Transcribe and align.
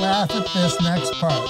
laugh 0.00 0.30
at 0.30 0.46
this 0.54 0.80
next 0.80 1.12
part. 1.14 1.48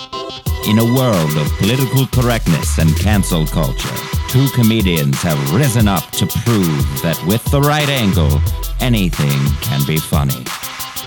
In 0.67 0.79
a 0.79 0.95
world 0.95 1.37
of 1.37 1.50
political 1.58 2.06
correctness 2.06 2.78
and 2.78 2.96
cancel 2.98 3.46
culture, 3.46 3.94
two 4.28 4.48
comedians 4.54 5.21
have 5.23 5.55
risen 5.55 5.89
up 5.89 6.10
to 6.13 6.26
prove 6.26 7.03
that 7.03 7.23
with 7.26 7.45
the 7.50 7.61
right 7.61 7.89
angle, 7.89 8.41
anything 8.80 9.39
can 9.61 9.84
be 9.87 9.98
funny. 9.98 10.45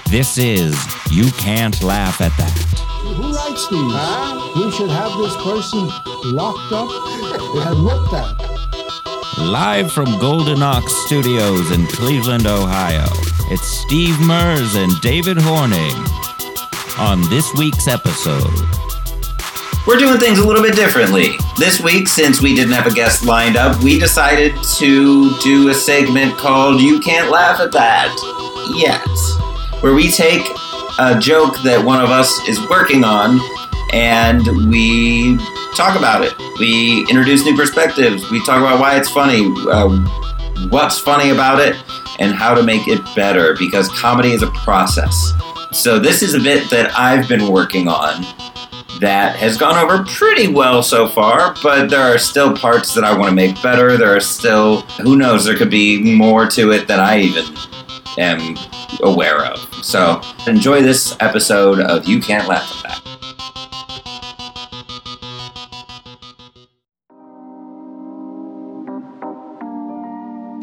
This 0.10 0.38
is 0.38 0.76
You 1.12 1.32
Can't 1.34 1.82
Laugh 1.84 2.22
at 2.22 2.36
That. 2.38 2.58
Who 3.16 3.34
writes 3.34 3.68
these? 3.70 4.66
We 4.66 4.72
should 4.72 4.90
have 4.90 5.18
this 5.18 5.36
person 5.44 5.88
locked 6.36 6.72
up 6.72 6.90
and 7.68 7.80
looked 7.80 8.14
at. 8.14 8.52
Live 9.38 9.92
from 9.92 10.20
Golden 10.20 10.62
Ox 10.62 10.94
Studios 11.06 11.72
in 11.72 11.88
Cleveland, 11.88 12.46
Ohio, 12.46 13.08
it's 13.50 13.68
Steve 13.68 14.18
Mers 14.22 14.76
and 14.76 14.92
David 15.02 15.38
Horning. 15.38 16.21
On 17.02 17.20
this 17.30 17.52
week's 17.56 17.88
episode, 17.88 18.54
We're 19.88 19.98
doing 19.98 20.20
things 20.20 20.38
a 20.38 20.46
little 20.46 20.62
bit 20.62 20.76
differently. 20.76 21.30
This 21.58 21.82
week, 21.82 22.08
since 22.08 22.42
we 22.42 22.54
didn't 22.56 22.74
have 22.74 22.86
a 22.86 22.94
guest 22.94 23.26
lined 23.26 23.58
up, 23.58 23.82
we 23.84 23.98
decided 24.00 24.54
to 24.78 25.36
do 25.40 25.70
a 25.70 25.74
segment 25.74 26.38
called 26.38 26.80
You 26.80 27.00
Can't 27.00 27.32
Laugh 27.32 27.60
at 27.60 27.72
That 27.72 28.16
Yet, 28.78 29.82
where 29.82 29.96
we 29.96 30.12
take 30.12 30.46
a 31.00 31.18
joke 31.20 31.60
that 31.64 31.84
one 31.84 32.00
of 32.04 32.12
us 32.12 32.48
is 32.48 32.60
working 32.70 33.04
on 33.04 33.40
and 33.92 34.46
we 34.70 35.38
talk 35.76 35.98
about 35.98 36.24
it. 36.24 36.34
We 36.60 37.00
introduce 37.10 37.44
new 37.44 37.56
perspectives. 37.58 38.30
We 38.30 38.46
talk 38.46 38.60
about 38.62 38.80
why 38.80 38.98
it's 38.98 39.10
funny, 39.10 39.52
uh, 39.70 39.90
what's 40.70 41.00
funny 41.00 41.32
about 41.32 41.60
it, 41.60 41.76
and 42.20 42.32
how 42.34 42.54
to 42.54 42.62
make 42.62 42.88
it 42.88 43.02
better 43.16 43.56
because 43.58 43.90
comedy 43.90 44.32
is 44.34 44.44
a 44.44 44.52
process. 44.52 45.34
So, 45.74 46.00
this 46.00 46.22
is 46.22 46.34
a 46.34 46.40
bit 46.40 46.70
that 46.70 46.92
I've 46.98 47.28
been 47.30 47.52
working 47.52 47.88
on 47.88 48.24
that 49.00 49.36
has 49.38 49.58
gone 49.58 49.78
over 49.84 50.04
pretty 50.04 50.48
well 50.48 50.84
so 50.84 51.08
far, 51.08 51.56
but 51.64 51.90
there 51.90 52.02
are 52.02 52.20
still 52.20 52.56
parts 52.56 52.94
that 52.94 53.04
I 53.04 53.18
want 53.18 53.30
to 53.30 53.36
make 53.36 53.60
better. 53.64 53.98
There 53.98 54.16
are 54.16 54.20
still, 54.20 54.82
who 55.02 55.16
knows, 55.18 55.46
there 55.46 55.58
could 55.58 55.72
be 55.72 56.16
more 56.16 56.46
to 56.48 56.72
it 56.72 56.88
than 56.88 57.00
I 57.00 57.22
even 57.22 57.46
am 58.20 58.58
aware 59.02 59.44
of. 59.46 59.60
So 59.84 60.22
enjoy 60.46 60.84
this 60.84 61.18
episode 61.20 61.80
of 61.80 62.06
You 62.08 62.20
Can't 62.20 62.48
Laugh 62.48 62.86
at 62.86 62.92
That. 62.92 62.98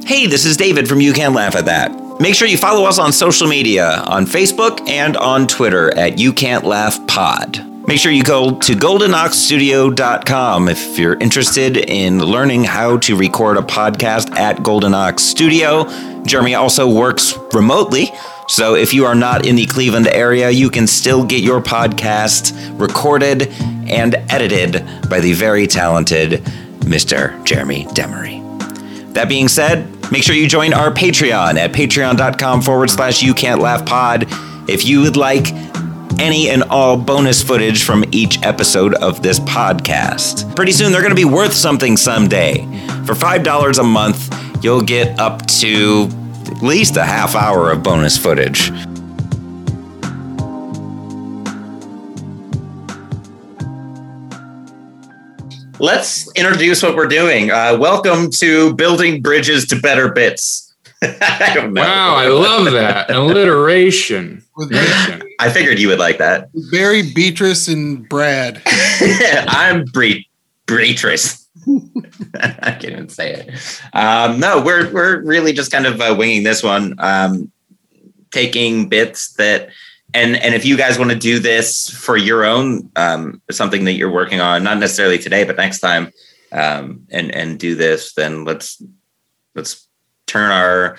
Hey, 0.06 0.27
this 0.27 0.44
is 0.44 0.56
David 0.56 0.88
from 0.88 1.00
You 1.00 1.12
Can't 1.12 1.34
Laugh 1.34 1.56
at 1.56 1.64
That. 1.64 2.07
Make 2.20 2.34
sure 2.34 2.48
you 2.48 2.58
follow 2.58 2.84
us 2.84 2.98
on 2.98 3.12
social 3.12 3.47
media 3.47 4.02
on 4.06 4.27
Facebook 4.27 4.88
and 4.88 5.16
on 5.16 5.47
Twitter 5.47 5.97
at 5.97 6.19
You 6.19 6.33
Can't 6.33 6.64
Laugh 6.64 7.06
Pod. 7.06 7.64
Make 7.86 8.00
sure 8.00 8.10
you 8.12 8.25
go 8.25 8.58
to 8.58 8.72
goldenoxstudio.com 8.75 10.69
if 10.69 10.98
you're 10.98 11.14
interested 11.20 11.77
in 11.77 12.19
learning 12.19 12.64
how 12.64 12.98
to 12.98 13.16
record 13.16 13.56
a 13.56 13.62
podcast 13.62 14.36
at 14.36 14.62
Golden 14.62 14.94
Ox 14.94 15.22
Studio. 15.22 15.88
Jeremy 16.25 16.55
also 16.56 16.92
works 16.92 17.34
remotely, 17.55 18.10
so 18.48 18.75
if 18.75 18.92
you 18.92 19.06
are 19.06 19.14
not 19.14 19.47
in 19.47 19.55
the 19.56 19.66
Cleveland 19.66 20.08
area, 20.08 20.50
you 20.50 20.70
can 20.70 20.86
still 20.86 21.25
get 21.25 21.42
your 21.42 21.62
podcast 21.62 22.53
recorded 22.78 23.48
and 23.88 24.16
edited 24.28 24.84
by 25.08 25.20
the 25.20 25.32
very 25.32 25.66
talented 25.66 26.42
Mr. 26.80 27.42
Jeremy 27.44 27.84
Demery. 27.86 28.38
That 29.19 29.28
being 29.28 29.48
said, 29.48 30.12
make 30.12 30.22
sure 30.22 30.36
you 30.36 30.47
join 30.47 30.72
our 30.72 30.92
Patreon 30.92 31.56
at 31.56 31.72
patreon.com 31.72 32.62
forward 32.62 32.88
slash 32.88 33.20
you 33.20 33.34
can't 33.34 33.60
laugh 33.60 33.84
pod 33.84 34.28
if 34.69 34.84
you 34.84 35.00
would 35.00 35.16
like 35.16 35.52
any 36.20 36.48
and 36.50 36.62
all 36.62 36.97
bonus 36.97 37.42
footage 37.42 37.83
from 37.83 38.05
each 38.12 38.41
episode 38.44 38.94
of 38.94 39.20
this 39.20 39.41
podcast. 39.41 40.55
Pretty 40.55 40.70
soon 40.70 40.92
they're 40.92 41.00
going 41.00 41.10
to 41.10 41.16
be 41.16 41.25
worth 41.25 41.52
something 41.52 41.97
someday. 41.97 42.58
For 43.06 43.14
$5 43.14 43.81
a 43.81 43.82
month, 43.82 44.62
you'll 44.62 44.82
get 44.82 45.19
up 45.19 45.44
to 45.47 46.09
at 46.47 46.62
least 46.62 46.97
a 46.97 47.04
half 47.04 47.34
hour 47.34 47.72
of 47.72 47.82
bonus 47.82 48.16
footage. 48.16 48.71
Let's 55.81 56.31
introduce 56.34 56.83
what 56.83 56.97
we're 56.97 57.06
doing. 57.06 57.50
Uh, 57.50 57.77
welcome 57.78 58.31
to 58.33 58.75
Building 58.75 59.22
Bridges 59.22 59.66
to 59.69 59.77
Better 59.81 60.11
Bits. 60.11 60.75
I 61.03 61.53
don't 61.55 61.72
know. 61.72 61.83
Wow, 61.83 62.16
I 62.16 62.27
love 62.28 62.72
that 62.72 63.11
alliteration. 63.11 64.43
I 65.39 65.50
figured 65.50 65.78
you 65.78 65.87
would 65.89 66.00
like 66.00 66.19
that. 66.19 66.50
with 66.53 66.71
Barry, 66.72 67.12
Beatrice, 67.15 67.69
and 67.69 68.09
Brad. 68.09 68.61
I'm 68.66 69.84
Bre- 69.84 70.25
Beatrice. 70.66 71.47
I 72.41 72.72
can't 72.72 72.84
even 72.87 73.09
say 73.09 73.34
it. 73.34 73.81
Um, 73.93 74.41
no, 74.41 74.60
we're 74.60 74.93
we're 74.93 75.22
really 75.22 75.53
just 75.53 75.71
kind 75.71 75.87
of 75.87 76.00
uh, 76.00 76.15
winging 76.19 76.43
this 76.43 76.62
one, 76.62 76.95
um, 76.99 77.53
taking 78.33 78.89
bits 78.89 79.34
that, 79.34 79.69
and 80.14 80.36
and 80.36 80.54
if 80.54 80.64
you 80.64 80.76
guys 80.76 80.98
want 80.98 81.10
to 81.10 81.19
do 81.19 81.38
this 81.38 81.91
for 81.91 82.16
your 82.16 82.44
own 82.44 82.91
um, 82.96 83.42
something 83.50 83.84
that 83.84 83.92
you're 83.92 84.10
working 84.10 84.41
on, 84.41 84.62
not 84.62 84.78
necessarily 84.78 85.19
today, 85.19 85.44
but 85.44 85.56
next 85.56 85.80
time, 85.80 86.12
um, 86.52 87.06
and 87.10 87.34
and 87.34 87.58
do 87.58 87.74
this, 87.74 88.14
then 88.14 88.44
let's 88.44 88.82
let's 89.54 89.86
turn 90.26 90.50
our 90.50 90.97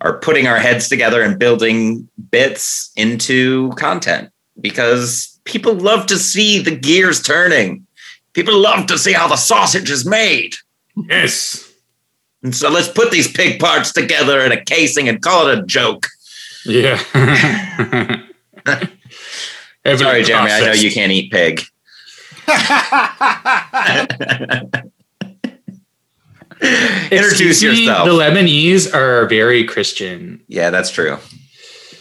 are 0.00 0.18
putting 0.18 0.46
our 0.46 0.58
heads 0.58 0.88
together 0.88 1.22
and 1.22 1.38
building 1.38 2.08
bits 2.30 2.92
into 2.96 3.70
content 3.72 4.30
because 4.60 5.40
people 5.44 5.74
love 5.74 6.06
to 6.06 6.18
see 6.18 6.60
the 6.60 6.76
gears 6.76 7.22
turning. 7.22 7.86
People 8.34 8.58
love 8.58 8.86
to 8.86 8.98
see 8.98 9.12
how 9.12 9.26
the 9.26 9.36
sausage 9.36 9.90
is 9.90 10.04
made. 10.04 10.54
Yes. 11.08 11.72
And 12.42 12.54
so 12.54 12.68
let's 12.68 12.88
put 12.88 13.10
these 13.10 13.30
pig 13.30 13.58
parts 13.58 13.92
together 13.92 14.40
in 14.40 14.52
a 14.52 14.62
casing 14.62 15.08
and 15.08 15.22
call 15.22 15.48
it 15.48 15.58
a 15.58 15.62
joke. 15.62 16.06
Yeah. 16.66 17.00
Every 19.84 19.98
Sorry, 20.04 20.22
Jeremy, 20.22 20.50
I 20.50 20.60
know 20.60 20.72
you 20.72 20.90
can't 20.90 21.12
eat 21.12 21.30
pig. 21.30 21.60
Introduce 27.10 27.62
me, 27.62 27.68
yourself. 27.84 28.06
The 28.08 28.14
Lebanese 28.14 28.92
are 28.94 29.26
very 29.26 29.64
Christian. 29.64 30.42
yeah, 30.48 30.70
that's 30.70 30.90
true. 30.90 31.18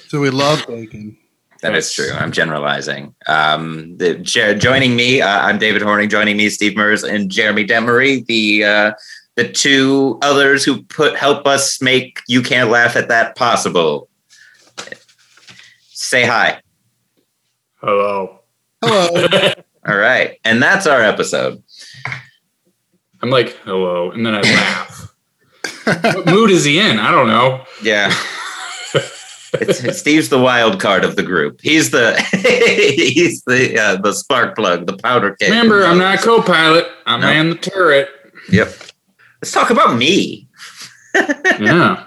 So 0.07 0.19
we 0.19 0.29
love 0.29 0.65
bacon. 0.67 1.17
That 1.61 1.75
is 1.75 1.85
Yes. 1.85 1.93
true. 2.09 2.17
I'm 2.17 2.31
generalizing. 2.31 3.15
Um, 3.27 3.97
the, 3.97 4.15
joining 4.15 4.95
me, 4.95 5.21
uh, 5.21 5.39
I'm 5.41 5.57
David 5.57 5.81
Horning. 5.81 6.09
Joining 6.09 6.37
me, 6.37 6.49
Steve 6.49 6.75
Mers 6.75 7.03
and 7.03 7.31
Jeremy 7.31 7.65
Demery, 7.65 8.25
the 8.25 8.63
uh, 8.65 8.91
the 9.35 9.49
two 9.49 10.19
others 10.21 10.63
who 10.63 10.83
put 10.83 11.15
help 11.15 11.47
us 11.47 11.81
make 11.81 12.19
you 12.27 12.41
can't 12.41 12.69
laugh 12.69 12.95
at 12.95 13.07
that 13.07 13.35
possible. 13.35 14.09
Say 16.13 16.27
hi. 16.27 16.61
Hello. 17.81 18.41
Hello. 18.83 19.51
All 19.87 19.97
right, 19.97 20.37
and 20.45 20.61
that's 20.61 20.85
our 20.85 21.01
episode. 21.01 21.63
I'm 23.23 23.31
like, 23.31 23.57
hello. 23.63 24.11
And 24.11 24.23
then 24.23 24.35
I 24.35 24.41
laugh. 24.41 25.15
what 26.13 26.27
mood 26.27 26.51
is 26.51 26.65
he 26.65 26.79
in? 26.79 26.99
I 26.99 27.09
don't 27.09 27.25
know. 27.25 27.65
Yeah. 27.81 28.13
It's, 29.53 29.97
Steve's 29.97 30.29
the 30.29 30.37
wild 30.37 30.79
card 30.79 31.03
of 31.03 31.15
the 31.15 31.23
group. 31.23 31.59
He's 31.63 31.89
the 31.89 32.13
he's 32.95 33.41
the 33.45 33.79
uh, 33.79 33.95
the 33.99 34.13
spark 34.13 34.55
plug, 34.55 34.85
the 34.85 34.97
powder 34.97 35.35
keg. 35.37 35.49
Remember, 35.49 35.83
I'm 35.83 35.97
not 35.97 36.19
co 36.19 36.43
pilot. 36.43 36.85
I 37.07 37.17
No. 37.17 37.25
man 37.25 37.49
the 37.49 37.55
turret. 37.55 38.09
Yep. 38.51 38.67
Let's 39.41 39.51
talk 39.51 39.71
about 39.71 39.97
me. 39.97 40.47
Yeah. 41.59 42.03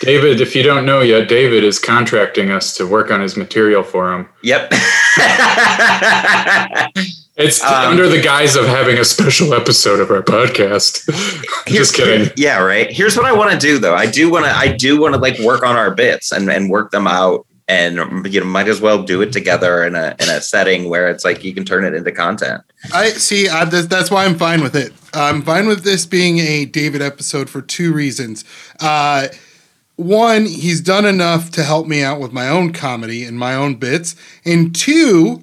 David, 0.00 0.40
if 0.40 0.54
you 0.54 0.62
don't 0.62 0.84
know 0.84 1.00
yet, 1.00 1.28
David 1.28 1.64
is 1.64 1.78
contracting 1.78 2.50
us 2.50 2.76
to 2.76 2.86
work 2.86 3.10
on 3.10 3.20
his 3.20 3.36
material 3.36 3.82
for 3.82 4.12
him. 4.12 4.28
Yep. 4.42 4.72
It's 7.36 7.62
Um, 7.64 7.92
under 7.92 8.06
the 8.06 8.20
guise 8.20 8.54
of 8.54 8.66
having 8.66 8.98
a 8.98 9.04
special 9.04 9.54
episode 9.54 9.98
of 9.98 10.10
our 10.10 10.22
podcast. 10.22 11.08
Just 11.66 11.94
kidding. 11.94 12.30
Yeah, 12.36 12.58
right. 12.58 12.92
Here's 12.92 13.16
what 13.16 13.24
I 13.24 13.32
want 13.32 13.52
to 13.52 13.58
do 13.58 13.78
though. 13.78 13.94
I 13.94 14.04
do 14.10 14.30
want 14.30 14.44
to 14.44 14.50
I 14.50 14.68
do 14.68 15.00
want 15.00 15.14
to 15.14 15.20
like 15.20 15.38
work 15.38 15.62
on 15.62 15.74
our 15.76 15.90
bits 15.94 16.32
and 16.32 16.50
and 16.50 16.68
work 16.68 16.90
them 16.90 17.06
out 17.06 17.46
and 17.66 18.26
you 18.30 18.40
know 18.40 18.46
might 18.46 18.68
as 18.68 18.82
well 18.82 19.02
do 19.02 19.22
it 19.22 19.32
together 19.32 19.84
in 19.84 19.94
a 19.94 20.14
in 20.20 20.28
a 20.28 20.42
setting 20.42 20.90
where 20.90 21.08
it's 21.08 21.24
like 21.24 21.42
you 21.42 21.54
can 21.54 21.64
turn 21.64 21.84
it 21.84 21.94
into 21.94 22.12
content. 22.12 22.62
I 22.92 23.10
see. 23.10 23.48
I, 23.48 23.64
that's, 23.64 23.86
that's 23.86 24.10
why 24.10 24.26
I'm 24.26 24.34
fine 24.36 24.62
with 24.62 24.76
it. 24.76 24.92
I'm 25.14 25.40
fine 25.40 25.66
with 25.66 25.82
this 25.82 26.04
being 26.04 26.40
a 26.40 26.66
David 26.66 27.00
episode 27.00 27.48
for 27.48 27.62
two 27.62 27.94
reasons. 27.94 28.44
Uh, 28.80 29.28
one, 30.00 30.46
he's 30.46 30.80
done 30.80 31.04
enough 31.04 31.50
to 31.52 31.62
help 31.62 31.86
me 31.86 32.02
out 32.02 32.20
with 32.20 32.32
my 32.32 32.48
own 32.48 32.72
comedy 32.72 33.24
and 33.24 33.38
my 33.38 33.54
own 33.54 33.74
bits, 33.76 34.16
and 34.44 34.74
two, 34.74 35.42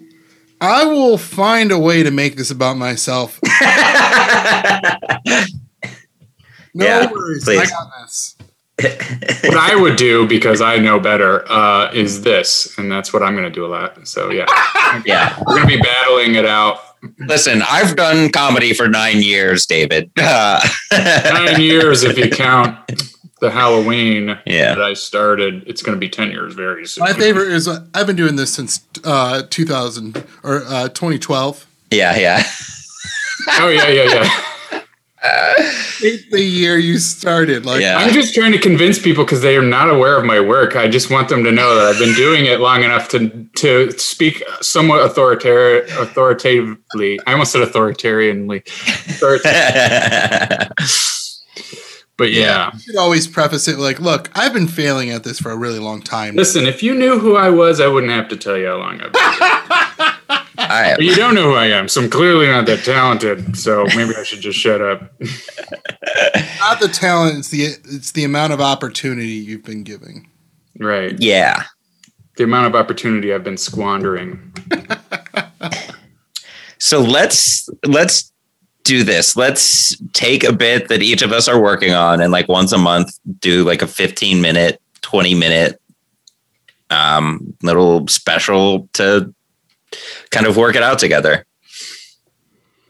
I 0.60 0.86
will 0.86 1.18
find 1.18 1.72
a 1.72 1.78
way 1.80 2.02
to 2.04 2.12
make 2.12 2.36
this 2.36 2.50
about 2.52 2.78
myself. 2.78 3.40
No 6.74 6.86
Yeah, 6.86 7.12
worries. 7.12 7.44
please. 7.44 7.60
I 7.60 7.66
got 7.66 7.92
this. 8.02 8.36
what 9.44 9.58
I 9.58 9.76
would 9.76 9.96
do 9.96 10.28
because 10.28 10.62
I 10.62 10.78
know 10.78 11.00
better 11.00 11.50
uh, 11.52 11.92
is 11.92 12.22
this, 12.22 12.78
and 12.78 12.92
that's 12.92 13.12
what 13.12 13.24
I'm 13.24 13.34
going 13.34 13.46
to 13.46 13.52
do 13.52 13.66
a 13.66 13.68
lot. 13.68 14.08
So 14.08 14.30
yeah, 14.30 14.46
Yeah. 15.06 15.36
we're 15.40 15.56
going 15.56 15.68
to 15.68 15.76
be 15.78 15.82
battling 15.82 16.36
it 16.36 16.46
out. 16.46 16.80
Listen, 17.20 17.64
I've 17.68 17.96
done 17.96 18.30
comedy 18.32 18.74
for 18.76 18.88
nine 18.88 19.24
years, 19.24 19.66
David. 19.66 20.12
Uh, 20.18 20.62
Nine 20.92 21.62
years 21.62 22.04
if 22.04 22.18
you 22.18 22.30
count 22.30 22.78
the 23.40 23.52
Halloween 23.52 24.38
Yeah. 24.46 24.74
that 24.76 24.82
I 24.84 24.94
started. 24.94 25.64
It's 25.68 25.82
going 25.82 25.96
to 25.96 26.00
be 26.00 26.10
ten 26.10 26.32
years 26.32 26.54
very 26.54 26.86
soon. 26.88 27.04
My 27.04 27.14
favorite 27.14 27.50
is 27.52 27.68
uh, 27.68 27.86
I've 27.94 28.08
been 28.08 28.16
doing 28.16 28.36
this 28.36 28.54
since 28.54 28.80
uh, 29.04 29.44
2000 29.50 30.24
or 30.44 30.64
uh, 30.68 30.90
2012. 30.90 31.66
yeah, 31.92 32.18
yeah. 32.18 32.44
Oh 33.60 33.70
yeah, 33.70 33.88
yeah, 33.88 34.04
yeah. 34.14 34.30
The 36.32 36.40
year 36.42 36.78
you 36.78 37.00
started, 37.00 37.66
like 37.66 37.82
Yeah. 37.82 37.98
I'm 37.98 38.14
just 38.14 38.34
trying 38.36 38.52
to 38.52 38.60
convince 38.60 39.00
people 39.00 39.24
because 39.26 39.42
they 39.42 39.58
are 39.58 39.64
not 39.64 39.90
aware 39.90 40.16
of 40.18 40.24
my 40.26 40.40
work. 40.40 40.76
I 40.76 40.88
just 40.88 41.10
want 41.10 41.28
them 41.28 41.44
to 41.44 41.52
know 41.52 41.74
that 41.76 41.86
I've 41.88 41.98
been 42.00 42.14
doing 42.14 42.46
it 42.46 42.60
long 42.60 42.84
enough 42.84 43.10
to 43.10 43.30
to 43.56 43.92
speak 43.98 44.44
somewhat 44.62 45.02
authorita- 45.02 45.86
authoritatively. 46.00 47.20
I 47.26 47.32
almost 47.34 47.52
said 47.52 47.68
authoritarianly. 47.68 48.64
Authorita- 49.10 50.72
but 52.18 52.32
yeah. 52.32 52.72
you 52.74 52.80
should 52.80 52.96
always 52.96 53.28
preface 53.28 53.68
it 53.68 53.78
like, 53.78 54.00
look, 54.00 54.30
I've 54.36 54.54
been 54.54 54.68
failing 54.68 55.12
at 55.12 55.24
this 55.24 55.40
for 55.40 55.52
a 55.52 55.58
really 55.58 55.80
long 55.80 56.02
time. 56.02 56.36
Listen, 56.36 56.66
if 56.66 56.82
you 56.82 56.96
knew 56.96 57.20
who 57.20 57.36
I 57.36 57.50
was, 57.50 57.80
I 57.80 57.88
wouldn't 57.88 58.12
have 58.12 58.28
to 58.30 58.38
tell 58.38 58.58
you 58.58 58.68
how 58.68 58.78
long 58.78 59.02
I've 59.02 59.14
been. 59.14 60.14
doing 60.58 60.92
it. 60.92 60.96
But 60.98 61.06
you 61.06 61.16
don't 61.16 61.36
know 61.36 61.44
who 61.44 61.56
I 61.56 61.68
am, 61.68 61.88
so 61.88 62.02
I'm 62.02 62.10
clearly 62.10 62.48
not 62.48 62.66
that 62.66 62.84
talented. 62.84 63.58
So 63.58 63.86
maybe 63.96 64.16
I 64.16 64.24
should 64.24 64.42
just 64.42 64.60
shut 64.60 64.82
up. 64.82 65.14
Not 66.60 66.80
the 66.80 66.90
talent; 66.92 67.38
it's 67.38 67.50
the 67.50 67.64
it's 67.86 68.12
the 68.12 68.24
amount 68.24 68.54
of 68.54 68.60
opportunity 68.60 69.28
you've 69.28 69.64
been 69.64 69.84
giving. 69.84 70.30
Right. 70.80 71.16
Yeah. 71.20 71.64
The 72.38 72.44
amount 72.44 72.68
of 72.68 72.76
opportunity 72.76 73.34
I've 73.34 73.44
been 73.44 73.58
squandering. 73.58 74.54
So 76.80 77.02
let's 77.02 77.70
let's 77.86 78.32
do 78.88 79.04
this. 79.04 79.36
Let's 79.36 79.96
take 80.14 80.44
a 80.44 80.54
bit 80.54 80.88
that 80.88 81.02
each 81.04 81.22
of 81.22 81.32
us 81.32 81.48
are 81.48 81.60
working 81.62 81.94
on 81.94 82.22
and 82.22 82.32
like 82.32 82.48
once 82.48 82.72
a 82.72 82.78
month 82.78 83.20
do 83.40 83.64
like 83.64 83.82
a 83.82 83.88
15 83.88 84.42
minute, 84.42 84.82
20 85.02 85.36
minute 85.36 85.80
um 86.90 87.54
little 87.62 88.08
special 88.08 88.88
to 88.94 89.34
kind 90.32 90.46
of 90.48 90.56
work 90.56 90.76
it 90.76 90.84
out 90.84 90.98
together. 91.00 91.46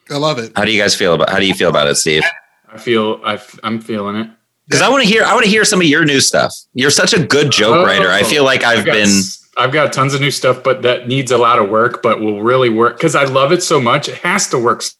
I 0.09 0.17
love 0.17 0.37
it. 0.39 0.51
How 0.55 0.63
do 0.65 0.71
you 0.71 0.81
guys 0.81 0.95
feel 0.95 1.13
about 1.15 1.29
how 1.29 1.39
do 1.39 1.45
you 1.47 1.53
feel 1.53 1.69
about 1.69 1.87
it, 1.87 1.95
Steve? 1.95 2.23
I 2.71 2.77
feel 2.77 3.19
I 3.25 3.39
am 3.63 3.81
feeling 3.81 4.15
it. 4.17 4.29
Because 4.67 4.81
I 4.81 4.89
want 4.89 5.03
to 5.03 5.09
hear 5.09 5.23
I 5.23 5.33
want 5.33 5.45
to 5.45 5.49
hear 5.49 5.65
some 5.65 5.81
of 5.81 5.87
your 5.87 6.05
new 6.05 6.19
stuff. 6.19 6.53
You're 6.73 6.91
such 6.91 7.13
a 7.13 7.23
good 7.25 7.51
joke 7.51 7.75
Oh, 7.77 7.83
writer. 7.85 8.09
I 8.09 8.23
feel 8.23 8.43
like 8.43 8.63
I've 8.63 8.85
got 8.85 8.93
been 8.93 9.09
I've 9.57 9.71
got 9.73 9.91
tons 9.91 10.13
of 10.13 10.21
new 10.21 10.29
stuff, 10.29 10.61
but 10.63 10.83
that 10.83 11.07
needs 11.07 11.31
a 11.31 11.37
lot 11.37 11.57
of 11.57 11.69
work, 11.69 12.03
but 12.03 12.19
will 12.21 12.41
really 12.43 12.69
work 12.69 12.97
because 12.97 13.15
I 13.15 13.23
love 13.23 13.51
it 13.51 13.63
so 13.63 13.81
much. 13.81 14.07
It 14.07 14.19
has 14.19 14.47
to 14.49 14.59
work 14.59 14.83
s- 14.83 14.95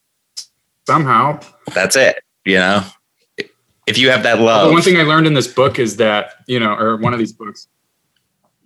somehow. 0.88 1.40
that's 1.76 1.96
it, 1.96 2.20
you 2.46 2.56
know. 2.56 2.82
If 3.86 3.98
you 3.98 4.10
have 4.10 4.24
that 4.24 4.38
The 4.38 4.44
love. 4.44 4.72
one 4.72 4.82
thing 4.82 4.98
I 4.98 5.04
learned 5.04 5.28
in 5.28 5.34
this 5.34 5.48
book 5.48 5.80
is 5.80 5.98
that 5.98 6.32
you 6.48 6.60
know, 6.60 6.74
or 6.74 6.98
one 6.98 7.14
of 7.14 7.20
these 7.20 7.34
books. 7.34 7.68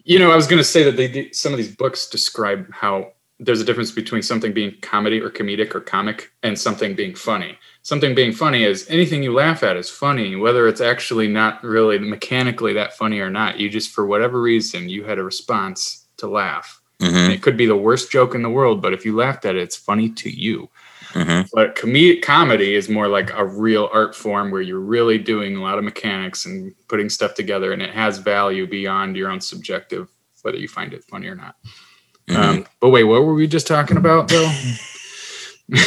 You 0.04 0.18
know, 0.20 0.32
I 0.32 0.36
was 0.36 0.48
going 0.48 0.58
to 0.58 0.64
say 0.64 0.84
that 0.84 0.96
they 0.98 1.30
some 1.32 1.52
of 1.52 1.58
these 1.58 1.76
books 1.76 2.08
describe 2.10 2.72
how 2.72 3.12
there's 3.40 3.62
a 3.62 3.66
difference 3.66 3.92
between 3.92 4.22
something 4.22 4.52
being 4.54 4.74
comedy 4.82 5.20
or 5.20 5.30
comedic 5.32 5.74
or 5.76 5.80
comic 5.82 6.32
and 6.44 6.58
something 6.58 6.96
being 6.96 7.16
funny. 7.16 7.58
Something 7.82 8.14
being 8.14 8.32
funny 8.34 8.64
is 8.64 8.86
anything 8.90 9.24
you 9.24 9.34
laugh 9.34 9.64
at 9.64 9.78
is 9.78 9.90
funny, 9.90 10.36
whether 10.36 10.68
it's 10.68 10.82
actually 10.82 11.28
not 11.28 11.64
really 11.64 11.98
mechanically 11.98 12.74
that 12.74 12.94
funny 12.94 13.20
or 13.20 13.32
not. 13.32 13.60
You 13.60 13.68
just, 13.70 13.90
for 13.92 14.06
whatever 14.06 14.40
reason, 14.42 14.90
you 14.90 15.04
had 15.06 15.18
a 15.18 15.24
response 15.24 16.06
to 16.18 16.28
laugh. 16.28 16.82
Mhm, 17.00 17.14
And 17.16 17.34
it 17.34 17.42
could 17.42 17.58
be 17.58 17.66
the 17.66 17.76
worst 17.76 18.12
joke 18.12 18.36
in 18.36 18.44
the 18.44 18.50
world, 18.50 18.80
but 18.80 18.94
if 18.94 19.06
you 19.06 19.16
laughed 19.16 19.46
at 19.46 19.56
it, 19.56 19.62
it's 19.64 19.76
funny 19.76 20.10
to 20.22 20.30
you. 20.30 20.70
Mhm. 21.14 21.48
But 21.54 21.76
com- 21.76 22.22
comedy 22.22 22.76
is 22.76 22.90
more 22.90 23.08
like 23.08 23.32
a 23.34 23.46
real 23.46 23.90
art 23.94 24.16
form 24.16 24.52
where 24.52 24.62
you're 24.62 24.80
really 24.80 25.18
doing 25.18 25.56
a 25.58 25.62
lot 25.62 25.78
of 25.78 25.84
mechanics 25.84 26.46
and 26.46 26.74
putting 26.88 27.10
stuff 27.10 27.34
together, 27.36 27.74
and 27.74 27.82
it 27.82 27.92
has 27.92 28.18
value 28.18 28.68
beyond 28.68 29.16
your 29.16 29.30
own 29.30 29.42
subjective, 29.42 30.08
whether 30.42 30.58
you 30.58 30.68
find 30.68 30.94
it 30.94 31.04
funny 31.06 31.28
or 31.28 31.36
not. 31.36 31.56
Mhm. 32.30 32.36
Um, 32.38 32.66
but 32.80 32.90
wait, 32.90 33.04
what 33.04 33.24
were 33.24 33.34
we 33.34 33.48
just 33.48 33.68
talking 33.68 33.98
about, 33.98 34.28
though? 34.28 34.52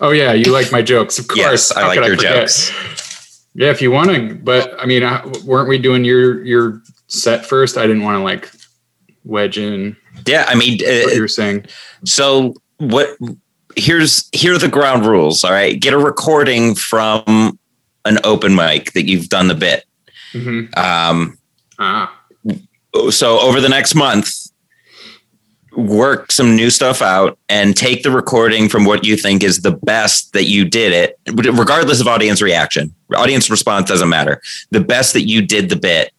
oh 0.00 0.10
yeah, 0.10 0.32
you 0.32 0.52
like 0.52 0.72
my 0.72 0.82
jokes, 0.82 1.18
of 1.18 1.28
course. 1.28 1.38
Yes, 1.38 1.72
I 1.72 1.82
How 1.82 1.88
like 1.88 1.96
your 2.00 2.16
forget? 2.16 2.34
jokes. 2.48 3.46
Yeah, 3.54 3.70
if 3.70 3.82
you 3.82 3.90
want 3.90 4.10
to, 4.10 4.34
but 4.34 4.74
I 4.80 4.86
mean, 4.86 5.02
uh, 5.02 5.30
weren't 5.44 5.68
we 5.68 5.78
doing 5.78 6.04
your 6.04 6.42
your 6.44 6.82
set 7.06 7.44
first? 7.44 7.76
I 7.76 7.86
didn't 7.86 8.02
want 8.02 8.16
to 8.18 8.22
like 8.22 8.50
wedge 9.24 9.58
in 9.58 9.96
Yeah, 10.26 10.44
I 10.48 10.54
mean, 10.54 10.78
what 10.80 11.12
uh, 11.12 11.14
you're 11.14 11.28
saying. 11.28 11.66
so 12.04 12.54
what 12.78 13.16
here's 13.76 14.28
here 14.32 14.54
are 14.54 14.58
the 14.58 14.68
ground 14.68 15.06
rules 15.06 15.44
all 15.44 15.52
right? 15.52 15.80
Get 15.80 15.94
a 15.94 15.98
recording 15.98 16.74
from 16.74 17.58
an 18.04 18.18
open 18.24 18.54
mic 18.54 18.92
that 18.92 19.08
you've 19.08 19.28
done 19.28 19.48
the 19.48 19.54
bit. 19.54 19.84
Hmm 20.32 20.64
um 20.76 21.38
Ah, 21.78 22.16
so 23.10 23.40
over 23.40 23.60
the 23.60 23.68
next 23.68 23.94
month 23.94 24.30
work 25.76 26.30
some 26.30 26.54
new 26.54 26.68
stuff 26.68 27.00
out 27.00 27.38
and 27.48 27.74
take 27.76 28.02
the 28.02 28.10
recording 28.10 28.68
from 28.68 28.84
what 28.84 29.04
you 29.04 29.16
think 29.16 29.42
is 29.42 29.62
the 29.62 29.70
best 29.70 30.32
that 30.34 30.44
you 30.44 30.64
did 30.66 30.92
it 30.92 31.18
regardless 31.54 32.00
of 32.00 32.06
audience 32.06 32.42
reaction. 32.42 32.94
Audience 33.16 33.50
response 33.50 33.88
doesn't 33.88 34.08
matter. 34.08 34.40
The 34.70 34.80
best 34.80 35.14
that 35.14 35.22
you 35.22 35.42
did 35.42 35.70
the 35.70 35.76
bit 35.76 36.12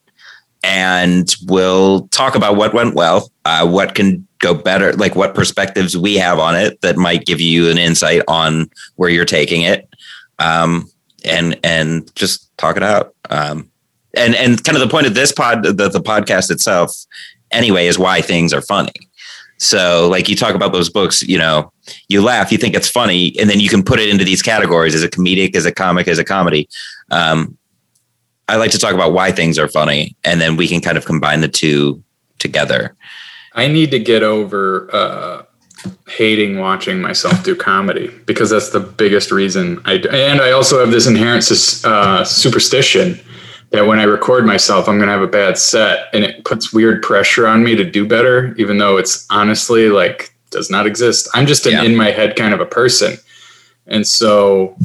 and 0.63 1.35
we'll 1.45 2.07
talk 2.07 2.35
about 2.35 2.55
what 2.55 2.73
went 2.73 2.95
well 2.95 3.31
uh, 3.45 3.67
what 3.67 3.95
can 3.95 4.27
go 4.43 4.53
better 4.53 4.91
like 4.93 5.15
what 5.15 5.33
perspectives 5.33 5.97
we 5.97 6.15
have 6.15 6.37
on 6.37 6.53
it 6.53 6.79
that 6.81 6.97
might 6.97 7.25
give 7.25 7.39
you 7.39 7.69
an 7.69 7.77
insight 7.77 8.21
on 8.27 8.69
where 8.97 9.09
you're 9.09 9.25
taking 9.25 9.61
it. 9.61 9.87
Um, 10.37 10.89
and 11.25 11.57
and 11.63 12.13
just 12.15 12.55
talk 12.57 12.75
it 12.75 12.83
out. 12.83 13.15
Um, 13.29 13.71
and 14.15 14.35
and 14.35 14.61
kind 14.63 14.75
of 14.75 14.81
the 14.81 14.91
point 14.91 15.07
of 15.07 15.15
this 15.15 15.31
pod 15.31 15.63
the, 15.63 15.89
the 15.89 16.01
podcast 16.01 16.51
itself 16.51 16.93
anyway 17.51 17.87
is 17.87 17.97
why 17.97 18.21
things 18.21 18.53
are 18.53 18.61
funny. 18.61 18.91
So 19.57 20.09
like 20.11 20.27
you 20.27 20.35
talk 20.35 20.55
about 20.55 20.73
those 20.73 20.89
books 20.89 21.23
you 21.23 21.37
know 21.37 21.71
you 22.09 22.21
laugh 22.21 22.51
you 22.51 22.57
think 22.57 22.75
it's 22.75 22.89
funny 22.89 23.33
and 23.39 23.49
then 23.49 23.61
you 23.61 23.69
can 23.69 23.81
put 23.81 23.99
it 23.99 24.09
into 24.09 24.25
these 24.25 24.41
categories. 24.41 24.93
As 24.93 25.03
a 25.03 25.09
comedic? 25.09 25.55
As 25.55 25.65
a 25.65 25.71
comic? 25.71 26.07
As 26.07 26.19
a 26.19 26.25
comedy? 26.25 26.67
Um, 27.09 27.57
i 28.49 28.57
like 28.57 28.71
to 28.71 28.77
talk 28.77 28.93
about 28.93 29.13
why 29.13 29.31
things 29.31 29.57
are 29.57 29.69
funny 29.69 30.17
and 30.25 30.41
then 30.41 30.57
we 30.57 30.67
can 30.67 30.81
kind 30.81 30.97
of 30.97 31.05
combine 31.05 31.39
the 31.39 31.47
two 31.47 32.03
together 32.39 32.93
I 33.55 33.67
need 33.67 33.91
to 33.91 33.99
get 33.99 34.23
over 34.23 34.89
uh, 34.93 35.43
hating 36.07 36.59
watching 36.59 37.01
myself 37.01 37.43
do 37.43 37.55
comedy 37.55 38.07
because 38.25 38.49
that's 38.49 38.69
the 38.69 38.79
biggest 38.79 39.31
reason 39.31 39.81
I 39.85 39.97
do. 39.97 40.09
And 40.09 40.41
I 40.41 40.51
also 40.51 40.79
have 40.79 40.91
this 40.91 41.07
inherent 41.07 41.43
uh, 41.85 42.23
superstition 42.23 43.19
that 43.71 43.85
when 43.87 43.99
I 43.99 44.03
record 44.03 44.45
myself, 44.45 44.87
I'm 44.87 44.97
going 44.97 45.07
to 45.07 45.13
have 45.13 45.21
a 45.23 45.27
bad 45.27 45.57
set, 45.57 46.07
and 46.13 46.23
it 46.23 46.45
puts 46.45 46.71
weird 46.73 47.01
pressure 47.01 47.47
on 47.47 47.63
me 47.63 47.75
to 47.75 47.83
do 47.83 48.07
better, 48.07 48.53
even 48.57 48.77
though 48.77 48.97
it's 48.97 49.25
honestly 49.29 49.89
like 49.89 50.33
does 50.51 50.69
not 50.69 50.85
exist. 50.85 51.27
I'm 51.33 51.47
just 51.47 51.65
an 51.65 51.73
Yeah. 51.73 51.83
in 51.83 51.95
my 51.95 52.11
head 52.11 52.35
kind 52.35 52.53
of 52.53 52.59
a 52.59 52.65
person, 52.65 53.17
and 53.87 54.05
so. 54.07 54.75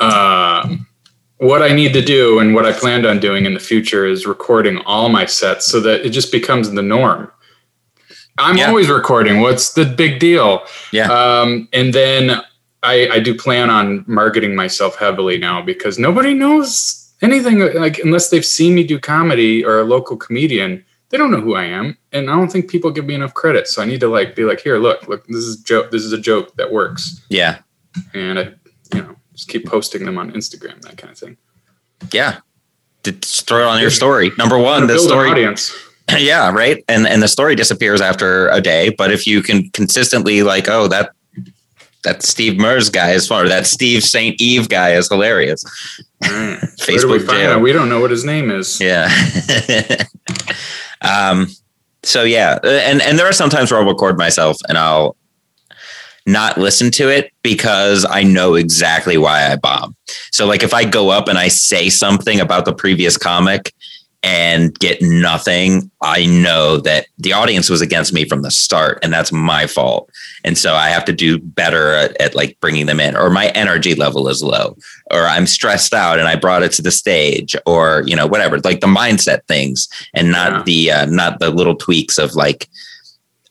Um, 0.00 0.86
what 1.38 1.62
I 1.62 1.68
need 1.72 1.92
to 1.94 2.02
do 2.02 2.40
and 2.40 2.54
what 2.54 2.66
I 2.66 2.72
planned 2.72 3.06
on 3.06 3.20
doing 3.20 3.46
in 3.46 3.54
the 3.54 3.60
future 3.60 4.06
is 4.06 4.26
recording 4.26 4.78
all 4.86 5.08
my 5.08 5.24
sets 5.24 5.66
so 5.66 5.80
that 5.80 6.04
it 6.04 6.10
just 6.10 6.32
becomes 6.32 6.70
the 6.70 6.82
norm. 6.82 7.30
I'm 8.38 8.56
Yeah. 8.56 8.68
always 8.68 8.88
recording. 8.88 9.40
What's 9.40 9.72
the 9.74 9.84
big 9.84 10.18
deal? 10.20 10.62
Yeah. 10.92 11.10
Um, 11.12 11.68
and 11.72 11.92
then 11.92 12.40
I, 12.82 13.08
I 13.12 13.18
do 13.18 13.34
plan 13.34 13.70
on 13.70 14.04
marketing 14.06 14.54
myself 14.54 14.96
heavily 14.96 15.36
now 15.38 15.60
because 15.62 15.98
nobody 15.98 16.32
knows 16.34 17.12
anything 17.22 17.58
like 17.74 17.98
unless 17.98 18.30
they've 18.30 18.44
seen 18.44 18.74
me 18.74 18.84
do 18.84 18.98
comedy 19.00 19.64
or 19.64 19.80
a 19.80 19.84
local 19.84 20.16
comedian, 20.16 20.84
they 21.10 21.18
don't 21.18 21.30
know 21.32 21.40
who 21.40 21.54
I 21.56 21.64
am. 21.64 21.96
And 22.12 22.30
I 22.30 22.36
don't 22.36 22.50
think 22.52 22.70
people 22.70 22.90
give 22.90 23.06
me 23.06 23.14
enough 23.14 23.34
credit. 23.34 23.66
So 23.66 23.82
I 23.82 23.84
need 23.86 24.00
to 24.00 24.08
like 24.08 24.36
be 24.36 24.44
like, 24.44 24.60
here, 24.60 24.78
look, 24.78 25.08
look, 25.08 25.26
this 25.26 25.44
is 25.44 25.56
joke. 25.56 25.90
This 25.90 26.04
is 26.04 26.12
a 26.12 26.18
joke 26.20 26.54
that 26.56 26.70
works. 26.72 27.20
yeah 27.28 27.58
And 28.14 28.38
I, 28.38 28.42
you 28.94 29.02
know, 29.02 29.16
just 29.34 29.48
keep 29.48 29.66
posting 29.66 30.04
them 30.04 30.16
on 30.18 30.30
Instagram, 30.32 30.80
that 30.82 30.96
kind 30.96 31.10
of 31.12 31.18
thing. 31.18 31.36
yeah 32.12 32.38
just 33.04 33.46
throw 33.48 33.62
it 33.62 33.66
on 33.66 33.80
your 33.80 33.90
story 33.90 34.30
number 34.36 34.58
one 34.58 34.86
the 34.86 34.98
story 34.98 35.30
audience. 35.30 35.72
yeah 36.18 36.50
right 36.50 36.84
and 36.88 37.06
and 37.06 37.22
the 37.22 37.28
story 37.28 37.54
disappears 37.54 38.00
after 38.00 38.48
a 38.48 38.60
day 38.60 38.90
but 38.90 39.10
if 39.10 39.26
you 39.26 39.42
can 39.42 39.68
consistently 39.70 40.42
like 40.42 40.68
oh 40.68 40.88
that 40.88 41.10
that 42.04 42.22
steve 42.22 42.58
mers 42.58 42.88
guy 42.88 43.10
is 43.10 43.26
fun 43.26 43.44
or 43.44 43.48
that 43.48 43.66
steve 43.66 44.02
st 44.02 44.40
eve 44.40 44.68
guy 44.68 44.92
is 44.92 45.08
hilarious 45.08 45.64
right. 46.22 46.30
Where 46.88 46.98
do 46.98 47.08
we 47.08 47.18
facebook? 47.18 47.62
We 47.62 47.72
don't 47.72 47.88
know 47.88 48.00
what 48.00 48.10
his 48.10 48.24
name 48.24 48.50
is. 48.50 48.80
yeah 48.80 49.08
um 51.02 51.48
so 52.02 52.22
yeah 52.22 52.58
and 52.64 53.02
and 53.02 53.18
there 53.18 53.26
are 53.26 53.32
some 53.32 53.50
times 53.50 53.70
where 53.70 53.80
i'll 53.80 53.86
record 53.86 54.16
myself 54.16 54.56
and 54.68 54.78
i'll 54.78 55.16
not 56.28 56.58
listen 56.58 56.90
to 56.90 57.08
it 57.08 57.32
because 57.42 58.04
I 58.08 58.22
know 58.22 58.54
exactly 58.54 59.16
why 59.16 59.50
I 59.50 59.56
bomb. 59.56 59.96
So 60.30 60.46
like 60.46 60.62
if 60.62 60.74
I 60.74 60.84
go 60.84 61.08
up 61.08 61.26
and 61.26 61.38
I 61.38 61.48
say 61.48 61.88
something 61.88 62.38
about 62.38 62.66
the 62.66 62.74
previous 62.74 63.16
comic 63.16 63.72
and 64.22 64.76
get 64.78 65.00
nothing, 65.00 65.90
I 66.02 66.26
know 66.26 66.78
that 66.78 67.06
the 67.18 67.32
audience 67.32 67.70
was 67.70 67.80
against 67.80 68.12
me 68.12 68.24
from 68.24 68.42
the 68.42 68.50
start 68.50 68.98
and 69.02 69.12
that's 69.12 69.30
my 69.30 69.66
fault. 69.68 70.10
And 70.44 70.58
so 70.58 70.74
I 70.74 70.88
have 70.88 71.04
to 71.04 71.12
do 71.12 71.38
better 71.38 71.92
at, 71.92 72.20
at, 72.20 72.34
like 72.34 72.58
bringing 72.60 72.86
them 72.86 72.98
in 72.98 73.16
or 73.16 73.30
my 73.30 73.48
energy 73.50 73.94
level 73.94 74.28
is 74.28 74.42
low 74.42 74.76
or 75.12 75.22
I'm 75.22 75.46
stressed 75.46 75.94
out 75.94 76.18
and 76.18 76.26
I 76.26 76.34
brought 76.34 76.64
it 76.64 76.72
to 76.72 76.82
the 76.82 76.90
stage 76.90 77.54
or, 77.64 78.02
you 78.06 78.16
know, 78.16 78.26
whatever, 78.26 78.58
like 78.58 78.80
the 78.80 78.88
mindset 78.88 79.46
things 79.46 79.88
and 80.14 80.32
not 80.32 80.52
yeah. 80.52 80.62
the, 80.64 80.90
uh, 80.90 81.06
not 81.06 81.38
the 81.38 81.50
little 81.50 81.76
tweaks 81.76 82.18
of 82.18 82.34
like, 82.34 82.68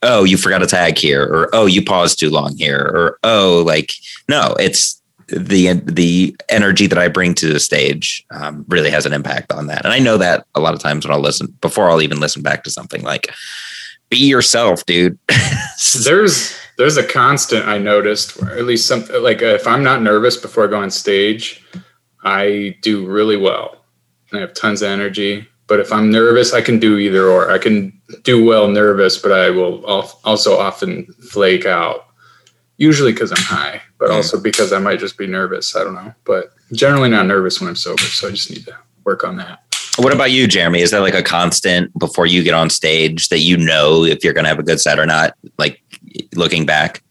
oh, 0.04 0.26
you 0.26 0.36
forgot 0.36 0.64
a 0.64 0.68
tag 0.68 0.98
here 0.98 1.24
or, 1.24 1.50
oh, 1.54 1.66
you 1.66 1.84
paused 1.84 2.20
too 2.20 2.30
long 2.30 2.58
here 2.58 2.92
or, 2.94 3.20
oh, 3.24 3.64
like, 3.66 3.94
no, 4.28 4.54
it's, 4.60 5.02
the 5.28 5.74
the 5.84 6.36
energy 6.50 6.88
that 6.88 6.98
I 6.98 7.08
bring 7.08 7.34
to 7.36 7.52
the 7.52 7.60
stage 7.60 8.26
um, 8.32 8.66
really 8.68 8.90
has 8.90 9.06
an 9.06 9.14
impact 9.14 9.52
on 9.52 9.68
that. 9.68 9.84
And 9.84 9.94
I 9.94 10.00
know 10.00 10.18
that 10.18 10.46
a 10.56 10.60
lot 10.60 10.74
of 10.74 10.80
times 10.80 11.06
when 11.06 11.14
I'll 11.14 11.22
listen 11.22 11.48
before 11.62 11.90
I'll 11.90 12.02
even 12.02 12.20
listen 12.20 12.42
back 12.42 12.64
to 12.64 12.72
something 12.72 13.04
like 13.04 13.32
be 14.10 14.18
yourself, 14.18 14.86
dude. 14.86 15.18
there's 16.04 16.58
there's 16.78 16.98
a 16.98 17.06
constant 17.06 17.68
I 17.68 17.78
noticed, 17.78 18.42
or 18.42 18.52
at 18.52 18.66
least 18.66 18.88
something 18.88 19.22
like 19.22 19.42
if 19.42 19.68
I'm 19.68 19.84
not 19.84 20.02
nervous 20.02 20.38
before 20.38 20.66
I 20.66 20.68
go 20.68 20.82
on 20.82 20.92
stage, 20.92 21.64
I 22.24 22.78
do 22.82 23.06
really 23.06 23.38
well. 23.38 23.84
I 24.34 24.40
have 24.40 24.54
tons 24.54 24.82
of 24.82 24.90
energy. 24.90 25.48
But 25.68 25.82
if 25.82 25.92
I'm 25.92 26.10
nervous, 26.10 26.54
I 26.54 26.62
can 26.62 26.80
do 26.80 26.98
either 26.98 27.28
or. 27.28 27.52
I 27.52 27.58
can 27.58 27.92
do 28.24 28.46
well 28.46 28.70
nervous, 28.70 29.18
but 29.18 29.34
I 29.34 29.50
will 29.50 29.86
also 29.86 30.58
often 30.58 31.06
flake 31.30 31.66
out 31.66 32.07
usually 32.78 33.12
because 33.12 33.32
I'm 33.32 33.44
high, 33.44 33.82
but 34.00 34.12
also 34.12 34.40
because 34.40 34.72
I 34.72 34.80
might 34.80 35.00
just 35.00 35.18
be 35.18 35.28
nervous. 35.28 35.76
I 35.76 35.84
don't 35.84 35.96
know, 35.96 36.14
but 36.24 36.54
generally 36.72 37.10
not 37.10 37.26
nervous 37.26 37.60
when 37.60 37.70
I'm 37.70 37.76
sober. 37.76 38.02
So 38.04 38.28
I 38.28 38.32
just 38.32 38.50
need 38.50 38.66
to 38.66 38.76
work 39.04 39.24
on 39.24 39.38
that. 39.38 39.64
What 39.98 40.14
about 40.14 40.32
you, 40.32 40.48
Jeremy? 40.48 40.82
Is 40.82 40.92
there 40.92 41.02
like 41.02 41.16
a 41.16 41.24
constant 41.24 41.98
before 41.98 42.28
you 42.28 42.44
get 42.44 42.54
on 42.54 42.70
stage 42.70 43.30
that 43.30 43.40
you 43.40 43.58
know 43.58 44.04
if 44.04 44.24
you're 44.24 44.34
going 44.34 44.44
to 44.44 44.50
have 44.50 44.60
a 44.60 44.64
good 44.64 44.80
set 44.80 45.00
or 45.00 45.08
not? 45.08 45.36
Like 45.58 45.82
looking 46.36 46.66
back? 46.68 47.02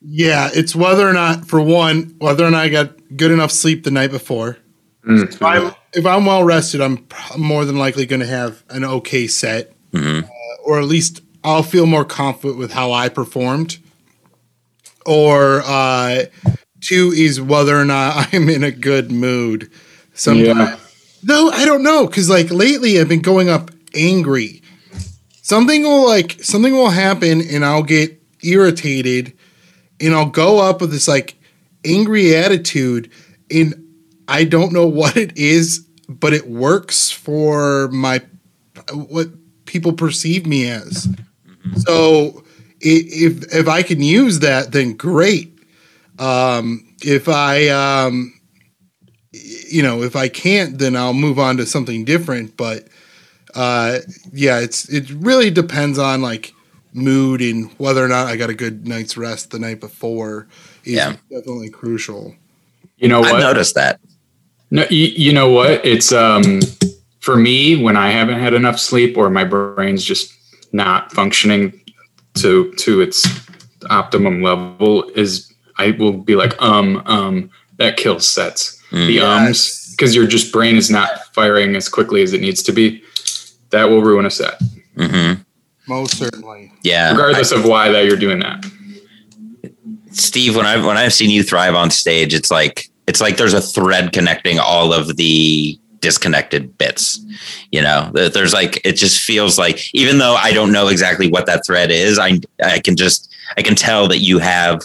Yeah, 0.00 0.50
it's 0.54 0.76
whether 0.76 1.08
or 1.08 1.12
not, 1.12 1.48
for 1.48 1.60
one, 1.60 2.14
whether 2.18 2.46
or 2.46 2.50
not 2.50 2.60
I 2.60 2.68
got 2.68 3.16
good 3.16 3.32
enough 3.32 3.50
sleep 3.50 3.82
the 3.82 3.90
night 3.90 4.12
before. 4.12 4.58
Mm-hmm. 5.04 5.22
If, 5.24 5.42
I'm, 5.42 5.72
if 5.92 6.06
I'm 6.06 6.26
well 6.26 6.44
rested, 6.44 6.80
I'm 6.80 7.08
more 7.36 7.64
than 7.64 7.76
likely 7.76 8.06
going 8.06 8.20
to 8.20 8.26
have 8.26 8.62
an 8.68 8.84
okay 8.84 9.26
set, 9.26 9.72
mm-hmm. 9.90 10.24
uh, 10.24 10.64
or 10.64 10.78
at 10.78 10.84
least 10.84 11.22
I'll 11.42 11.64
feel 11.64 11.86
more 11.86 12.04
confident 12.04 12.58
with 12.58 12.72
how 12.72 12.92
I 12.92 13.08
performed 13.08 13.78
or 15.06 15.62
uh, 15.64 16.24
two 16.80 17.12
is 17.14 17.40
whether 17.40 17.78
or 17.78 17.84
not 17.84 18.28
I'm 18.32 18.48
in 18.48 18.64
a 18.64 18.70
good 18.70 19.10
mood. 19.10 19.70
Sometimes, 20.14 20.58
yeah. 20.58 20.76
no, 21.22 21.50
I 21.50 21.64
don't 21.64 21.82
know 21.82 22.06
because 22.06 22.30
like 22.30 22.50
lately 22.50 22.98
I've 23.00 23.08
been 23.08 23.20
going 23.20 23.48
up 23.48 23.70
angry. 23.94 24.62
Something 25.42 25.82
will 25.82 26.06
like 26.06 26.42
something 26.42 26.72
will 26.72 26.90
happen 26.90 27.40
and 27.40 27.64
I'll 27.64 27.82
get 27.82 28.20
irritated, 28.42 29.36
and 30.00 30.14
I'll 30.14 30.30
go 30.30 30.58
up 30.58 30.80
with 30.80 30.90
this 30.90 31.06
like 31.06 31.36
angry 31.84 32.34
attitude, 32.34 33.10
and 33.50 33.74
I 34.26 34.44
don't 34.44 34.72
know 34.72 34.86
what 35.00 35.16
it 35.16 35.36
is, 35.36 35.86
but 36.08 36.32
it 36.32 36.48
works 36.48 37.10
for 37.10 37.88
my 37.88 38.22
what 38.92 39.28
people 39.66 39.92
perceive 39.92 40.46
me 40.46 40.68
as. 40.68 41.08
Mm-hmm. 41.46 41.76
So 41.80 42.44
if 42.80 43.54
if 43.54 43.68
I 43.68 43.82
can 43.82 44.02
use 44.02 44.40
that, 44.40 44.72
then 44.72 44.94
great. 44.94 45.52
Um, 46.18 46.94
if 47.02 47.28
I, 47.28 47.68
um, 47.68 48.32
you 49.32 49.82
know, 49.82 50.02
if 50.02 50.16
I 50.16 50.28
can't, 50.28 50.78
then 50.78 50.96
I'll 50.96 51.14
move 51.14 51.38
on 51.38 51.56
to 51.58 51.66
something 51.66 52.04
different. 52.04 52.56
But 52.56 52.88
uh, 53.54 53.98
yeah, 54.32 54.60
it's 54.60 54.88
it 54.88 55.10
really 55.10 55.50
depends 55.50 55.98
on 55.98 56.22
like 56.22 56.52
mood 56.92 57.42
and 57.42 57.70
whether 57.78 58.04
or 58.04 58.08
not 58.08 58.26
I 58.26 58.36
got 58.36 58.50
a 58.50 58.54
good 58.54 58.86
night's 58.86 59.16
rest 59.16 59.50
the 59.50 59.58
night 59.58 59.80
before. 59.80 60.48
Is 60.84 60.94
yeah, 60.94 61.16
definitely 61.30 61.70
crucial. 61.70 62.34
You 62.96 63.08
know, 63.08 63.20
what? 63.20 63.36
I 63.36 63.40
noticed 63.40 63.74
that. 63.74 64.00
No, 64.70 64.84
you, 64.90 65.06
you 65.06 65.32
know 65.32 65.50
what? 65.50 65.84
It's 65.84 66.12
um 66.12 66.60
for 67.20 67.36
me 67.36 67.82
when 67.82 67.96
I 67.96 68.10
haven't 68.10 68.38
had 68.38 68.54
enough 68.54 68.78
sleep 68.78 69.16
or 69.16 69.28
my 69.30 69.44
brain's 69.44 70.04
just 70.04 70.32
not 70.72 71.12
functioning 71.12 71.80
to 72.36 72.72
to 72.74 73.00
its 73.00 73.26
optimum 73.90 74.42
level 74.42 75.04
is 75.10 75.52
I 75.78 75.92
will 75.92 76.12
be 76.12 76.36
like 76.36 76.60
um 76.60 77.02
um 77.06 77.50
that 77.78 77.96
kills 77.96 78.26
sets. 78.26 78.82
Mm. 78.90 79.06
The 79.06 79.12
yes. 79.14 79.24
ums 79.24 79.86
because 79.92 80.14
your 80.14 80.26
just 80.26 80.52
brain 80.52 80.76
is 80.76 80.90
not 80.90 81.34
firing 81.34 81.74
as 81.74 81.88
quickly 81.88 82.22
as 82.22 82.32
it 82.32 82.40
needs 82.40 82.62
to 82.64 82.72
be. 82.72 83.02
That 83.70 83.84
will 83.84 84.02
ruin 84.02 84.26
a 84.26 84.30
set. 84.30 84.60
Mm-hmm. 84.96 85.42
Most 85.88 86.18
certainly. 86.18 86.72
Yeah. 86.82 87.12
Regardless 87.12 87.52
I, 87.52 87.58
of 87.58 87.64
why 87.64 87.90
that 87.90 88.04
you're 88.04 88.16
doing 88.16 88.40
that. 88.40 88.64
Steve, 90.10 90.56
when 90.56 90.66
I've 90.66 90.84
when 90.84 90.96
I've 90.96 91.12
seen 91.12 91.30
you 91.30 91.42
thrive 91.42 91.74
on 91.74 91.90
stage, 91.90 92.34
it's 92.34 92.50
like 92.50 92.88
it's 93.06 93.20
like 93.20 93.36
there's 93.36 93.54
a 93.54 93.60
thread 93.60 94.12
connecting 94.12 94.58
all 94.58 94.92
of 94.92 95.16
the 95.16 95.78
disconnected 96.00 96.76
bits 96.78 97.24
you 97.72 97.80
know 97.80 98.10
there's 98.12 98.52
like 98.52 98.80
it 98.84 98.92
just 98.92 99.20
feels 99.20 99.58
like 99.58 99.92
even 99.94 100.18
though 100.18 100.34
i 100.34 100.52
don't 100.52 100.72
know 100.72 100.88
exactly 100.88 101.30
what 101.30 101.46
that 101.46 101.64
thread 101.64 101.90
is 101.90 102.18
i 102.18 102.38
i 102.62 102.78
can 102.78 102.96
just 102.96 103.32
i 103.56 103.62
can 103.62 103.74
tell 103.74 104.08
that 104.08 104.18
you 104.18 104.38
have 104.38 104.82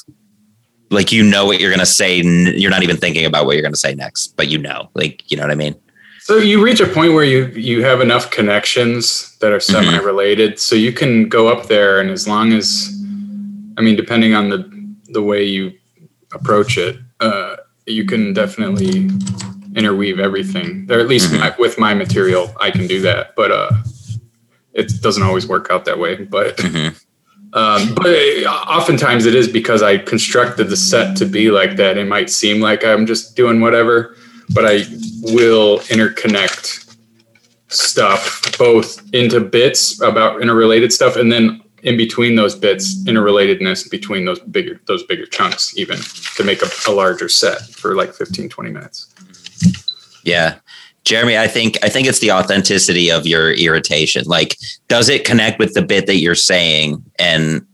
like 0.90 1.12
you 1.12 1.24
know 1.24 1.46
what 1.46 1.60
you're 1.60 1.70
going 1.70 1.80
to 1.80 1.86
say 1.86 2.22
you're 2.22 2.72
not 2.72 2.84
even 2.84 2.98
thinking 2.98 3.26
about 3.26 3.46
what 3.46 3.54
you're 3.54 3.62
going 3.62 3.74
to 3.74 3.80
say 3.80 3.96
next 3.96 4.36
but 4.38 4.48
you 4.48 4.58
know 4.58 4.90
like 4.94 5.30
you 5.32 5.38
know 5.38 5.44
what 5.44 5.52
i 5.52 5.56
mean 5.56 5.76
so 6.20 6.38
you 6.38 6.64
reach 6.64 6.80
a 6.80 6.88
point 6.88 7.14
where 7.14 7.24
you 7.24 7.48
you 7.48 7.84
have 7.84 8.02
enough 8.02 8.30
connections 8.30 9.38
that 9.40 9.52
are 9.52 9.60
semi 9.60 9.98
related 9.98 10.52
mm-hmm. 10.52 10.58
so 10.58 10.76
you 10.76 10.92
can 10.92 11.28
go 11.28 11.48
up 11.48 11.68
there 11.68 12.00
and 12.00 12.10
as 12.10 12.28
long 12.28 12.54
as 12.54 12.94
i 13.78 13.82
mean 13.82 13.96
depending 13.96 14.34
on 14.34 14.50
the 14.50 14.96
the 15.08 15.22
way 15.22 15.44
you 15.44 15.74
approach 16.34 16.78
it 16.78 16.98
uh 17.20 17.56
you 17.86 18.06
can 18.06 18.34
definitely 18.34 19.10
interweave 19.76 20.20
everything. 20.20 20.88
Or 20.90 21.00
at 21.00 21.08
least 21.08 21.32
mm-hmm. 21.32 21.40
my, 21.40 21.56
with 21.58 21.80
my 21.80 21.94
material, 21.94 22.54
I 22.60 22.72
can 22.72 22.88
do 22.88 23.02
that. 23.02 23.36
But 23.36 23.52
uh, 23.52 23.72
it 24.74 25.02
doesn't 25.02 25.24
always 25.24 25.48
work 25.48 25.68
out 25.70 25.86
that 25.86 26.00
way. 26.00 26.16
But 26.16 26.58
mm-hmm. 26.58 26.96
um, 27.54 27.96
but 27.96 28.16
oftentimes 28.46 29.26
it 29.26 29.36
is 29.36 29.48
because 29.48 29.82
I 29.82 29.98
constructed 29.98 30.70
the 30.70 30.78
set 30.78 31.18
to 31.18 31.26
be 31.26 31.52
like 31.52 31.76
that. 31.78 31.98
It 31.98 32.08
might 32.08 32.30
seem 32.30 32.62
like 32.62 32.84
I'm 32.84 33.06
just 33.06 33.36
doing 33.36 33.62
whatever, 33.62 34.16
but 34.54 34.66
I 34.66 34.84
will 35.22 35.80
interconnect 35.80 36.80
stuff 37.68 38.58
both 38.58 39.02
into 39.14 39.40
bits 39.40 40.02
about 40.02 40.42
interrelated 40.42 40.92
stuff 40.92 41.16
and 41.16 41.32
then 41.32 41.61
in 41.84 41.98
between 41.98 42.36
those 42.36 42.56
bits 42.56 43.04
interrelatedness 43.06 43.90
between 43.90 44.26
those 44.26 44.40
bigger 44.40 44.80
those 44.88 45.04
bigger 45.04 45.26
chunks 45.26 45.78
even 45.78 45.98
to 46.36 46.44
make 46.44 46.62
a, 46.62 46.70
a 46.88 46.92
larger 46.92 47.30
set 47.30 47.62
for 47.62 47.96
like 47.96 48.14
15 48.14 48.50
20 48.50 48.70
minutes 48.72 49.12
yeah. 50.24 50.60
Jeremy, 51.04 51.38
I 51.38 51.48
think 51.48 51.78
I 51.84 51.90
think 51.90 52.08
it's 52.08 52.20
the 52.20 52.32
authenticity 52.32 53.10
of 53.10 53.26
your 53.26 53.54
irritation. 53.54 54.24
Like, 54.26 54.58
does 54.88 55.10
it 55.10 55.26
connect 55.26 55.58
with 55.58 55.74
the 55.74 55.82
bit 55.82 56.06
that 56.06 56.18
you're 56.18 56.36
saying? 56.36 57.04
And 57.18 57.66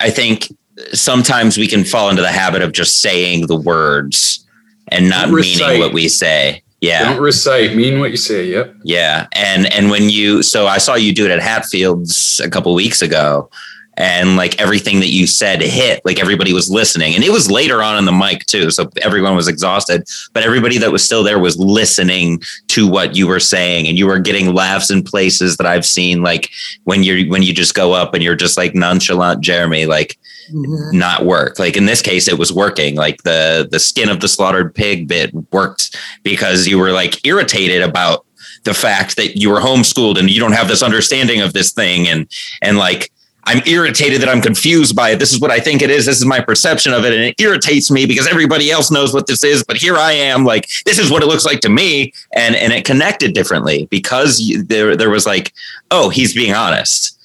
I 0.00 0.10
think 0.10 0.48
sometimes 0.92 1.58
we 1.58 1.66
can 1.66 1.84
fall 1.84 2.08
into 2.08 2.22
the 2.22 2.32
habit 2.32 2.62
of 2.62 2.72
just 2.72 3.02
saying 3.02 3.46
the 3.46 3.56
words 3.56 4.46
and 4.88 5.10
not 5.10 5.30
meaning 5.30 5.78
what 5.78 5.92
we 5.92 6.08
say. 6.08 6.62
Yeah. 6.80 7.12
Don't 7.12 7.22
recite, 7.22 7.74
mean 7.74 7.98
what 7.98 8.10
you 8.10 8.16
say. 8.16 8.46
Yep. 8.46 8.76
Yeah. 8.84 9.26
And 9.32 9.72
and 9.72 9.90
when 9.90 10.08
you 10.08 10.42
so 10.42 10.66
I 10.66 10.78
saw 10.78 10.94
you 10.94 11.12
do 11.12 11.24
it 11.24 11.30
at 11.30 11.40
Hatfields 11.40 12.40
a 12.44 12.48
couple 12.48 12.72
weeks 12.74 13.02
ago 13.02 13.50
and 13.98 14.36
like 14.36 14.60
everything 14.60 15.00
that 15.00 15.08
you 15.08 15.26
said 15.26 15.60
hit 15.60 16.00
like 16.04 16.20
everybody 16.20 16.52
was 16.52 16.70
listening 16.70 17.14
and 17.14 17.24
it 17.24 17.30
was 17.30 17.50
later 17.50 17.82
on 17.82 17.98
in 17.98 18.04
the 18.04 18.12
mic 18.12 18.46
too 18.46 18.70
so 18.70 18.88
everyone 19.02 19.34
was 19.34 19.48
exhausted 19.48 20.06
but 20.32 20.44
everybody 20.44 20.78
that 20.78 20.92
was 20.92 21.04
still 21.04 21.24
there 21.24 21.38
was 21.38 21.58
listening 21.58 22.40
to 22.68 22.88
what 22.88 23.16
you 23.16 23.26
were 23.26 23.40
saying 23.40 23.88
and 23.88 23.98
you 23.98 24.06
were 24.06 24.20
getting 24.20 24.54
laughs 24.54 24.90
in 24.90 25.02
places 25.02 25.56
that 25.56 25.66
i've 25.66 25.84
seen 25.84 26.22
like 26.22 26.48
when 26.84 27.02
you're 27.02 27.26
when 27.28 27.42
you 27.42 27.52
just 27.52 27.74
go 27.74 27.92
up 27.92 28.14
and 28.14 28.22
you're 28.22 28.36
just 28.36 28.56
like 28.56 28.74
nonchalant 28.74 29.42
jeremy 29.42 29.84
like 29.84 30.16
mm-hmm. 30.52 30.98
not 30.98 31.24
work 31.24 31.58
like 31.58 31.76
in 31.76 31.86
this 31.86 32.02
case 32.02 32.28
it 32.28 32.38
was 32.38 32.52
working 32.52 32.96
like 32.96 33.22
the 33.22 33.68
the 33.70 33.78
skin 33.78 34.08
of 34.08 34.20
the 34.20 34.28
slaughtered 34.28 34.74
pig 34.74 35.08
bit 35.08 35.32
worked 35.52 35.96
because 36.22 36.66
you 36.66 36.78
were 36.78 36.92
like 36.92 37.24
irritated 37.26 37.82
about 37.82 38.24
the 38.64 38.74
fact 38.74 39.16
that 39.16 39.36
you 39.36 39.50
were 39.50 39.60
homeschooled 39.60 40.18
and 40.18 40.30
you 40.30 40.40
don't 40.40 40.52
have 40.52 40.68
this 40.68 40.82
understanding 40.82 41.40
of 41.40 41.52
this 41.52 41.72
thing 41.72 42.06
and 42.08 42.30
and 42.62 42.78
like 42.78 43.10
I'm 43.48 43.62
irritated 43.66 44.20
that 44.20 44.28
I'm 44.28 44.42
confused 44.42 44.94
by 44.94 45.10
it. 45.10 45.18
This 45.18 45.32
is 45.32 45.40
what 45.40 45.50
I 45.50 45.58
think 45.58 45.80
it 45.80 45.88
is. 45.88 46.04
This 46.04 46.18
is 46.18 46.26
my 46.26 46.38
perception 46.38 46.92
of 46.92 47.06
it. 47.06 47.14
And 47.14 47.22
it 47.22 47.40
irritates 47.40 47.90
me 47.90 48.04
because 48.04 48.26
everybody 48.26 48.70
else 48.70 48.90
knows 48.90 49.14
what 49.14 49.26
this 49.26 49.42
is. 49.42 49.64
But 49.64 49.78
here 49.78 49.96
I 49.96 50.12
am, 50.12 50.44
like, 50.44 50.68
this 50.84 50.98
is 50.98 51.10
what 51.10 51.22
it 51.22 51.26
looks 51.26 51.46
like 51.46 51.60
to 51.60 51.70
me. 51.70 52.12
And, 52.34 52.54
and 52.54 52.74
it 52.74 52.84
connected 52.84 53.32
differently 53.32 53.86
because 53.86 54.54
there, 54.66 54.96
there 54.96 55.08
was 55.08 55.24
like, 55.24 55.54
oh, 55.90 56.10
he's 56.10 56.34
being 56.34 56.52
honest. 56.52 57.18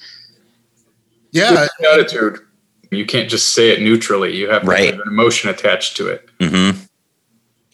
Yeah. 1.32 1.66
attitude. 1.92 2.38
You 2.90 3.06
can't 3.06 3.28
just 3.28 3.54
say 3.54 3.70
it 3.70 3.80
neutrally. 3.80 4.34
You 4.36 4.48
have 4.50 4.62
to 4.62 4.68
Right. 4.68 4.90
have 4.92 5.00
an 5.00 5.08
emotion 5.08 5.50
attached 5.50 5.96
to 5.98 6.08
it. 6.08 6.28
Mm-hmm. 6.40 6.80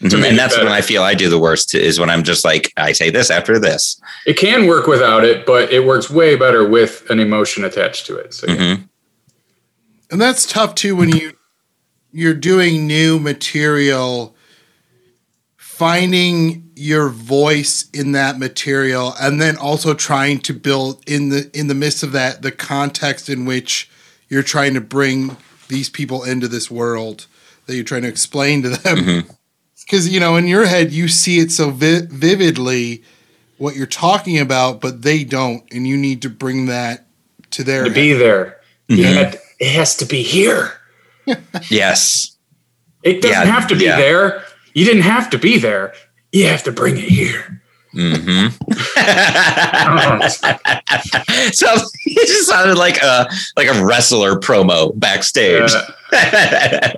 To 0.09 0.17
make 0.17 0.29
And 0.31 0.35
it 0.35 0.37
that's 0.37 0.57
when. 0.57 0.69
I 0.69 0.81
feel 0.81 1.03
I 1.03 1.13
do 1.15 1.29
the 1.29 1.39
worst 1.39 1.75
is 1.75 2.01
when 2.01 2.09
I'm 2.09 2.23
just 2.23 2.43
like, 2.45 2.73
I 2.79 2.93
say 2.93 3.11
this 3.11 3.31
after 3.31 3.59
this. 3.59 4.01
It 4.27 4.39
can 4.39 4.67
work 4.67 4.87
without 4.87 5.25
it, 5.25 5.45
but 5.45 5.71
it 5.73 5.85
works 5.85 6.09
way 6.09 6.37
better 6.37 6.67
with 6.67 7.05
an 7.11 7.21
emotion 7.21 7.65
attached 7.65 8.07
to 8.07 8.17
it. 8.17 8.33
So 8.33 8.47
yeah. 8.49 8.57
Mhm. 8.57 8.89
And 10.11 10.21
that's 10.21 10.47
tough 10.47 10.75
too 10.75 10.97
when 10.97 11.11
you 11.11 11.33
you're 12.13 12.35
doing 12.35 12.87
new 12.87 13.19
material 13.21 14.35
finding 15.57 16.71
your 16.77 17.09
voice 17.11 17.87
in 17.93 18.13
that 18.13 18.39
material 18.39 19.15
and 19.21 19.41
then 19.41 19.57
also 19.57 19.95
trying 19.95 20.39
to 20.39 20.53
build 20.55 21.03
in 21.07 21.29
the 21.29 21.51
in 21.53 21.69
the 21.69 21.75
midst 21.75 22.03
of 22.03 22.13
that 22.13 22.43
the 22.43 22.51
context 22.51 23.29
in 23.29 23.45
which 23.45 23.90
you're 24.31 24.43
trying 24.43 24.73
to 24.75 24.81
bring 24.81 25.37
these 25.69 25.91
people 25.91 26.25
into 26.25 26.49
this 26.49 26.71
world 26.71 27.27
that 27.67 27.75
you're 27.75 27.85
trying 27.85 28.03
to 28.03 28.09
explain 28.09 28.63
to 28.63 28.71
them 28.71 29.25
because 29.85 30.09
you 30.09 30.19
know 30.21 30.37
in 30.37 30.47
your 30.49 30.65
head 30.67 30.91
you 30.93 31.07
see 31.09 31.39
it 31.39 31.51
so 31.53 31.71
vi- 31.71 32.07
vividly 32.11 33.03
what 33.59 33.77
you're 33.77 33.87
talking 33.87 34.39
about 34.39 34.81
but 34.81 35.03
they 35.03 35.23
don't 35.25 35.63
and 35.73 35.87
you 35.87 35.97
need 35.97 36.23
to 36.23 36.31
bring 36.31 36.67
that 36.67 37.07
to 37.51 37.63
their 37.65 37.85
to 37.85 37.91
be 37.91 38.13
there, 38.15 38.57
Mhm. 38.89 38.99
it, 39.01 39.05
had- 39.05 39.39
it 39.61 39.73
has 39.73 39.97
to 39.97 40.07
be 40.07 40.23
here. 40.23 40.73
Yes. 41.71 42.37
It 43.03 43.23
doesn't 43.23 43.47
Yeah, 43.47 43.53
have 43.53 43.67
to 43.69 43.77
be 43.77 43.85
yeah. 43.85 43.97
there. 43.97 44.45
You 44.75 44.85
didn't 44.85 45.03
have 45.03 45.31
to 45.31 45.39
be 45.39 45.59
there. 45.59 45.93
You 46.33 46.47
have 46.47 46.63
to 46.65 46.73
bring 46.73 46.97
it 46.97 47.05
here. 47.05 47.60
Hmm 47.93 48.47
Oh, 48.63 50.29
so 51.53 51.67
it 52.05 52.27
just 52.29 52.49
sounded 52.49 52.77
like 52.77 53.03
a 53.03 53.29
like 53.57 53.69
a 53.69 53.85
wrestler 53.85 54.37
promo 54.37 54.93
backstage. 54.99 55.73
Uh, 55.73 55.85
I 56.13 56.93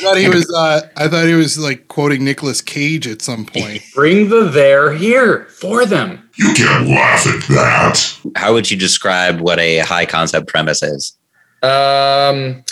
thought 0.00 0.16
he 0.16 0.28
was. 0.28 0.50
Uh, 0.50 0.82
I 0.96 1.08
thought 1.08 1.26
he 1.26 1.34
was 1.34 1.58
like 1.58 1.88
quoting 1.88 2.24
Nicolas 2.24 2.60
Cage 2.60 3.06
at 3.06 3.22
some 3.22 3.44
point. 3.46 3.82
bring 3.94 4.28
the 4.28 4.44
there 4.44 4.92
here 4.92 5.46
for 5.46 5.84
them. 5.86 6.28
You 6.36 6.52
can't 6.54 6.88
laugh 6.88 7.26
at 7.26 7.42
that. 7.48 8.18
How 8.36 8.52
would 8.52 8.70
you 8.70 8.76
describe 8.76 9.40
what 9.40 9.58
a 9.58 9.78
high 9.80 10.06
concept 10.06 10.48
premise 10.48 10.82
is? 10.82 11.16
Um, 11.62 12.64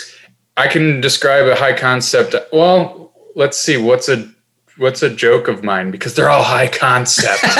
I 0.57 0.67
can 0.67 1.01
describe 1.01 1.45
a 1.47 1.55
high 1.55 1.73
concept. 1.77 2.35
Well, 2.51 3.13
let's 3.35 3.57
see. 3.57 3.77
What's 3.77 4.09
a 4.09 4.29
what's 4.79 5.03
a 5.03 5.09
joke 5.13 5.47
of 5.47 5.63
mine 5.63 5.91
because 5.91 6.15
they're 6.15 6.29
all 6.29 6.43
high 6.43 6.67
concept. 6.67 7.43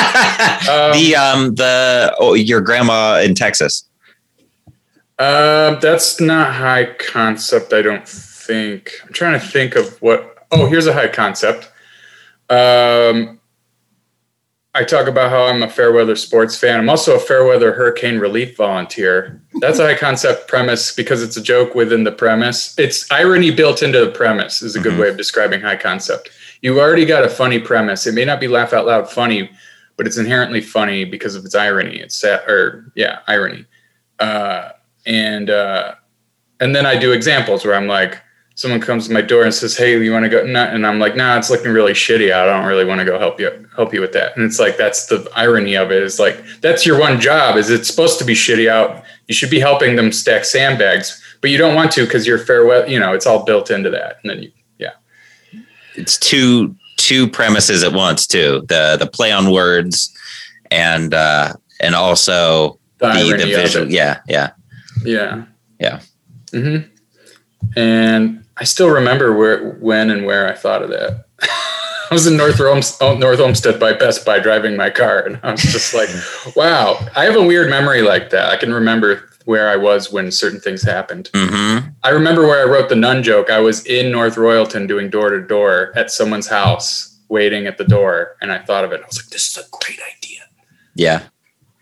Um, 0.70 0.92
the 0.94 1.16
um 1.16 1.56
the 1.56 2.16
oh, 2.20 2.34
your 2.34 2.62
grandma 2.62 3.20
in 3.20 3.34
Texas. 3.36 3.88
Um, 5.18 5.78
that's 5.82 6.20
not 6.22 6.54
high 6.54 6.94
concept. 6.98 7.74
I 7.74 7.82
don't 7.82 8.08
think. 8.08 8.94
I'm 9.06 9.14
trying 9.14 9.40
to 9.40 9.46
think 9.46 9.76
of 9.76 10.02
what. 10.02 10.48
Oh, 10.52 10.68
here's 10.68 10.88
a 10.88 10.94
high 10.94 11.08
concept. 11.08 11.72
Um, 12.50 13.40
I 14.76 14.84
talk 14.84 15.08
about 15.08 15.30
how 15.32 15.46
I'm 15.46 15.64
a 15.64 15.70
Fairweather 15.70 16.16
sports 16.16 16.58
fan. 16.58 16.80
I'm 16.80 16.90
also 16.90 17.16
a 17.16 17.20
Fairweather 17.20 17.74
hurricane 17.74 18.20
relief 18.20 18.56
volunteer. 18.56 19.42
That's 19.60 19.80
a 19.80 19.84
high 19.88 19.98
concept 19.98 20.48
premise 20.48 20.94
because 20.96 21.22
it's 21.24 21.38
a 21.38 21.42
joke 21.42 21.74
within 21.76 22.04
the 22.04 22.12
premise. 22.12 22.78
It's 22.78 23.10
irony 23.12 23.52
built 23.52 23.82
into 23.84 24.00
the 24.06 24.12
premise 24.12 24.62
is 24.62 24.76
a 24.76 24.80
good 24.80 24.94
Mhm. 24.94 25.00
way 25.00 25.10
of 25.10 25.18
describing 25.18 25.62
high 25.62 25.76
concept. 25.78 26.30
You 26.62 26.80
already 26.80 27.06
got 27.06 27.24
a 27.24 27.30
funny 27.30 27.60
premise. 27.60 28.06
It 28.06 28.14
may 28.14 28.26
not 28.26 28.40
be 28.40 28.48
laugh 28.48 28.74
out 28.74 28.86
loud 28.86 29.10
funny, 29.10 29.50
but 29.98 30.08
it's 30.08 30.18
inherently 30.18 30.62
funny 30.62 31.06
because 31.06 31.36
of 31.36 31.46
its 31.46 31.56
irony. 31.56 32.00
It's 32.00 32.16
sa- 32.16 32.44
or 32.48 32.92
yeah, 32.96 33.20
irony. 33.28 33.66
Uh, 34.20 34.70
and 35.06 35.50
uh, 35.50 35.96
and 36.60 36.76
then 36.76 36.86
I 36.86 36.98
do 36.98 37.12
examples 37.12 37.66
where 37.66 37.76
I'm 37.76 37.88
like, 37.88 38.22
someone 38.60 38.82
comes 38.82 39.08
to 39.08 39.14
my 39.14 39.22
door 39.22 39.46
and 39.46 39.54
says, 39.54 39.78
"Hey, 39.78 40.02
you 40.04 40.12
want 40.12 40.26
to 40.26 40.30
go?" 40.30 40.44
And 40.44 40.86
I'm 40.86 41.00
like, 41.00 41.16
"Nah, 41.16 41.38
it's 41.38 41.50
looking 41.50 41.72
really 41.72 41.94
shitty 41.94 42.30
out. 42.30 42.50
I 42.50 42.58
don't 42.58 42.68
really 42.68 42.84
want 42.84 43.00
to 43.00 43.06
go 43.06 43.18
help 43.18 43.40
you 43.40 43.68
help 43.76 43.94
you 43.94 44.02
with 44.02 44.12
that." 44.14 44.36
And 44.36 44.46
it's 44.46 44.60
like 44.60 44.78
that's 44.78 45.06
the 45.06 45.30
irony 45.36 45.76
of 45.76 45.92
it 45.92 46.04
is 46.04 46.20
like 46.20 46.44
that's 46.60 46.86
your 46.86 47.00
one 47.00 47.22
job. 47.22 47.56
Is 47.56 47.70
it's 47.70 47.88
supposed 47.90 48.20
to 48.20 48.26
be 48.26 48.34
shitty 48.34 48.70
out. 48.70 49.04
You 49.28 49.34
should 49.34 49.50
be 49.50 49.60
helping 49.62 49.96
them 49.96 50.12
stack 50.12 50.44
sandbags, 50.44 51.24
but 51.40 51.50
you 51.50 51.58
don't 51.58 51.76
want 51.76 51.92
to 51.94 52.04
because 52.04 52.28
you're 52.28 52.38
fair. 52.38 52.86
You 52.86 53.00
know, 53.00 53.14
it's 53.14 53.26
all 53.26 53.46
built 53.46 53.72
into 53.72 53.90
that. 53.92 54.18
And 54.22 54.30
then 54.30 54.44
you, 54.44 54.52
It's 56.00 56.18
two 56.18 56.76
two 56.98 57.28
premises 57.30 57.84
at 57.84 57.94
once 57.94 58.28
too. 58.28 58.66
The 58.68 58.98
the 59.00 59.08
play 59.08 59.32
on 59.32 59.52
words 59.52 60.16
and 60.72 61.14
uh 61.14 61.54
and 61.80 61.96
also 61.96 62.80
the, 63.00 63.14
the, 63.14 63.38
the 63.38 63.46
visual. 63.46 63.92
Yeah, 63.92 64.22
yeah. 64.28 64.52
Yeah. 65.04 65.46
Yeah. 65.80 66.02
hmm 66.52 66.78
And 67.76 68.44
I 68.58 68.66
still 68.66 68.90
remember 68.90 69.34
where, 69.34 69.72
when, 69.76 70.10
and 70.10 70.26
where 70.26 70.48
I 70.48 70.54
thought 70.54 70.84
of 70.84 70.90
that. 70.90 71.26
I 71.42 72.14
was 72.14 72.28
in 72.28 72.38
North, 72.38 72.60
oh, 72.60 73.16
North 73.18 73.40
Olmsted 73.40 73.80
by 73.80 73.94
Best 73.94 74.26
Buy 74.26 74.40
driving 74.40 74.76
my 74.76 74.90
car, 74.90 75.20
and 75.20 75.40
I 75.44 75.52
was 75.52 75.62
just 75.62 75.94
like, 75.94 76.10
"Wow!" 76.56 76.98
I 77.16 77.24
have 77.26 77.36
a 77.36 77.44
weird 77.44 77.70
memory 77.70 78.02
like 78.02 78.32
that. 78.32 78.50
I 78.50 78.58
can 78.58 78.74
remember 78.74 79.29
where 79.50 79.68
I 79.68 79.78
was 79.78 80.12
when 80.12 80.32
certain 80.32 80.60
things 80.60 80.84
happened. 80.84 81.32
hmm 81.34 81.78
I 82.04 82.10
remember 82.10 82.44
where 82.46 82.62
I 82.62 82.70
wrote 82.72 82.88
the 82.88 82.96
nun 82.96 83.24
joke. 83.24 83.50
I 83.50 83.60
was 83.60 83.84
in 83.88 84.12
North 84.12 84.36
Royalton 84.36 84.88
doing 84.88 85.10
door 85.10 85.32
to 85.32 85.42
door 85.42 85.92
at 85.96 86.12
someone's 86.12 86.48
house, 86.48 87.18
waiting 87.30 87.66
at 87.66 87.80
the 87.80 87.84
door, 87.84 88.38
and 88.42 88.52
I 88.52 88.60
thought 88.60 88.84
of 88.86 88.92
it. 88.92 89.02
I 89.04 89.08
was 89.08 89.18
like, 89.18 89.30
"This 89.32 89.46
is 89.50 89.58
a 89.58 89.68
great 89.72 90.00
idea." 90.18 90.42
Yeah. 90.94 91.22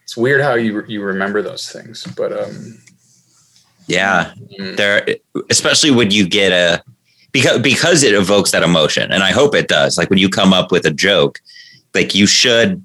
It's 0.04 0.16
weird 0.16 0.40
how 0.42 0.56
you 0.56 0.86
you 0.88 1.02
remember 1.04 1.42
those 1.42 1.70
things, 1.70 2.06
but 2.16 2.32
um, 2.32 2.78
Yeah. 3.88 4.32
mm, 4.60 4.78
There 4.78 5.06
especially 5.50 5.92
when 5.92 6.10
you 6.12 6.24
get 6.26 6.52
a 6.54 6.82
because 7.34 7.60
because 7.60 8.02
it 8.04 8.16
evokes 8.16 8.52
that 8.52 8.64
emotion 8.64 9.12
and 9.12 9.24
I 9.24 9.32
hope 9.32 9.54
it 9.56 9.68
does. 9.68 9.98
Like 9.98 10.10
when 10.10 10.20
you 10.20 10.30
come 10.30 10.54
up 10.54 10.72
with 10.72 10.86
a 10.86 10.92
joke, 11.08 11.42
like 11.94 12.16
you 12.16 12.28
should 12.28 12.82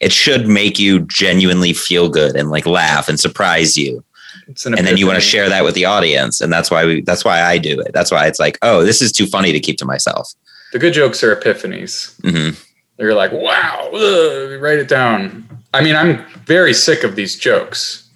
it 0.00 0.12
should 0.12 0.46
make 0.48 0.78
you 0.78 1.00
genuinely 1.22 1.72
feel 1.74 2.08
good 2.08 2.36
and 2.36 2.50
like 2.50 2.66
laugh 2.66 3.08
and 3.10 3.18
surprise 3.20 3.76
you. 3.76 4.02
It's 4.48 4.66
an 4.66 4.76
and 4.78 4.86
then 4.86 4.96
you 4.96 5.06
want 5.06 5.16
to 5.16 5.20
share 5.24 5.48
that 5.48 5.64
with 5.64 5.74
the 5.74 5.84
audience 5.84 6.40
and 6.40 6.52
that's 6.52 6.70
why 6.70 6.84
we 6.86 7.00
that's 7.02 7.24
why 7.24 7.42
i 7.42 7.58
do 7.58 7.80
it 7.80 7.90
that's 7.92 8.10
why 8.10 8.26
it's 8.26 8.38
like 8.38 8.58
oh 8.62 8.84
this 8.84 9.00
is 9.02 9.10
too 9.12 9.26
funny 9.26 9.52
to 9.52 9.60
keep 9.60 9.76
to 9.78 9.84
myself 9.84 10.32
The 10.72 10.78
good 10.78 10.92
jokes 10.94 11.22
are 11.24 11.34
epiphanies. 11.36 12.14
hmm 12.22 12.50
They're 12.98 13.14
like, 13.14 13.32
wow, 13.32 13.90
ugh, 13.92 14.60
write 14.60 14.78
it 14.78 14.88
down. 14.88 15.46
I 15.74 15.82
mean, 15.84 15.94
I'm 15.94 16.24
very 16.46 16.72
sick 16.74 17.04
of 17.04 17.14
these 17.14 17.36
jokes, 17.38 18.08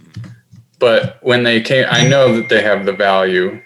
but 0.79 1.19
when 1.23 1.43
they 1.45 1.61
came, 1.61 1.85
I 1.91 2.09
know 2.09 2.35
that 2.37 2.49
they 2.49 2.63
have 2.63 2.87
the 2.87 2.93
value. 2.95 3.61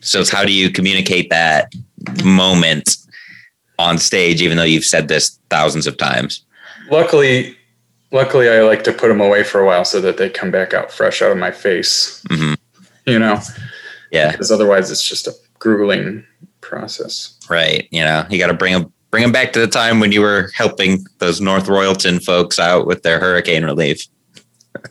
so 0.00 0.20
it's 0.20 0.30
how 0.30 0.44
do 0.44 0.52
you 0.52 0.70
communicate 0.70 1.30
that 1.30 1.72
moment 2.24 2.96
on 3.78 3.98
stage 3.98 4.42
even 4.42 4.56
though 4.58 4.64
you've 4.74 4.84
said 4.84 5.08
this 5.08 5.38
thousands 5.48 5.86
of 5.86 5.96
times 5.96 6.44
Luckily, 6.90 7.56
luckily, 8.12 8.48
I 8.48 8.60
like 8.62 8.84
to 8.84 8.92
put 8.92 9.08
them 9.08 9.20
away 9.20 9.42
for 9.42 9.60
a 9.60 9.66
while 9.66 9.84
so 9.84 10.00
that 10.00 10.16
they 10.16 10.30
come 10.30 10.50
back 10.50 10.72
out 10.74 10.92
fresh 10.92 11.20
out 11.22 11.32
of 11.32 11.38
my 11.38 11.50
face. 11.50 12.22
Mhm. 12.28 12.56
You 13.06 13.18
know, 13.18 13.40
yeah 14.12 14.30
because 14.30 14.52
otherwise 14.52 14.90
it's 14.90 15.06
just 15.08 15.26
a 15.26 15.32
grueling 15.58 16.24
process. 16.60 17.34
right 17.50 17.88
you 17.90 18.00
know 18.00 18.24
you 18.30 18.38
got 18.38 18.46
to 18.46 18.54
bring 18.54 18.72
them 18.74 18.92
bring 19.10 19.22
them 19.22 19.32
back 19.32 19.52
to 19.52 19.58
the 19.60 19.66
time 19.66 19.98
when 20.00 20.12
you 20.12 20.20
were 20.20 20.50
helping 20.54 21.04
those 21.18 21.40
north 21.40 21.66
royalton 21.66 22.22
folks 22.22 22.58
out 22.60 22.86
with 22.86 23.02
their 23.02 23.18
hurricane 23.18 23.64
relief 23.64 24.06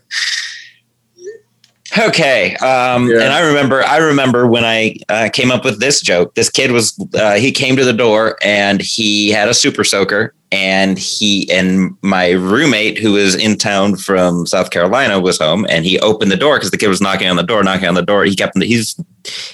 Okay, 1.98 2.56
um, 2.58 3.10
Yeah. 3.10 3.22
and 3.22 3.34
I 3.34 3.42
remember, 3.42 3.84
I 3.84 3.98
remember 3.98 4.48
when 4.48 4.64
I 4.64 4.96
uh, 5.10 5.30
came 5.32 5.52
up 5.52 5.66
with 5.66 5.80
this 5.82 6.00
joke. 6.02 6.36
This 6.36 6.50
kid 6.50 6.72
was, 6.72 6.98
uh, 7.16 7.36
he 7.36 7.52
came 7.52 7.76
to 7.76 7.84
the 7.84 7.92
door 7.94 8.38
and 8.42 8.82
he 8.82 9.30
had 9.30 9.50
a 9.50 9.54
super 9.54 9.84
soaker, 9.84 10.34
and 10.54 10.98
he 10.98 11.50
and 11.52 11.96
my 12.02 12.32
roommate 12.32 12.98
who 12.98 13.14
was 13.14 13.36
in 13.36 13.58
town 13.58 13.98
from 13.98 14.46
South 14.46 14.70
Carolina 14.70 15.20
was 15.20 15.38
home, 15.38 15.66
and 15.70 15.84
he 15.86 16.00
opened 16.00 16.32
the 16.32 16.38
door 16.38 16.56
because 16.58 16.72
the 16.72 16.78
kid 16.78 16.88
was 16.88 17.02
knocking 17.02 17.28
on 17.30 17.36
the 17.36 17.44
door, 17.44 17.62
knocking 17.64 17.88
on 17.90 17.96
the 17.96 18.02
door. 18.02 18.24
He 18.24 18.36
kept, 18.36 18.62
he's, 18.64 18.96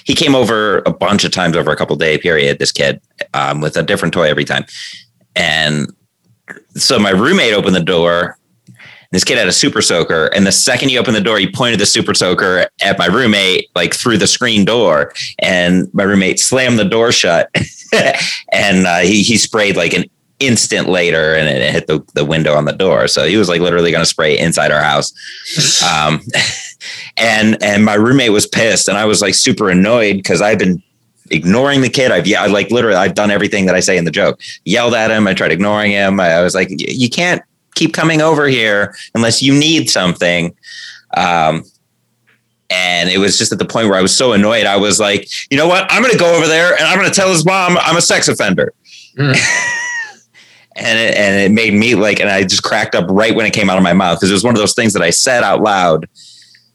he 0.04 0.14
came 0.14 0.34
over 0.36 0.78
a 0.86 0.92
bunch 0.92 1.24
of 1.24 1.32
times 1.32 1.56
over 1.56 1.72
a 1.72 1.76
couple 1.76 1.96
day 1.96 2.18
period. 2.18 2.58
This 2.60 2.70
kid, 2.72 3.00
um, 3.34 3.60
with 3.60 3.76
a 3.76 3.82
different 3.82 4.14
toy 4.14 4.28
every 4.28 4.44
time, 4.44 4.64
and 5.34 5.92
so 6.76 6.98
my 7.00 7.10
roommate 7.10 7.52
opened 7.54 7.74
the 7.74 7.80
door 7.80 8.38
this 9.10 9.24
kid 9.24 9.38
had 9.38 9.48
a 9.48 9.52
super 9.52 9.80
soaker, 9.80 10.26
and 10.34 10.46
the 10.46 10.52
second 10.52 10.90
he 10.90 10.98
opened 10.98 11.16
the 11.16 11.22
door, 11.22 11.38
he 11.38 11.50
pointed 11.50 11.80
the 11.80 11.86
super 11.86 12.12
soaker 12.12 12.68
at 12.82 12.98
my 12.98 13.06
roommate, 13.06 13.70
like 13.74 13.94
through 13.94 14.18
the 14.18 14.26
screen 14.26 14.64
door, 14.64 15.12
and 15.38 15.92
my 15.94 16.02
roommate 16.02 16.38
slammed 16.38 16.78
the 16.78 16.84
door 16.84 17.10
shut, 17.10 17.50
and 18.52 18.86
uh, 18.86 18.98
he 18.98 19.22
he 19.22 19.38
sprayed 19.38 19.76
like 19.76 19.94
an 19.94 20.04
instant 20.40 20.88
later, 20.88 21.34
and 21.34 21.48
it 21.48 21.72
hit 21.72 21.86
the, 21.86 22.04
the 22.14 22.24
window 22.24 22.54
on 22.54 22.64
the 22.64 22.72
door. 22.72 23.08
So 23.08 23.26
he 23.26 23.36
was 23.36 23.48
like 23.48 23.60
literally 23.60 23.90
going 23.90 24.02
to 24.02 24.06
spray 24.06 24.38
inside 24.38 24.70
our 24.70 24.82
house. 24.82 25.12
Um, 25.82 26.20
and 27.16 27.62
and 27.62 27.84
my 27.84 27.94
roommate 27.94 28.32
was 28.32 28.46
pissed, 28.46 28.88
and 28.88 28.98
I 28.98 29.06
was 29.06 29.22
like 29.22 29.34
super 29.34 29.70
annoyed 29.70 30.16
because 30.16 30.42
I've 30.42 30.58
been 30.58 30.82
ignoring 31.30 31.80
the 31.80 31.88
kid. 31.88 32.10
I've 32.10 32.26
yeah, 32.26 32.44
like 32.46 32.70
literally, 32.70 32.96
I've 32.96 33.14
done 33.14 33.30
everything 33.30 33.66
that 33.66 33.74
I 33.74 33.80
say 33.80 33.96
in 33.96 34.04
the 34.04 34.10
joke. 34.10 34.40
Yelled 34.64 34.94
at 34.94 35.10
him. 35.10 35.26
I 35.26 35.34
tried 35.34 35.52
ignoring 35.52 35.92
him. 35.92 36.20
I, 36.20 36.32
I 36.32 36.42
was 36.42 36.54
like, 36.54 36.68
you 36.70 37.08
can't 37.08 37.42
keep 37.78 37.94
coming 37.94 38.20
over 38.20 38.46
here 38.46 38.94
unless 39.14 39.42
you 39.42 39.52
need 39.58 39.88
something. 39.88 40.54
Um, 41.16 41.64
And 42.70 43.08
it 43.08 43.16
was 43.16 43.38
just 43.38 43.50
at 43.50 43.58
the 43.58 43.64
point 43.64 43.88
where 43.88 43.98
I 43.98 44.02
was 44.02 44.14
so 44.14 44.34
annoyed. 44.34 44.66
I 44.66 44.76
was 44.76 45.00
like, 45.00 45.26
you 45.50 45.56
know 45.56 45.66
what? 45.66 45.86
I'm 45.90 46.02
going 46.02 46.12
to 46.12 46.18
go 46.18 46.36
over 46.36 46.46
there 46.46 46.74
and 46.74 46.84
I'm 46.84 46.98
going 46.98 47.08
to 47.08 47.14
tell 47.14 47.30
his 47.30 47.46
mom 47.46 47.78
I'm 47.78 47.96
a 47.96 48.02
sex 48.02 48.28
offender. 48.28 48.74
Mm. 49.16 49.34
and 50.76 50.98
it, 50.98 51.16
and 51.16 51.40
it 51.40 51.50
made 51.50 51.72
me 51.72 51.94
like, 51.94 52.20
and 52.20 52.28
I 52.28 52.42
just 52.42 52.62
cracked 52.62 52.94
up 52.94 53.06
right 53.08 53.34
when 53.34 53.46
it 53.46 53.54
came 53.54 53.70
out 53.70 53.78
of 53.78 53.82
my 53.82 53.94
mouth 53.94 54.18
because 54.18 54.30
it 54.30 54.34
was 54.34 54.44
one 54.44 54.54
of 54.54 54.60
those 54.60 54.74
things 54.74 54.92
that 54.92 55.02
I 55.02 55.08
said 55.08 55.42
out 55.42 55.62
loud 55.62 56.08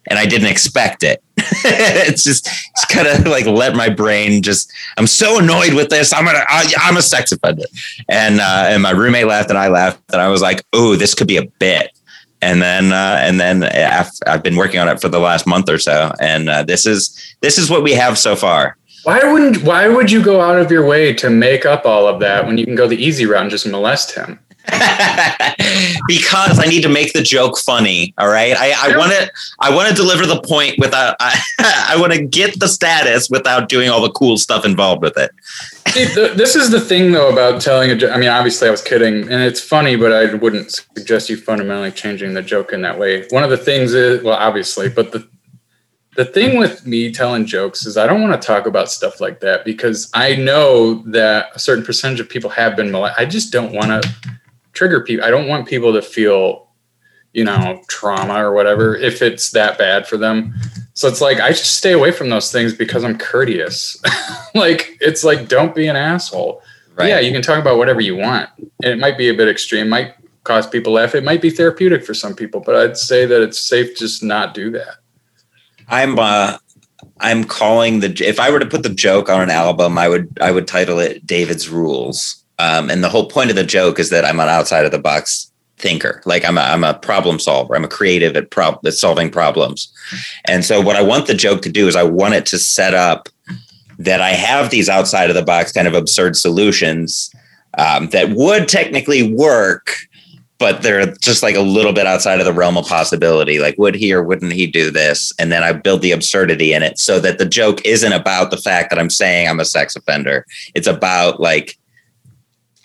and 0.09 0.19
I 0.19 0.25
didn't 0.25 0.47
expect 0.47 1.03
it. 1.03 1.23
it's 1.37 2.23
just, 2.23 2.47
it's 2.47 2.85
kind 2.85 3.07
of 3.07 3.25
like 3.25 3.45
let 3.45 3.75
my 3.75 3.89
brain 3.89 4.41
just. 4.41 4.71
I'm 4.97 5.07
so 5.07 5.39
annoyed 5.39 5.73
with 5.73 5.89
this. 5.89 6.13
I'm 6.13 6.25
gonna. 6.25 6.43
I, 6.47 6.71
I'm 6.77 6.97
a 6.97 7.01
sex 7.01 7.31
offender, 7.31 7.65
and 8.09 8.39
uh, 8.39 8.65
and 8.67 8.83
my 8.83 8.91
roommate 8.91 9.27
laughed 9.27 9.49
and 9.49 9.57
I 9.57 9.67
laughed 9.69 10.01
and 10.11 10.21
I 10.21 10.27
was 10.27 10.41
like, 10.41 10.63
oh, 10.73 10.95
this 10.95 11.13
could 11.13 11.27
be 11.27 11.37
a 11.37 11.45
bit. 11.59 11.97
And 12.41 12.61
then 12.61 12.91
uh, 12.91 13.17
and 13.21 13.39
then 13.39 13.63
I've 14.27 14.43
been 14.43 14.57
working 14.57 14.79
on 14.79 14.89
it 14.89 14.99
for 14.99 15.09
the 15.09 15.19
last 15.19 15.47
month 15.47 15.69
or 15.69 15.79
so, 15.79 16.11
and 16.19 16.49
uh, 16.49 16.63
this 16.63 16.85
is 16.85 17.35
this 17.41 17.57
is 17.57 17.69
what 17.69 17.83
we 17.83 17.93
have 17.93 18.17
so 18.17 18.35
far. 18.35 18.77
Why 19.03 19.23
wouldn't? 19.23 19.63
Why 19.63 19.87
would 19.87 20.11
you 20.11 20.23
go 20.23 20.41
out 20.41 20.59
of 20.59 20.71
your 20.71 20.85
way 20.85 21.13
to 21.13 21.29
make 21.29 21.65
up 21.65 21.85
all 21.85 22.07
of 22.07 22.19
that 22.19 22.45
when 22.45 22.57
you 22.57 22.65
can 22.65 22.75
go 22.75 22.87
the 22.87 23.01
easy 23.01 23.25
route 23.25 23.41
and 23.41 23.51
just 23.51 23.67
molest 23.67 24.15
him? 24.15 24.39
because 26.07 26.59
I 26.59 26.65
need 26.67 26.83
to 26.83 26.89
make 26.89 27.13
the 27.13 27.21
joke 27.21 27.57
funny. 27.57 28.13
All 28.17 28.29
right, 28.29 28.55
I, 28.57 28.97
want 28.97 29.11
to 29.11 29.29
I 29.59 29.75
want 29.75 29.89
to 29.89 29.95
deliver 29.95 30.25
the 30.25 30.41
point 30.41 30.79
without 30.79 31.17
I, 31.19 31.41
I 31.59 31.97
want 31.99 32.13
to 32.13 32.23
get 32.23 32.59
the 32.59 32.67
status 32.67 33.29
without 33.29 33.67
doing 33.67 33.89
all 33.89 34.01
the 34.01 34.11
cool 34.11 34.37
stuff 34.37 34.63
involved 34.65 35.01
with 35.01 35.17
it. 35.17 35.31
See, 35.89 36.05
the, 36.05 36.33
this 36.35 36.55
is 36.55 36.71
the 36.71 36.79
thing 36.79 37.11
though 37.11 37.29
about 37.29 37.61
telling 37.61 37.91
a 37.91 37.95
joke. 37.95 38.11
I 38.13 38.17
mean, 38.17 38.29
obviously 38.29 38.67
I 38.67 38.71
was 38.71 38.81
kidding, 38.81 39.23
and 39.23 39.43
it's 39.43 39.59
funny, 39.59 39.95
but 39.95 40.13
I 40.13 40.33
wouldn't 40.33 40.71
suggest 40.95 41.29
you 41.29 41.37
fundamentally 41.37 41.91
changing 41.91 42.33
the 42.33 42.41
joke 42.41 42.71
in 42.71 42.81
that 42.83 42.97
way. 42.97 43.27
One 43.29 43.43
of 43.43 43.49
the 43.49 43.57
things 43.57 43.93
is 43.93 44.23
well, 44.23 44.37
obviously, 44.37 44.87
but 44.87 45.11
the 45.11 45.27
the 46.15 46.25
thing 46.25 46.57
with 46.57 46.85
me 46.85 47.11
telling 47.11 47.45
jokes 47.45 47.85
is 47.85 47.97
I 47.97 48.07
don't 48.07 48.21
want 48.21 48.39
to 48.39 48.45
talk 48.45 48.65
about 48.65 48.91
stuff 48.91 49.19
like 49.19 49.39
that 49.39 49.65
because 49.65 50.09
I 50.13 50.35
know 50.35 50.95
that 51.07 51.47
a 51.55 51.59
certain 51.59 51.83
percentage 51.83 52.19
of 52.19 52.29
people 52.29 52.51
have 52.51 52.75
been 52.75 52.91
molested. 52.91 53.25
I 53.25 53.29
just 53.29 53.51
don't 53.51 53.73
want 53.73 54.03
to 54.03 54.13
trigger 54.73 55.01
people. 55.01 55.25
I 55.25 55.31
don't 55.31 55.47
want 55.47 55.67
people 55.67 55.93
to 55.93 56.01
feel, 56.01 56.67
you 57.31 57.43
know, 57.43 57.81
trauma 57.87 58.43
or 58.43 58.53
whatever 58.53 58.95
if 58.95 59.21
it's 59.21 59.51
that 59.51 59.77
bad 59.77 60.07
for 60.07 60.17
them. 60.17 60.53
So 60.93 61.07
it's 61.07 61.21
like 61.21 61.39
I 61.39 61.49
just 61.49 61.77
stay 61.77 61.93
away 61.93 62.11
from 62.11 62.29
those 62.29 62.51
things 62.51 62.73
because 62.73 63.03
I'm 63.03 63.17
courteous. 63.17 64.01
like 64.55 64.97
it's 64.99 65.23
like 65.23 65.47
don't 65.47 65.73
be 65.73 65.87
an 65.87 65.95
asshole. 65.95 66.61
Right. 66.95 67.09
Yeah, 67.09 67.19
you 67.19 67.31
can 67.31 67.41
talk 67.41 67.57
about 67.57 67.77
whatever 67.77 68.01
you 68.01 68.15
want. 68.15 68.49
And 68.57 68.91
it 68.93 68.99
might 68.99 69.17
be 69.17 69.29
a 69.29 69.33
bit 69.33 69.47
extreme, 69.47 69.89
might 69.89 70.13
cause 70.43 70.67
people 70.67 70.93
laugh. 70.93 71.15
It 71.15 71.23
might 71.23 71.41
be 71.41 71.49
therapeutic 71.49 72.05
for 72.05 72.13
some 72.13 72.35
people, 72.35 72.59
but 72.59 72.75
I'd 72.75 72.97
say 72.97 73.25
that 73.25 73.41
it's 73.41 73.59
safe 73.59 73.97
just 73.97 74.21
not 74.21 74.53
do 74.53 74.69
that. 74.71 74.97
I'm 75.87 76.19
uh 76.19 76.57
I'm 77.19 77.43
calling 77.43 77.99
the 77.99 78.13
if 78.25 78.39
I 78.39 78.51
were 78.51 78.59
to 78.59 78.65
put 78.65 78.83
the 78.83 78.89
joke 78.89 79.29
on 79.29 79.41
an 79.41 79.49
album, 79.49 79.97
I 79.97 80.07
would 80.07 80.37
I 80.41 80.51
would 80.51 80.67
title 80.67 80.99
it 80.99 81.25
David's 81.25 81.69
Rules 81.69 82.42
um, 82.59 82.89
and 82.89 83.03
the 83.03 83.09
whole 83.09 83.27
point 83.27 83.49
of 83.49 83.55
the 83.55 83.63
joke 83.63 83.99
is 83.99 84.09
that 84.09 84.25
I'm 84.25 84.39
an 84.39 84.49
outside 84.49 84.85
of 84.85 84.91
the 84.91 84.99
box 84.99 85.51
thinker. 85.77 86.21
Like 86.25 86.45
I'm 86.45 86.57
a, 86.57 86.61
I'm 86.61 86.83
a 86.83 86.93
problem 86.93 87.39
solver. 87.39 87.75
I'm 87.75 87.83
a 87.83 87.89
creative 87.89 88.35
at, 88.37 88.51
prob- 88.51 88.85
at 88.85 88.93
solving 88.93 89.29
problems. 89.29 89.91
And 90.45 90.63
so 90.63 90.79
what 90.81 90.95
I 90.95 91.01
want 91.01 91.27
the 91.27 91.33
joke 91.33 91.61
to 91.63 91.69
do 91.69 91.87
is 91.87 91.95
I 91.95 92.03
want 92.03 92.35
it 92.35 92.45
to 92.47 92.59
set 92.59 92.93
up 92.93 93.27
that 93.99 94.21
I 94.21 94.31
have 94.31 94.69
these 94.69 94.89
outside 94.89 95.29
of 95.29 95.35
the 95.35 95.43
box 95.43 95.71
kind 95.71 95.87
of 95.87 95.93
absurd 95.93 96.35
solutions 96.35 97.31
um, 97.77 98.09
that 98.09 98.31
would 98.31 98.67
technically 98.67 99.33
work, 99.33 99.95
but 100.57 100.81
they're 100.81 101.13
just 101.15 101.43
like 101.43 101.55
a 101.55 101.61
little 101.61 101.93
bit 101.93 102.07
outside 102.07 102.39
of 102.39 102.45
the 102.45 102.53
realm 102.53 102.77
of 102.77 102.87
possibility. 102.87 103.59
Like, 103.59 103.77
would 103.77 103.95
he 103.95 104.13
or 104.13 104.23
wouldn't 104.23 104.53
he 104.53 104.67
do 104.67 104.91
this? 104.91 105.31
And 105.37 105.51
then 105.51 105.63
I 105.63 105.73
build 105.73 106.01
the 106.01 106.11
absurdity 106.11 106.73
in 106.73 106.83
it 106.83 106.99
so 106.99 107.19
that 107.19 107.39
the 107.39 107.45
joke 107.45 107.85
isn't 107.85 108.13
about 108.13 108.51
the 108.51 108.57
fact 108.57 108.89
that 108.89 108.99
I'm 108.99 109.09
saying 109.09 109.47
I'm 109.47 109.59
a 109.59 109.65
sex 109.65 109.95
offender. 109.95 110.45
It's 110.75 110.87
about 110.87 111.39
like 111.39 111.77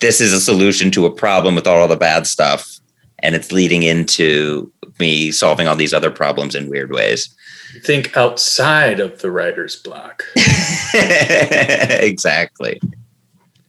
this 0.00 0.20
is 0.20 0.32
a 0.32 0.40
solution 0.40 0.90
to 0.92 1.06
a 1.06 1.10
problem 1.10 1.54
with 1.54 1.66
all 1.66 1.88
the 1.88 1.96
bad 1.96 2.26
stuff 2.26 2.78
and 3.20 3.34
it's 3.34 3.52
leading 3.52 3.82
into 3.82 4.72
me 4.98 5.30
solving 5.30 5.66
all 5.66 5.76
these 5.76 5.94
other 5.94 6.10
problems 6.10 6.54
in 6.54 6.68
weird 6.68 6.92
ways. 6.92 7.34
Think 7.84 8.16
outside 8.16 9.00
of 9.00 9.20
the 9.20 9.30
writer's 9.30 9.76
block. 9.76 10.24
Exactly. 12.00 12.80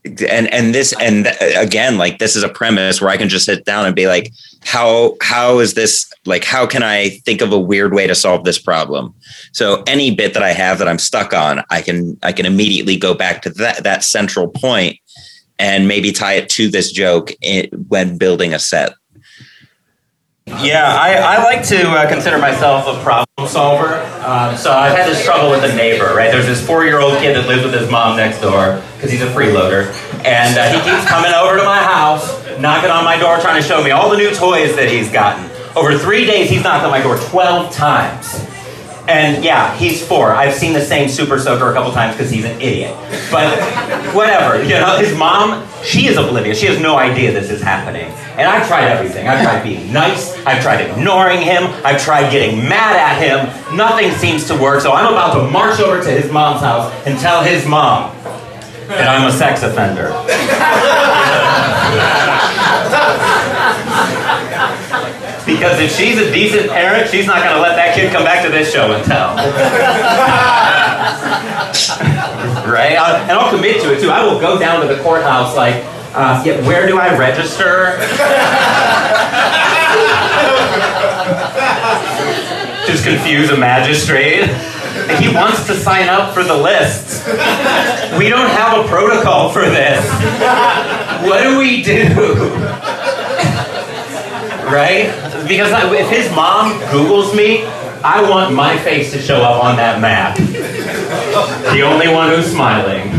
And 0.06 0.52
and 0.54 0.74
this 0.74 0.94
and 1.02 1.28
again 1.58 1.98
like 1.98 2.20
this 2.20 2.36
is 2.36 2.44
a 2.44 2.50
premise 2.50 3.02
where 3.02 3.10
i 3.10 3.18
can 3.18 3.28
just 3.28 3.46
sit 3.46 3.66
down 3.66 3.86
and 3.86 3.96
be 3.96 4.08
like 4.08 4.32
how 4.64 5.18
how 5.22 5.60
is 5.60 5.74
this 5.74 6.10
like 6.26 6.46
how 6.46 6.66
can 6.66 6.82
i 6.82 7.10
think 7.26 7.42
of 7.42 7.52
a 7.52 7.60
weird 7.60 7.94
way 7.94 8.08
to 8.08 8.16
solve 8.16 8.46
this 8.46 8.58
problem? 8.58 9.14
So 9.52 9.84
any 9.86 10.16
bit 10.16 10.34
that 10.34 10.42
i 10.42 10.54
have 10.54 10.80
that 10.80 10.88
i'm 10.88 11.00
stuck 11.00 11.34
on 11.34 11.62
i 11.70 11.82
can 11.82 12.18
i 12.24 12.32
can 12.32 12.46
immediately 12.46 12.96
go 12.96 13.14
back 13.14 13.42
to 13.42 13.50
that 13.52 13.84
that 13.84 14.04
central 14.04 14.48
point 14.48 14.98
and 15.60 15.88
maybe 15.88 16.12
tie 16.12 16.34
it 16.34 16.50
to 16.50 16.70
this 16.70 16.92
joke 16.92 17.32
in, 17.42 17.68
when 17.90 18.18
building 18.18 18.54
a 18.54 18.60
set. 18.60 18.94
Yeah, 20.48 20.98
I, 21.00 21.14
I 21.14 21.44
like 21.44 21.64
to 21.68 21.90
uh, 21.92 22.10
consider 22.10 22.40
myself 22.40 22.88
a 22.88 23.04
problem 23.04 23.48
solver. 23.48 24.02
Um, 24.26 24.58
so 24.58 24.72
I've 24.72 24.98
had 24.98 25.08
this 25.08 25.24
trouble 25.24 25.52
with 25.52 25.64
a 25.64 25.76
neighbor, 25.76 26.16
right? 26.16 26.32
There's 26.32 26.48
this 26.48 26.66
four 26.66 26.86
year 26.86 27.00
old 27.00 27.20
kid 27.20 27.36
that 27.36 27.48
lives 27.48 27.64
with 27.64 27.74
his 27.74 27.90
mom 27.92 28.18
next 28.18 28.42
door 28.42 28.82
because 28.96 29.12
he's 29.12 29.22
a 29.22 29.28
freeloader. 29.28 29.94
And 30.26 30.58
uh, 30.58 30.74
he 30.74 30.90
keeps 30.90 31.08
coming 31.08 31.32
over 31.34 31.56
to 31.58 31.64
my 31.64 31.78
house, 31.78 32.28
knocking 32.60 32.90
on 32.90 33.06
my 33.06 33.18
door, 33.20 33.38
trying 33.40 33.62
to 33.62 33.68
show 33.68 33.84
me 33.84 33.92
all 33.92 34.10
the 34.10 34.18
new 34.18 34.34
toys 34.34 34.76
that 34.76 34.90
he's 34.90 35.12
gotten. 35.12 35.46
Over 35.78 35.98
three 35.98 36.26
days, 36.26 36.50
he's 36.50 36.64
knocked 36.64 36.84
on 36.84 36.90
my 36.90 37.02
door 37.02 37.18
12 37.18 37.72
times. 37.72 38.44
And 39.10 39.44
yeah, 39.44 39.76
he's 39.76 40.06
four. 40.06 40.32
I've 40.32 40.54
seen 40.54 40.72
the 40.72 40.82
same 40.82 41.10
Super 41.10 41.40
Soaker 41.40 41.72
a 41.72 41.74
couple 41.74 41.92
times 41.92 42.16
because 42.16 42.30
he's 42.30 42.46
an 42.46 42.62
idiot. 42.62 42.96
But 43.32 43.60
whatever, 44.14 44.62
you 44.62 44.76
know, 44.76 44.98
his 45.00 45.18
mom, 45.18 45.68
she 45.84 46.06
is 46.06 46.16
oblivious. 46.16 46.60
She 46.60 46.68
has 46.68 46.80
no 46.80 46.96
idea 46.96 47.32
this 47.32 47.50
is 47.50 47.60
happening. 47.60 48.12
And 48.38 48.42
I've 48.42 48.68
tried 48.68 48.88
everything. 48.88 49.28
I've 49.28 49.42
tried 49.42 49.64
being 49.64 49.92
nice. 49.92 50.38
I've 50.46 50.62
tried 50.62 50.82
ignoring 50.92 51.42
him. 51.42 51.64
I've 51.84 52.00
tried 52.00 52.32
getting 52.32 52.60
mad 52.70 52.96
at 52.96 53.20
him. 53.20 53.76
Nothing 53.76 54.12
seems 54.12 54.46
to 54.46 54.56
work. 54.56 54.82
So 54.82 54.92
I'm 54.92 55.12
about 55.12 55.34
to 55.34 55.50
march 55.50 55.80
over 55.80 56.04
to 56.04 56.12
his 56.12 56.32
mom's 56.32 56.62
house 56.62 56.94
and 57.08 57.18
tell 57.18 57.44
his 57.44 57.66
mom 57.66 58.16
that 58.90 59.10
I'm 59.10 59.28
a 59.28 59.32
sex 59.32 59.64
offender. 59.64 60.14
Because 65.80 65.94
if 65.94 65.98
she's 65.98 66.20
a 66.20 66.30
decent 66.30 66.70
parent, 66.70 67.10
she's 67.10 67.26
not 67.26 67.42
going 67.42 67.56
to 67.56 67.62
let 67.62 67.78
that 67.78 67.96
kid 67.96 68.12
come 68.12 68.26
back 68.26 68.44
to 68.44 68.52
this 68.52 68.70
show 68.70 68.92
and 68.92 69.02
tell. 69.06 69.34
right? 72.68 73.00
I, 73.00 73.22
and 73.22 73.32
I'll 73.32 73.50
commit 73.50 73.82
to 73.84 73.96
it 73.96 74.02
too. 74.02 74.10
I 74.10 74.26
will 74.26 74.42
go 74.42 74.60
down 74.60 74.86
to 74.86 74.94
the 74.94 75.02
courthouse 75.02 75.56
like, 75.56 75.76
uh, 76.14 76.44
yeah, 76.46 76.60
where 76.68 76.86
do 76.86 77.00
I 77.00 77.18
register? 77.18 77.96
Just 82.86 83.06
confuse 83.06 83.50
a 83.50 83.58
magistrate. 83.58 84.50
He 85.22 85.34
wants 85.34 85.66
to 85.68 85.76
sign 85.76 86.10
up 86.10 86.34
for 86.34 86.44
the 86.44 86.58
list. 86.58 87.26
We 88.20 88.28
don't 88.28 88.50
have 88.50 88.84
a 88.84 88.88
protocol 88.90 89.50
for 89.50 89.62
this. 89.62 90.06
What 91.24 91.44
do 91.44 91.58
we 91.58 91.84
do? 91.84 92.10
right? 94.70 95.29
Because 95.50 95.74
I, 95.74 95.94
if 95.96 96.10
his 96.10 96.34
mom 96.34 96.80
Googles 96.84 97.36
me, 97.36 97.66
I 98.04 98.22
want 98.30 98.54
my 98.54 98.78
face 98.78 99.12
to 99.14 99.20
show 99.20 99.42
up 99.42 99.64
on 99.64 99.76
that 99.78 100.00
map. 100.00 100.38
the 101.74 101.82
only 101.82 102.08
one 102.08 102.30
who's 102.30 102.52
smiling. 102.52 103.10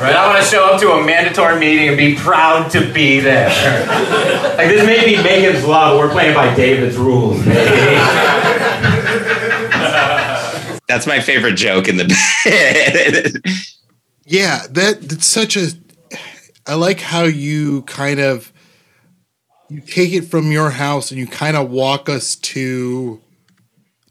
Right? 0.00 0.14
I 0.14 0.26
want 0.26 0.42
to 0.42 0.48
show 0.48 0.64
up 0.64 0.80
to 0.80 0.92
a 0.92 1.04
mandatory 1.04 1.58
meeting 1.58 1.88
and 1.88 1.96
be 1.96 2.14
proud 2.14 2.70
to 2.70 2.92
be 2.92 3.20
there. 3.20 3.48
like 4.56 4.68
this 4.68 4.86
may 4.86 5.04
be 5.04 5.22
Megan's 5.22 5.64
Law, 5.64 5.90
but 5.90 5.98
we're 5.98 6.10
playing 6.10 6.34
by 6.34 6.54
David's 6.54 6.96
rules. 6.96 7.44
That's 10.86 11.06
my 11.06 11.20
favorite 11.20 11.54
joke 11.54 11.88
in 11.88 11.98
the. 11.98 12.04
yeah, 14.24 14.66
that 14.70 15.02
that's 15.02 15.26
such 15.26 15.56
a 15.56 15.68
I 16.70 16.74
like 16.74 17.00
how 17.00 17.24
you 17.24 17.82
kind 17.82 18.20
of 18.20 18.52
you 19.68 19.80
take 19.80 20.12
it 20.12 20.26
from 20.26 20.52
your 20.52 20.70
house 20.70 21.10
and 21.10 21.18
you 21.18 21.26
kind 21.26 21.56
of 21.56 21.68
walk 21.68 22.08
us 22.08 22.36
to 22.36 23.20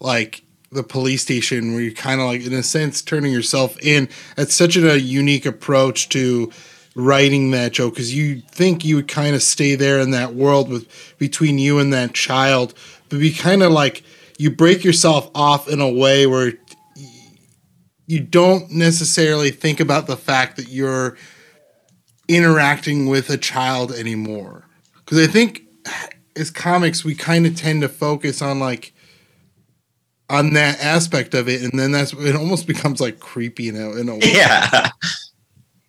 like 0.01 0.43
the 0.69 0.83
police 0.83 1.21
station 1.21 1.71
where 1.71 1.81
you 1.81 1.93
kind 1.93 2.19
of 2.19 2.27
like 2.27 2.45
in 2.45 2.51
a 2.51 2.61
sense 2.61 3.01
turning 3.01 3.31
yourself 3.31 3.79
in. 3.81 4.09
That's 4.35 4.53
such 4.53 4.75
a 4.75 4.99
unique 4.99 5.45
approach 5.45 6.09
to 6.09 6.51
writing 6.95 7.51
that 7.51 7.71
joke 7.71 7.93
because 7.93 8.13
you 8.13 8.41
think 8.51 8.83
you 8.83 8.97
would 8.97 9.07
kind 9.07 9.35
of 9.35 9.41
stay 9.41 9.75
there 9.75 10.01
in 10.01 10.11
that 10.11 10.35
world 10.35 10.67
with 10.67 11.15
between 11.17 11.59
you 11.59 11.79
and 11.79 11.93
that 11.93 12.13
child 12.13 12.73
but 13.07 13.19
be 13.19 13.31
kind 13.31 13.63
of 13.63 13.71
like 13.71 14.03
you 14.37 14.51
break 14.51 14.83
yourself 14.83 15.31
off 15.33 15.69
in 15.69 15.79
a 15.79 15.89
way 15.89 16.27
where 16.27 16.51
you 18.05 18.19
don't 18.19 18.69
necessarily 18.69 19.49
think 19.49 19.79
about 19.79 20.07
the 20.07 20.17
fact 20.17 20.57
that 20.57 20.67
you're 20.67 21.15
interacting 22.29 23.07
with 23.07 23.29
a 23.29 23.37
child 23.37 23.91
anymore. 23.91 24.63
Because 24.95 25.27
I 25.27 25.29
think 25.29 25.63
as 26.37 26.49
comics 26.49 27.03
we 27.03 27.15
kind 27.15 27.45
of 27.45 27.55
tend 27.55 27.81
to 27.81 27.89
focus 27.89 28.41
on 28.41 28.59
like 28.59 28.93
on 30.29 30.53
that 30.53 30.79
aspect 30.79 31.33
of 31.33 31.49
it, 31.49 31.61
and 31.63 31.77
then 31.77 31.91
that's 31.91 32.13
it 32.13 32.35
almost 32.35 32.67
becomes 32.67 33.01
like 33.01 33.19
creepy 33.19 33.67
in 33.67 33.75
a, 33.75 33.91
in 33.97 34.07
a 34.07 34.13
way. 34.13 34.21
Yeah. 34.23 34.91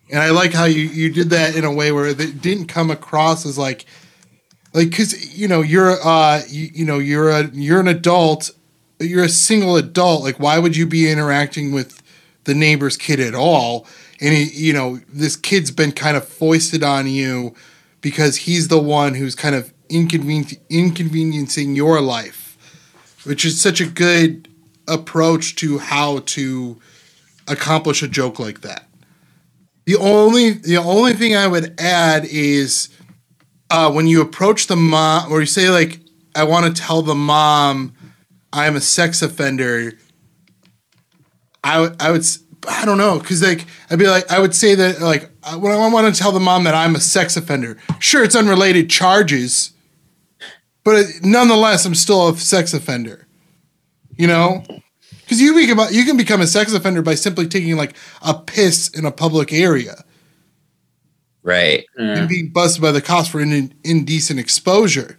And 0.09 0.19
I 0.19 0.31
like 0.31 0.51
how 0.51 0.65
you 0.65 0.81
you 0.81 1.09
did 1.09 1.29
that 1.29 1.55
in 1.55 1.63
a 1.63 1.71
way 1.71 1.93
where 1.93 2.07
it 2.07 2.41
didn't 2.41 2.65
come 2.65 2.91
across 2.91 3.45
as 3.45 3.57
like 3.57 3.85
like 4.73 4.89
because 4.89 5.37
you 5.37 5.47
know 5.47 5.61
you're 5.61 5.95
uh 6.03 6.41
you, 6.49 6.69
you 6.73 6.85
know 6.85 6.99
you're 6.99 7.29
a 7.29 7.47
you're 7.53 7.79
an 7.79 7.87
adult 7.87 8.51
you're 8.99 9.23
a 9.23 9.29
single 9.29 9.77
adult 9.77 10.23
like 10.23 10.37
why 10.37 10.59
would 10.59 10.75
you 10.75 10.85
be 10.85 11.09
interacting 11.09 11.71
with 11.71 12.03
the 12.43 12.53
neighbor's 12.53 12.97
kid 12.97 13.21
at 13.21 13.33
all 13.33 13.87
and 14.21 14.33
he, 14.33 14.43
you 14.67 14.73
know 14.73 14.99
this 15.09 15.35
kid's 15.35 15.71
been 15.71 15.91
kind 15.91 16.15
of 16.15 16.27
foisted 16.27 16.83
on 16.83 17.07
you 17.07 17.53
because 17.99 18.37
he's 18.37 18.69
the 18.69 18.79
one 18.79 19.15
who's 19.15 19.35
kind 19.35 19.55
of 19.55 19.73
inconven- 19.89 20.59
inconveniencing 20.69 21.75
your 21.75 21.99
life 21.99 22.57
which 23.23 23.45
is 23.45 23.59
such 23.59 23.81
a 23.81 23.85
good 23.85 24.47
approach 24.87 25.55
to 25.55 25.77
how 25.77 26.19
to 26.19 26.79
accomplish 27.47 28.01
a 28.01 28.07
joke 28.07 28.39
like 28.39 28.61
that. 28.61 28.85
The 29.85 29.95
only 29.95 30.51
the 30.51 30.77
only 30.77 31.13
thing 31.13 31.35
i 31.35 31.47
would 31.47 31.79
add 31.79 32.25
is 32.25 32.89
uh, 33.69 33.91
when 33.91 34.05
you 34.07 34.21
approach 34.21 34.67
the 34.67 34.75
mom 34.75 35.31
or 35.31 35.39
you 35.39 35.45
say 35.45 35.69
like 35.69 35.99
i 36.35 36.43
want 36.43 36.73
to 36.73 36.81
tell 36.81 37.01
the 37.01 37.15
mom 37.15 37.93
i'm 38.53 38.75
a 38.75 38.81
sex 38.81 39.21
offender 39.21 39.93
i 41.63 41.79
would 41.79 41.99
i 42.01 42.11
would 42.11 42.23
i 42.67 42.85
don't 42.85 42.97
know 42.97 43.19
because 43.19 43.41
like 43.41 43.65
i'd 43.89 43.99
be 43.99 44.07
like 44.07 44.29
i 44.31 44.39
would 44.39 44.53
say 44.55 44.75
that 44.75 45.01
like 45.01 45.29
when 45.57 45.71
i 45.71 45.91
want 45.91 46.13
to 46.13 46.21
tell 46.21 46.31
the 46.31 46.39
mom 46.39 46.63
that 46.63 46.75
i'm 46.75 46.95
a 46.95 46.99
sex 46.99 47.35
offender 47.37 47.77
sure 47.99 48.23
it's 48.23 48.35
unrelated 48.35 48.89
charges 48.89 49.71
but 50.83 50.95
it, 50.95 51.07
nonetheless 51.23 51.85
i'm 51.85 51.95
still 51.95 52.29
a 52.29 52.37
sex 52.37 52.73
offender 52.73 53.27
you 54.17 54.27
know 54.27 54.63
because 55.23 55.41
you 55.41 55.53
become 55.55 55.79
you 55.91 56.05
can 56.05 56.17
become 56.17 56.41
a 56.41 56.47
sex 56.47 56.73
offender 56.73 57.01
by 57.01 57.15
simply 57.15 57.47
taking 57.47 57.75
like 57.77 57.95
a 58.21 58.33
piss 58.33 58.89
in 58.89 59.05
a 59.05 59.11
public 59.11 59.51
area 59.51 60.03
Right. 61.43 61.85
Hmm. 61.97 62.03
and 62.03 62.29
being 62.29 62.49
busted 62.49 62.81
by 62.81 62.91
the 62.91 63.01
cops 63.01 63.29
for 63.29 63.41
in, 63.41 63.73
indecent 63.83 64.39
exposure. 64.39 65.17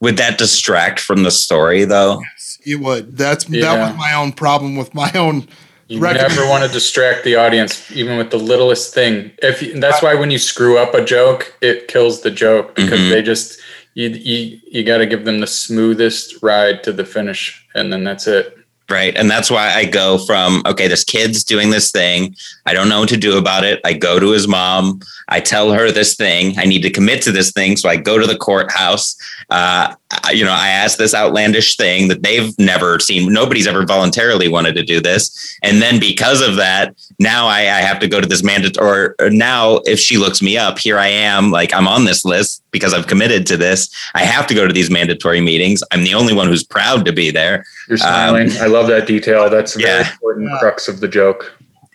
Would 0.00 0.16
that 0.18 0.36
distract 0.36 1.00
from 1.00 1.22
the 1.22 1.30
story 1.30 1.84
though? 1.84 2.20
Yes, 2.20 2.58
It 2.66 2.80
would. 2.80 3.16
That's 3.16 3.44
that 3.44 3.78
was 3.88 3.96
my 3.96 4.12
own 4.14 4.32
problem 4.32 4.76
with 4.76 4.92
my 4.94 5.10
own. 5.14 5.48
You 5.88 6.00
Recommend- 6.00 6.34
never 6.34 6.48
want 6.48 6.64
to 6.64 6.70
distract 6.72 7.22
the 7.22 7.36
audience, 7.36 7.90
even 7.92 8.16
with 8.18 8.30
the 8.30 8.38
littlest 8.38 8.92
thing. 8.92 9.30
If 9.42 9.62
you, 9.62 9.78
that's 9.78 10.02
why 10.02 10.14
when 10.14 10.30
you 10.32 10.38
screw 10.38 10.78
up 10.78 10.94
a 10.94 11.04
joke, 11.04 11.54
it 11.60 11.86
kills 11.86 12.22
the 12.22 12.30
joke 12.30 12.74
because 12.74 12.98
Mhm. 12.98 13.10
they 13.10 13.22
just 13.22 13.60
you 13.94 14.08
you, 14.10 14.58
you 14.70 14.82
got 14.84 14.98
to 14.98 15.06
give 15.06 15.24
them 15.24 15.40
the 15.40 15.46
smoothest 15.46 16.42
ride 16.42 16.82
to 16.84 16.92
the 16.92 17.04
finish, 17.04 17.64
and 17.74 17.92
then 17.92 18.04
that's 18.04 18.26
it. 18.26 18.55
Right. 18.88 19.16
And 19.16 19.28
that's 19.28 19.50
why 19.50 19.72
I 19.74 19.84
go 19.84 20.16
from, 20.16 20.62
okay, 20.64 20.86
this 20.86 21.02
kid's 21.02 21.42
doing 21.42 21.70
this 21.70 21.90
thing. 21.90 22.36
I 22.66 22.72
don't 22.72 22.88
know 22.88 23.00
what 23.00 23.08
to 23.08 23.16
do 23.16 23.36
about 23.36 23.64
it. 23.64 23.80
I 23.84 23.92
go 23.94 24.20
to 24.20 24.30
his 24.30 24.46
mom. 24.46 25.00
I 25.28 25.40
tell 25.40 25.72
her 25.72 25.90
this 25.90 26.14
thing. 26.14 26.56
I 26.56 26.66
need 26.66 26.82
to 26.82 26.90
commit 26.90 27.20
to 27.22 27.32
this 27.32 27.50
thing. 27.50 27.76
So 27.76 27.88
I 27.88 27.96
go 27.96 28.16
to 28.16 28.28
the 28.28 28.36
courthouse. 28.36 29.16
Uh, 29.50 29.92
I- 30.22 30.30
you 30.30 30.44
know, 30.44 30.52
I 30.52 30.68
ask 30.68 30.98
this 30.98 31.14
outlandish 31.14 31.76
thing 31.76 32.06
that 32.08 32.22
they've 32.22 32.56
never 32.60 33.00
seen. 33.00 33.32
Nobody's 33.32 33.66
ever 33.66 33.84
voluntarily 33.84 34.46
wanted 34.46 34.76
to 34.76 34.84
do 34.84 35.00
this. 35.00 35.58
And 35.64 35.82
then 35.82 35.98
because 35.98 36.40
of 36.40 36.54
that, 36.56 36.94
now 37.18 37.48
I, 37.48 37.62
I 37.62 37.80
have 37.80 37.98
to 38.00 38.06
go 38.08 38.20
to 38.20 38.26
this 38.28 38.44
mandatory. 38.44 38.86
Or, 38.88 39.16
or 39.18 39.30
now, 39.30 39.80
if 39.84 39.98
she 39.98 40.16
looks 40.16 40.40
me 40.40 40.56
up, 40.56 40.78
here 40.78 40.98
I 40.98 41.08
am. 41.08 41.50
Like 41.50 41.74
I'm 41.74 41.88
on 41.88 42.04
this 42.04 42.24
list 42.24 42.62
because 42.70 42.94
I've 42.94 43.08
committed 43.08 43.46
to 43.48 43.56
this. 43.56 43.88
I 44.14 44.24
have 44.24 44.46
to 44.46 44.54
go 44.54 44.66
to 44.68 44.72
these 44.72 44.90
mandatory 44.90 45.40
meetings. 45.40 45.82
I'm 45.90 46.04
the 46.04 46.14
only 46.14 46.34
one 46.34 46.46
who's 46.46 46.62
proud 46.62 47.04
to 47.06 47.12
be 47.12 47.32
there. 47.32 47.64
You're 47.88 47.98
smiling. 47.98 48.50
I 48.60 48.66
love 48.66 48.75
that 48.84 49.06
detail. 49.06 49.48
That's 49.50 49.76
a 49.76 49.78
very 49.78 49.90
Um, 49.92 50.00
yeah. 50.04 50.10
important 50.12 50.50
crux 50.60 50.88
of 50.88 51.00
the 51.00 51.08
joke. 51.08 51.52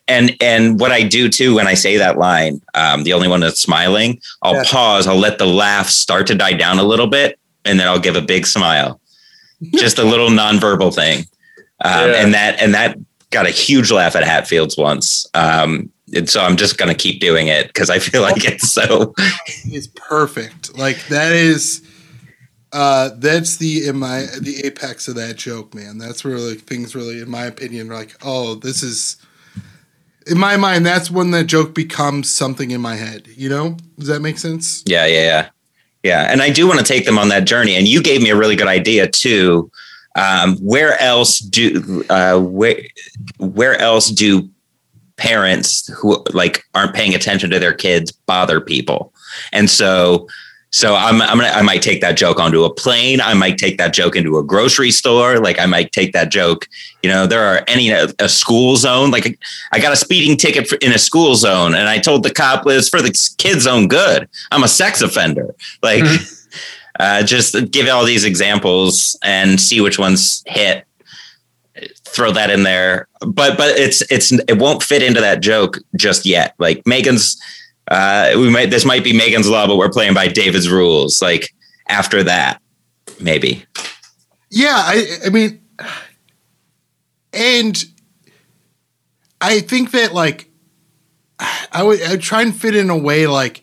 and 0.07 0.35
and 0.41 0.79
what 0.79 0.91
I 0.91 1.03
do 1.03 1.29
too 1.29 1.55
when 1.55 1.67
I 1.67 1.73
say 1.75 1.95
that 1.97 2.17
line, 2.17 2.61
um, 2.73 3.03
the 3.03 3.13
only 3.13 3.27
one 3.27 3.39
that's 3.39 3.61
smiling, 3.61 4.19
I'll 4.41 4.55
Yeah. 4.55 4.63
pause, 4.65 5.07
I'll 5.07 5.17
let 5.19 5.37
the 5.37 5.45
laugh 5.45 5.89
start 5.89 6.27
to 6.27 6.35
die 6.35 6.53
down 6.53 6.79
a 6.79 6.83
little 6.83 7.07
bit, 7.07 7.37
and 7.65 7.79
then 7.79 7.87
I'll 7.87 7.99
give 7.99 8.15
a 8.15 8.21
big 8.21 8.45
smile, 8.47 8.99
just 9.75 9.99
a 9.99 10.03
little 10.03 10.29
nonverbal 10.29 10.93
thing, 10.93 11.19
um, 11.85 12.09
Yeah. 12.09 12.21
and 12.23 12.33
that 12.33 12.59
and 12.61 12.73
that 12.73 12.97
got 13.29 13.45
a 13.45 13.51
huge 13.51 13.91
laugh 13.91 14.15
at 14.15 14.23
Hatfields 14.23 14.75
once, 14.77 15.25
um, 15.33 15.89
and 16.13 16.29
so 16.29 16.41
I'm 16.43 16.57
just 16.57 16.77
gonna 16.77 16.95
keep 16.95 17.21
doing 17.21 17.47
it 17.47 17.67
because 17.67 17.89
I 17.89 17.99
feel 17.99 18.21
like 18.23 18.43
it's 18.43 18.69
so 18.73 19.13
Is 19.71 19.87
perfect. 19.87 20.77
Like 20.77 21.07
that 21.07 21.31
is. 21.31 21.81
Uh, 22.73 23.09
that's 23.17 23.57
the 23.57 23.87
in 23.87 23.97
my 23.97 24.27
the 24.39 24.61
apex 24.65 25.07
of 25.07 25.15
that 25.15 25.35
joke, 25.35 25.73
man. 25.73 25.97
That's 25.97 26.23
where 26.23 26.37
like 26.37 26.59
things 26.59 26.95
really, 26.95 27.19
in 27.21 27.29
my 27.29 27.45
opinion, 27.45 27.91
are 27.91 27.95
like, 27.95 28.15
oh, 28.23 28.55
this 28.55 28.83
is. 28.83 29.17
In 30.27 30.37
my 30.37 30.55
mind, 30.55 30.85
that's 30.85 31.09
when 31.09 31.31
that 31.31 31.45
joke 31.45 31.73
becomes 31.73 32.29
something 32.29 32.69
in 32.69 32.79
my 32.79 32.95
head. 32.95 33.27
You 33.27 33.49
know, 33.49 33.77
does 33.97 34.07
that 34.07 34.21
make 34.21 34.37
sense? 34.37 34.83
Yeah, 34.85 35.07
yeah, 35.07 35.23
yeah, 35.23 35.49
yeah. 36.03 36.31
And 36.31 36.43
I 36.43 36.51
do 36.51 36.67
want 36.67 36.79
to 36.79 36.85
take 36.85 37.05
them 37.05 37.17
on 37.17 37.29
that 37.29 37.45
journey. 37.45 37.75
And 37.75 37.87
you 37.87 38.03
gave 38.03 38.21
me 38.21 38.29
a 38.29 38.35
really 38.35 38.55
good 38.55 38.67
idea 38.67 39.07
too. 39.07 39.71
Um, 40.15 40.57
where 40.57 41.01
else 41.01 41.39
do 41.39 42.05
uh, 42.09 42.39
where 42.39 42.81
where 43.39 43.77
else 43.79 44.09
do 44.09 44.47
parents 45.17 45.87
who 45.87 46.23
like 46.33 46.63
aren't 46.75 46.93
paying 46.93 47.15
attention 47.15 47.49
to 47.49 47.59
their 47.59 47.73
kids 47.73 48.11
bother 48.11 48.61
people? 48.61 49.13
And 49.51 49.69
so 49.69 50.27
so 50.71 50.95
I'm 50.95 51.21
I'm 51.21 51.37
gonna 51.37 51.49
I 51.49 51.61
might 51.61 51.81
take 51.81 51.99
that 51.99 52.15
joke 52.15 52.39
onto 52.39 52.63
a 52.63 52.73
plane. 52.73 53.19
I 53.19 53.33
might 53.33 53.57
take 53.57 53.77
that 53.77 53.93
joke 53.93 54.15
into 54.15 54.37
a 54.37 54.43
grocery 54.43 54.89
store. 54.91 55.39
Like 55.39 55.59
I 55.59 55.65
might 55.65 55.91
take 55.91 56.13
that 56.13 56.31
joke. 56.31 56.67
You 57.03 57.09
know, 57.09 57.27
there 57.27 57.43
are 57.43 57.63
any 57.67 57.89
a 57.89 58.29
school 58.29 58.77
zone. 58.77 59.11
Like 59.11 59.37
I 59.73 59.79
got 59.79 59.91
a 59.91 59.97
speeding 59.97 60.37
ticket 60.37 60.69
for, 60.69 60.77
in 60.77 60.93
a 60.93 60.97
school 60.97 61.35
zone, 61.35 61.75
and 61.75 61.89
I 61.89 61.99
told 61.99 62.23
the 62.23 62.33
cop 62.33 62.63
it's 62.67 62.87
for 62.87 63.01
the 63.01 63.11
kids' 63.37 63.67
own 63.67 63.89
good. 63.89 64.29
I'm 64.51 64.63
a 64.63 64.69
sex 64.69 65.01
offender. 65.01 65.53
Like, 65.83 66.05
uh, 66.99 67.23
just 67.23 67.71
give 67.71 67.89
all 67.89 68.05
these 68.05 68.23
examples 68.23 69.19
and 69.23 69.59
see 69.59 69.81
which 69.81 69.99
ones 69.99 70.41
hit. 70.47 70.85
Throw 72.05 72.31
that 72.31 72.49
in 72.49 72.63
there, 72.63 73.07
but 73.19 73.57
but 73.57 73.77
it's 73.77 74.03
it's 74.09 74.31
it 74.31 74.57
won't 74.57 74.83
fit 74.83 75.03
into 75.03 75.19
that 75.19 75.41
joke 75.41 75.79
just 75.97 76.25
yet. 76.25 76.53
Like 76.59 76.85
Megan's, 76.85 77.41
uh, 77.89 78.31
we 78.35 78.49
might 78.49 78.69
this 78.69 78.85
might 78.85 79.03
be 79.03 79.13
Megan's 79.13 79.49
law, 79.49 79.67
but 79.67 79.77
we're 79.77 79.89
playing 79.89 80.13
by 80.13 80.27
David's 80.27 80.69
rules. 80.69 81.21
Like 81.21 81.49
after 81.87 82.23
that, 82.23 82.61
maybe. 83.19 83.65
Yeah, 84.49 84.75
I 84.75 85.05
I 85.25 85.29
mean 85.29 85.61
and 87.33 87.83
I 89.39 89.59
think 89.61 89.91
that 89.91 90.13
like 90.13 90.49
I 91.71 91.83
would 91.83 92.01
I 92.01 92.11
would 92.11 92.21
try 92.21 92.41
and 92.41 92.55
fit 92.55 92.75
in 92.75 92.89
a 92.89 92.97
way 92.97 93.27
like 93.27 93.61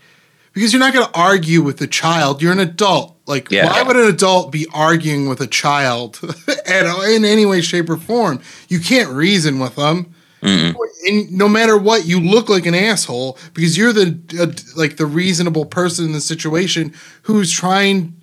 because 0.53 0.73
you're 0.73 0.81
not 0.81 0.93
going 0.93 1.07
to 1.07 1.19
argue 1.19 1.63
with 1.63 1.81
a 1.83 1.87
child. 1.87 2.43
You're 2.43 2.51
an 2.53 2.59
adult. 2.59 3.17
Like, 3.27 3.49
Yeah. 3.51 3.67
why 3.67 3.83
would 3.83 3.95
an 3.97 4.09
adult 4.09 4.51
be 4.51 4.67
arguing 4.75 5.29
with 5.29 5.41
a 5.41 5.47
child 5.47 6.19
at, 6.67 6.85
in 7.11 7.25
any 7.25 7.47
way, 7.47 7.61
shape, 7.61 7.89
or 7.89 7.97
form? 7.97 8.41
You 8.69 8.81
can't 8.81 9.09
reason 9.11 9.61
with 9.61 9.77
them. 9.77 10.13
Mm-mm. 10.43 10.75
And 11.07 11.33
no 11.33 11.49
matter 11.49 11.77
what, 11.77 12.07
you 12.07 12.21
look 12.21 12.49
like 12.49 12.67
an 12.67 12.75
asshole 12.75 13.39
because 13.55 13.77
you're 13.77 13.93
the 13.93 14.19
uh, 14.41 14.53
like 14.81 14.97
the 14.97 15.07
reasonable 15.07 15.65
person 15.65 16.05
in 16.07 16.13
the 16.13 16.21
situation 16.21 16.93
who's 17.23 17.51
trying 17.51 18.15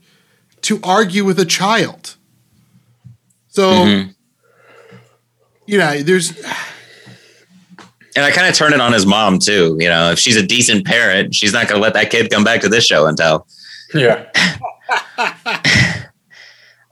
to 0.62 0.80
argue 0.84 1.26
with 1.26 1.40
a 1.40 1.46
child. 1.46 2.16
So, 3.50 3.70
Mhm. 3.70 4.16
you 5.68 5.78
know, 5.78 6.02
there's 6.04 6.32
And 8.18 8.24
I 8.24 8.32
kind 8.32 8.48
of 8.48 8.56
turn 8.56 8.72
it 8.74 8.80
on 8.80 8.94
his 8.94 9.06
mom 9.06 9.40
too. 9.40 9.76
You 9.80 9.90
know, 9.90 10.12
if 10.12 10.20
she's 10.20 10.38
a 10.38 10.46
decent 10.46 10.86
parent, 10.86 11.36
she's 11.36 11.52
not 11.52 11.68
going 11.68 11.80
to 11.80 11.84
let 11.84 11.94
that 11.96 12.10
kid 12.10 12.32
come 12.32 12.46
back 12.46 12.62
to 12.62 12.70
this 12.70 12.86
show 12.86 13.08
and 13.08 13.18
tell. 13.18 13.46
Yeah. 13.94 14.26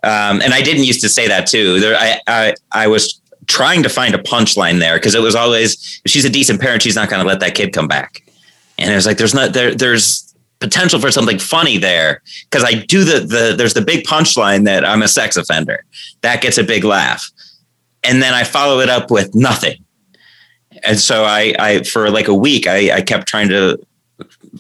Um, 0.06 0.42
and 0.42 0.54
I 0.54 0.62
didn't 0.62 0.84
used 0.84 1.00
to 1.02 1.08
say 1.08 1.30
that 1.30 1.48
too. 1.48 1.80
There, 1.80 1.96
I, 1.98 2.20
I, 2.28 2.54
I 2.74 2.88
was 2.88 3.22
trying 3.48 3.84
to 3.84 3.90
find 3.90 4.16
a 4.16 4.18
punchline 4.18 4.80
there 4.80 4.96
because 4.96 5.16
it 5.16 5.22
was 5.22 5.36
always 5.36 6.02
if 6.06 6.12
she's 6.12 6.26
a 6.26 6.30
decent 6.30 6.62
parent, 6.62 6.82
she's 6.82 6.96
not 6.96 7.10
going 7.10 7.22
to 7.22 7.28
let 7.28 7.40
that 7.40 7.56
kid 7.56 7.74
come 7.74 7.88
back. 7.88 8.24
And 8.78 8.92
it 8.92 8.96
was 8.96 9.06
like 9.06 9.18
there's 9.18 9.34
not 9.34 9.54
there. 9.54 9.74
There's 9.74 10.34
potential 10.60 11.00
for 11.00 11.12
something 11.12 11.40
funny 11.40 11.78
there 11.78 12.22
because 12.50 12.64
I 12.64 12.74
do 12.74 13.04
the 13.04 13.20
the 13.20 13.56
there's 13.56 13.74
the 13.74 13.82
big 13.82 14.06
punchline 14.06 14.66
that 14.66 14.86
I'm 14.86 15.02
a 15.02 15.08
sex 15.08 15.38
offender 15.38 15.84
that 16.22 16.42
gets 16.42 16.58
a 16.58 16.64
big 16.64 16.84
laugh, 16.84 17.30
and 18.04 18.22
then 18.22 18.34
I 18.34 18.44
follow 18.44 18.80
it 18.80 18.90
up 18.90 19.12
with 19.12 19.36
nothing. 19.36 19.84
And 20.84 21.00
so 21.00 21.24
I, 21.24 21.54
I 21.60 21.84
for 21.84 22.10
like 22.10 22.28
a 22.28 22.34
week, 22.34 22.68
I, 22.68 22.98
I 22.98 23.02
kept 23.02 23.28
trying 23.28 23.50
to 23.50 23.78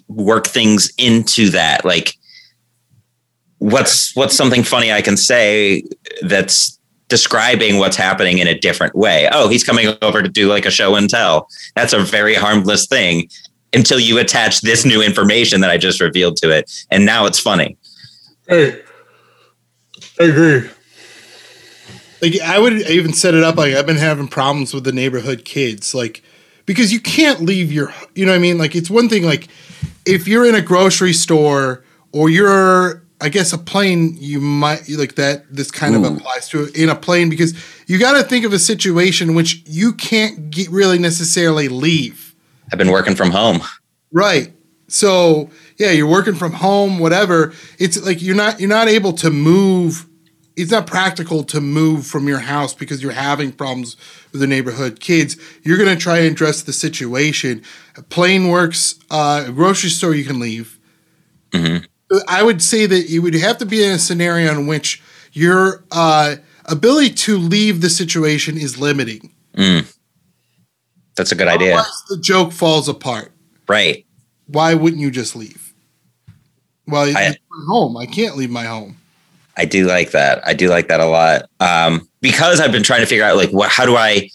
work 0.07 0.47
things 0.47 0.93
into 0.97 1.49
that, 1.49 1.83
like 1.83 2.17
what's 3.63 4.13
what's 4.13 4.35
something 4.35 4.61
funny 4.61 4.91
I 4.91 5.01
can 5.01 5.15
say 5.15 5.83
that's 6.21 6.77
describing 7.13 7.77
what's 7.77 7.95
happening 7.95 8.39
in 8.39 8.47
a 8.47 8.57
different 8.57 8.95
way. 8.95 9.29
Oh, 9.31 9.47
he's 9.47 9.63
coming 9.63 9.95
over 10.01 10.23
to 10.23 10.27
do 10.27 10.49
like 10.49 10.65
a 10.65 10.71
show 10.71 10.95
and 10.95 11.07
tell. 11.07 11.47
That's 11.75 11.93
a 11.93 11.99
very 11.99 12.33
harmless 12.33 12.87
thing 12.87 13.29
until 13.71 13.99
you 13.99 14.17
attach 14.17 14.61
this 14.61 14.83
new 14.83 14.99
information 14.99 15.61
that 15.61 15.69
I 15.69 15.77
just 15.77 16.01
revealed 16.01 16.37
to 16.37 16.49
it, 16.49 16.71
and 16.89 17.05
now 17.05 17.27
it's 17.27 17.37
funny. 17.37 17.77
Hey, 18.47 18.81
I 20.19 20.23
agree. 20.23 20.67
like 22.23 22.41
I 22.41 22.57
would 22.57 22.73
even 22.89 23.13
set 23.13 23.35
it 23.35 23.43
up 23.43 23.57
like 23.57 23.75
I've 23.75 23.85
been 23.85 23.97
having 23.97 24.27
problems 24.27 24.73
with 24.73 24.83
the 24.83 24.91
neighborhood 24.91 25.45
kids 25.45 25.93
like 25.93 26.23
because 26.65 26.91
you 26.91 26.99
can't 26.99 27.41
leave 27.41 27.71
your 27.71 27.93
you 28.15 28.25
know 28.25 28.31
what 28.31 28.37
I 28.37 28.41
mean 28.41 28.57
like 28.57 28.75
it's 28.75 28.89
one 28.89 29.07
thing 29.07 29.23
like 29.23 29.49
if 30.03 30.27
you're 30.27 30.47
in 30.47 30.55
a 30.55 30.61
grocery 30.63 31.13
store 31.13 31.83
or 32.11 32.31
you're 32.31 33.02
I 33.23 33.29
guess 33.29 33.53
a 33.53 33.57
plane 33.57 34.17
you 34.19 34.41
might 34.41 34.89
like 34.89 35.15
that 35.15 35.45
this 35.49 35.71
kind 35.71 35.95
of 35.95 36.03
applies 36.03 36.49
to 36.49 36.69
in 36.75 36.89
a 36.89 36.95
plane 36.95 37.29
because 37.29 37.53
you 37.87 37.97
got 37.97 38.17
to 38.17 38.23
think 38.23 38.43
of 38.43 38.51
a 38.51 38.59
situation 38.59 39.33
which 39.33 39.63
you 39.65 39.93
can't 39.93 40.49
get 40.49 40.69
really 40.69 40.99
necessarily 40.99 41.69
leave 41.69 42.23
I've 42.71 42.79
been 42.79 42.91
working 42.91 43.15
from 43.15 43.31
home. 43.31 43.61
Right. 44.11 44.51
So 44.87 45.49
yeah, 45.77 45.91
you're 45.91 46.07
working 46.07 46.35
from 46.35 46.53
home, 46.53 46.99
whatever. 46.99 47.53
It's 47.79 48.03
like 48.03 48.21
you're 48.21 48.35
not 48.35 48.59
you're 48.59 48.69
not 48.69 48.87
able 48.87 49.13
to 49.13 49.29
move. 49.29 50.07
It's 50.55 50.71
not 50.71 50.85
practical 50.85 51.43
to 51.45 51.61
move 51.61 52.05
from 52.05 52.27
your 52.27 52.39
house 52.39 52.73
because 52.73 53.01
you're 53.01 53.11
having 53.11 53.51
problems 53.51 53.95
with 54.31 54.41
the 54.41 54.47
neighborhood 54.47 54.99
kids. 54.99 55.37
You're 55.63 55.77
gonna 55.77 55.95
try 55.95 56.19
and 56.19 56.27
address 56.27 56.63
the 56.63 56.73
situation. 56.73 57.63
A 57.95 58.03
plane 58.03 58.49
works. 58.49 58.99
Uh, 59.09 59.45
a 59.47 59.51
grocery 59.51 59.89
store 59.89 60.13
you 60.13 60.25
can 60.25 60.39
leave. 60.39 60.79
I 62.27 62.43
would 62.43 62.61
say 62.61 62.85
that 62.85 63.09
you 63.09 63.21
would 63.21 63.33
have 63.35 63.57
to 63.59 63.65
be 63.65 63.83
in 63.83 63.91
a 63.91 63.99
scenario 63.99 64.51
in 64.51 64.67
which 64.67 65.01
your 65.31 65.83
uh, 65.91 66.35
ability 66.65 67.11
to 67.11 67.37
leave 67.37 67.81
the 67.81 67.89
situation 67.89 68.57
is 68.57 68.79
limiting. 68.79 69.31
That's 71.15 71.31
a 71.31 71.35
good 71.35 71.47
idea. 71.47 71.73
Otherwise, 71.73 72.03
the 72.09 72.17
joke 72.17 72.51
falls 72.51 72.89
apart. 72.89 73.31
Right. 73.67 74.05
why 74.47 74.73
wouldn't 74.73 75.01
you 75.01 75.09
just 75.11 75.35
leave? 75.35 75.73
Well, 76.87 77.05
it's 77.05 77.15
I- 77.15 77.29
my 77.49 77.65
home. 77.67 77.95
I 77.97 78.05
can't 78.05 78.35
leave 78.35 78.49
my 78.51 78.65
home. 78.65 78.97
I 79.55 79.65
do 79.65 79.85
like 79.85 80.11
that. 80.11 80.45
I 80.47 80.53
do 80.53 80.67
like 80.69 80.87
that 80.87 80.99
a 80.99 81.05
lot. 81.05 81.43
Um, 81.59 82.09
because 82.21 82.59
I've 82.59 82.71
been 82.71 82.81
trying 82.83 83.01
to 83.01 83.05
figure 83.05 83.23
out 83.23 83.37
like 83.37 83.51
what 83.51 83.69
how 83.69 83.85
do 83.85 83.95
I 83.95 84.29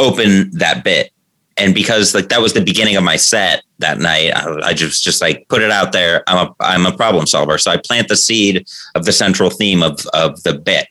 open 0.00 0.50
that 0.58 0.82
bit? 0.82 1.12
And 1.58 1.74
because 1.74 2.14
like 2.14 2.28
that 2.28 2.40
was 2.40 2.52
the 2.52 2.64
beginning 2.64 2.96
of 2.96 3.04
my 3.04 3.16
set 3.16 3.62
that 3.78 3.98
night, 3.98 4.32
I, 4.34 4.68
I 4.68 4.74
just 4.74 5.04
just 5.04 5.20
like 5.20 5.46
put 5.48 5.62
it 5.62 5.70
out 5.70 5.92
there. 5.92 6.22
I'm 6.26 6.48
a 6.48 6.54
I'm 6.60 6.86
a 6.86 6.96
problem 6.96 7.26
solver. 7.26 7.58
So 7.58 7.70
I 7.70 7.76
plant 7.76 8.08
the 8.08 8.16
seed 8.16 8.66
of 8.94 9.04
the 9.04 9.12
central 9.12 9.50
theme 9.50 9.82
of 9.82 10.06
of 10.14 10.42
the 10.42 10.54
bit. 10.54 10.88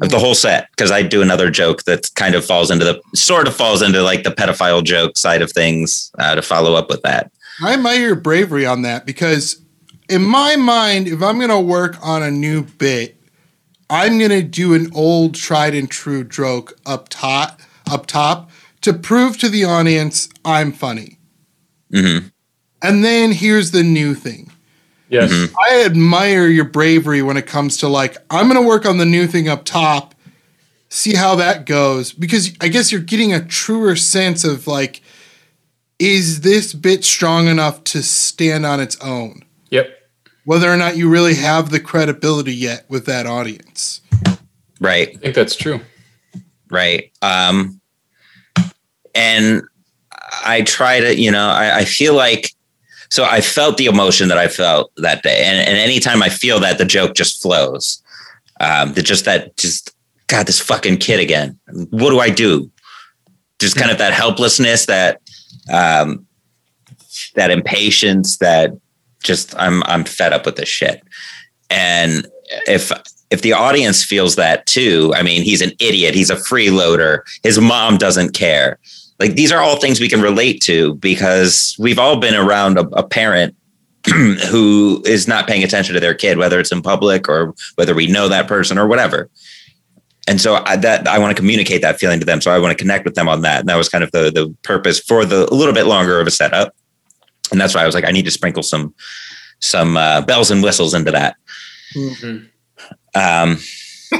Of 0.00 0.08
the 0.08 0.18
whole 0.18 0.34
set, 0.34 0.68
because 0.70 0.90
I 0.90 1.02
do 1.02 1.20
another 1.20 1.50
joke 1.50 1.82
that 1.82 2.10
kind 2.14 2.34
of 2.34 2.46
falls 2.46 2.70
into 2.70 2.82
the 2.82 3.00
sort 3.14 3.46
of 3.46 3.54
falls 3.54 3.82
into 3.82 4.02
like 4.02 4.22
the 4.22 4.30
pedophile 4.30 4.82
joke 4.82 5.18
side 5.18 5.42
of 5.42 5.52
things 5.52 6.10
uh, 6.18 6.34
to 6.34 6.40
follow 6.40 6.74
up 6.74 6.88
with 6.88 7.02
that. 7.02 7.30
I 7.62 7.74
admire 7.74 8.00
your 8.00 8.16
bravery 8.16 8.64
on 8.64 8.82
that 8.82 9.04
because, 9.04 9.60
in 10.08 10.24
my 10.24 10.56
mind, 10.56 11.08
if 11.08 11.22
I'm 11.22 11.36
going 11.36 11.50
to 11.50 11.60
work 11.60 11.98
on 12.02 12.22
a 12.22 12.30
new 12.30 12.62
bit, 12.62 13.16
I'm 13.90 14.18
going 14.18 14.30
to 14.30 14.42
do 14.42 14.72
an 14.72 14.90
old, 14.94 15.34
tried 15.34 15.74
and 15.74 15.90
true 15.90 16.24
joke 16.24 16.72
up 16.86 17.10
top, 17.10 17.60
up 17.88 18.06
top, 18.06 18.50
to 18.82 18.92
prove 18.92 19.38
to 19.38 19.48
the 19.48 19.64
audience 19.64 20.28
I'm 20.44 20.72
funny. 20.72 21.18
hmm 21.90 22.18
And 22.82 23.04
then 23.04 23.32
here's 23.32 23.70
the 23.70 23.82
new 23.82 24.14
thing. 24.14 24.50
Yes. 25.08 25.50
I 25.68 25.84
admire 25.84 26.46
your 26.46 26.64
bravery 26.64 27.20
when 27.22 27.36
it 27.36 27.46
comes 27.46 27.76
to 27.78 27.88
like, 27.88 28.16
I'm 28.30 28.48
going 28.48 28.60
to 28.60 28.66
work 28.66 28.86
on 28.86 28.96
the 28.96 29.04
new 29.04 29.26
thing 29.26 29.46
up 29.46 29.64
top, 29.66 30.14
see 30.88 31.14
how 31.14 31.34
that 31.36 31.66
goes. 31.66 32.12
Because 32.12 32.52
I 32.62 32.68
guess 32.68 32.90
you're 32.90 33.00
getting 33.02 33.32
a 33.34 33.44
truer 33.44 33.94
sense 33.94 34.42
of 34.42 34.66
like, 34.66 35.02
is 35.98 36.40
this 36.40 36.72
bit 36.72 37.04
strong 37.04 37.46
enough 37.46 37.84
to 37.84 38.02
stand 38.02 38.64
on 38.64 38.80
its 38.80 38.98
own? 39.00 39.42
Yep. 39.70 39.90
Whether 40.44 40.72
or 40.72 40.78
not 40.78 40.96
you 40.96 41.10
really 41.10 41.34
have 41.34 41.70
the 41.70 41.78
credibility 41.78 42.54
yet 42.54 42.86
with 42.88 43.04
that 43.06 43.26
audience. 43.26 44.00
Right. 44.80 45.10
I 45.10 45.18
think 45.18 45.34
that's 45.34 45.54
true. 45.56 45.80
right 46.70 47.12
um 47.20 47.81
and 49.14 49.62
i 50.44 50.62
try 50.62 51.00
to 51.00 51.16
you 51.16 51.30
know 51.30 51.48
I, 51.48 51.78
I 51.78 51.84
feel 51.84 52.14
like 52.14 52.50
so 53.10 53.24
i 53.24 53.40
felt 53.40 53.76
the 53.76 53.86
emotion 53.86 54.28
that 54.28 54.38
i 54.38 54.48
felt 54.48 54.92
that 54.96 55.22
day 55.22 55.42
and, 55.44 55.58
and 55.68 55.78
anytime 55.78 56.22
i 56.22 56.28
feel 56.28 56.60
that 56.60 56.78
the 56.78 56.84
joke 56.84 57.14
just 57.14 57.42
flows 57.42 58.02
um 58.60 58.94
the 58.94 59.02
just 59.02 59.24
that 59.24 59.56
just 59.56 59.94
god 60.26 60.46
this 60.46 60.60
fucking 60.60 60.98
kid 60.98 61.20
again 61.20 61.58
what 61.90 62.10
do 62.10 62.20
i 62.20 62.30
do 62.30 62.70
just 63.58 63.76
kind 63.76 63.90
of 63.90 63.98
that 63.98 64.12
helplessness 64.12 64.86
that 64.86 65.20
um 65.72 66.26
that 67.34 67.50
impatience 67.50 68.38
that 68.38 68.72
just 69.22 69.54
i'm 69.58 69.82
i'm 69.84 70.04
fed 70.04 70.32
up 70.32 70.46
with 70.46 70.56
this 70.56 70.68
shit 70.68 71.02
and 71.70 72.26
if 72.66 72.92
if 73.32 73.40
the 73.40 73.54
audience 73.54 74.04
feels 74.04 74.36
that 74.36 74.66
too, 74.66 75.10
I 75.16 75.22
mean, 75.22 75.42
he's 75.42 75.62
an 75.62 75.72
idiot. 75.80 76.14
He's 76.14 76.28
a 76.28 76.36
freeloader. 76.36 77.20
His 77.42 77.58
mom 77.58 77.96
doesn't 77.96 78.34
care. 78.34 78.78
Like 79.22 79.34
these 79.34 79.52
are 79.52 79.60
all 79.60 79.76
things 79.76 80.00
we 80.00 80.08
can 80.08 80.20
relate 80.20 80.60
to 80.62 80.96
because 80.96 81.76
we've 81.78 82.00
all 82.00 82.16
been 82.16 82.34
around 82.34 82.76
a, 82.76 82.88
a 82.88 83.06
parent 83.06 83.54
who 84.50 85.00
is 85.06 85.28
not 85.28 85.46
paying 85.46 85.62
attention 85.62 85.94
to 85.94 86.00
their 86.00 86.12
kid, 86.12 86.38
whether 86.38 86.58
it's 86.58 86.72
in 86.72 86.82
public 86.82 87.28
or 87.28 87.54
whether 87.76 87.94
we 87.94 88.08
know 88.08 88.28
that 88.28 88.48
person 88.48 88.78
or 88.78 88.88
whatever. 88.88 89.30
And 90.26 90.40
so 90.40 90.56
I, 90.66 90.74
that 90.74 91.06
I 91.06 91.20
want 91.20 91.36
to 91.36 91.40
communicate 91.40 91.82
that 91.82 92.00
feeling 92.00 92.18
to 92.18 92.26
them. 92.26 92.40
So 92.40 92.50
I 92.50 92.58
want 92.58 92.76
to 92.76 92.82
connect 92.82 93.04
with 93.04 93.14
them 93.14 93.28
on 93.28 93.42
that. 93.42 93.60
And 93.60 93.68
that 93.68 93.76
was 93.76 93.88
kind 93.88 94.02
of 94.02 94.10
the 94.10 94.32
the 94.32 94.52
purpose 94.64 94.98
for 94.98 95.24
the 95.24 95.48
a 95.48 95.54
little 95.54 95.72
bit 95.72 95.86
longer 95.86 96.18
of 96.18 96.26
a 96.26 96.32
setup. 96.32 96.74
And 97.52 97.60
that's 97.60 97.76
why 97.76 97.84
I 97.84 97.86
was 97.86 97.94
like, 97.94 98.04
I 98.04 98.10
need 98.10 98.24
to 98.24 98.32
sprinkle 98.32 98.64
some 98.64 98.92
some 99.60 99.96
uh, 99.96 100.22
bells 100.22 100.50
and 100.50 100.64
whistles 100.64 100.94
into 100.94 101.12
that. 101.12 101.36
Um, 103.14 103.58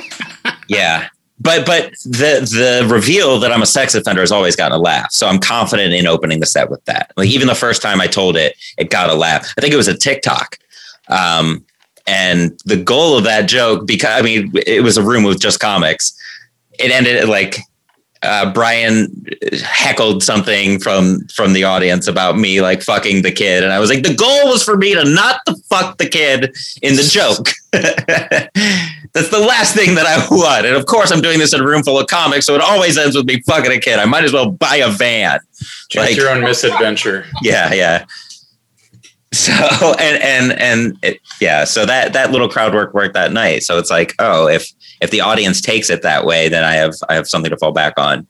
yeah, 0.69 1.09
but 1.43 1.67
but 1.67 1.93
the 2.05 2.41
the 2.41 2.87
reveal 2.89 3.39
that 3.41 3.51
I'm 3.53 3.63
a 3.63 3.67
sex 3.67 3.95
offender 3.95 4.21
has 4.21 4.33
always 4.33 4.55
gotten 4.55 4.79
a 4.79 4.81
laugh. 4.81 5.13
So 5.13 5.27
I'm 5.27 5.39
confident 5.39 5.93
in 5.93 6.07
opening 6.07 6.41
the 6.41 6.47
set 6.47 6.71
with 6.71 6.85
that. 6.85 7.13
Like 7.17 7.29
even 7.29 7.49
the 7.49 7.55
first 7.55 7.83
time 7.83 8.01
I 8.01 8.07
told 8.07 8.37
it, 8.37 8.57
it 8.79 8.91
got 8.91 9.11
a 9.11 9.15
laugh. 9.15 9.53
I 9.59 9.61
think 9.61 9.75
it 9.75 9.77
was 9.77 9.89
a 9.89 9.97
TikTok. 9.97 10.59
Um, 11.09 11.65
and 12.07 12.59
the 12.65 12.77
goal 12.77 13.17
of 13.17 13.25
that 13.25 13.49
joke, 13.49 13.87
because 13.87 14.19
I 14.19 14.23
mean, 14.23 14.53
it 14.67 14.83
was 14.83 14.97
a 14.97 15.03
room 15.03 15.25
with 15.25 15.41
just 15.41 15.61
comics. 15.61 16.17
It 16.79 16.91
ended 16.91 17.29
like 17.29 17.59
uh, 18.23 18.53
Brian 18.53 19.27
heckled 19.65 20.23
something 20.23 20.79
from 20.79 21.27
from 21.35 21.55
the 21.55 21.65
audience 21.65 22.07
about 22.07 22.39
me 22.39 22.61
like 22.61 22.83
fucking 22.83 23.23
the 23.23 23.33
kid, 23.33 23.65
and 23.65 23.73
I 23.73 23.81
was 23.81 23.91
like, 23.91 24.05
the 24.05 24.15
goal 24.15 24.49
was 24.49 24.63
for 24.63 24.77
me 24.77 24.95
to 24.95 25.05
not 25.05 25.41
to 25.47 25.57
fuck 25.69 25.99
the 25.99 26.09
kid 26.09 26.57
in 26.83 26.97
the 26.97 27.03
joke. 27.03 27.49
That's 29.15 29.29
the 29.29 29.41
last 29.47 29.75
thing 29.75 29.95
that 29.95 30.07
I 30.07 30.27
want, 30.35 30.67
and 30.67 30.75
of 30.77 30.87
course, 30.87 31.11
I'm 31.11 31.21
doing 31.21 31.39
this 31.39 31.53
in 31.55 31.61
a 31.61 31.65
room 31.65 31.83
full 31.83 31.99
of 31.99 32.07
comics, 32.07 32.47
so 32.47 32.55
it 32.55 32.61
always 32.61 32.97
ends 32.99 33.17
with 33.17 33.27
me 33.27 33.41
fucking 33.43 33.71
a 33.73 33.79
kid. 33.79 33.99
I 33.99 34.05
might 34.05 34.25
as 34.25 34.33
well 34.33 34.51
buy 34.51 34.77
a 34.77 34.91
van. 34.91 35.39
Choose 35.91 36.03
Like- 36.03 36.17
your 36.17 36.31
own 36.31 36.43
misadventure. 36.43 37.27
yeah 37.43 37.73
yeah 37.73 38.05
so 39.33 39.53
and 39.99 40.23
and 40.23 40.53
and 40.61 40.99
it, 41.03 41.19
yeah 41.41 41.65
so 41.65 41.87
that 41.87 42.13
that 42.13 42.31
little 42.33 42.49
crowd 42.49 42.75
work 42.75 42.93
worked 42.93 43.15
that 43.15 43.33
night 43.33 43.63
so 43.63 43.79
it's 43.79 43.91
like 43.91 44.13
oh 44.19 44.47
if 44.47 44.71
if 45.01 45.11
the 45.11 45.23
audience 45.23 45.63
takes 45.63 45.89
it 45.89 46.03
that 46.03 46.27
way 46.27 46.51
then 46.51 46.63
i 46.65 46.75
have 46.75 46.93
i 47.09 47.15
have 47.15 47.27
something 47.27 47.49
to 47.51 47.57
fall 47.57 47.73
back 47.73 47.95
on 47.97 48.27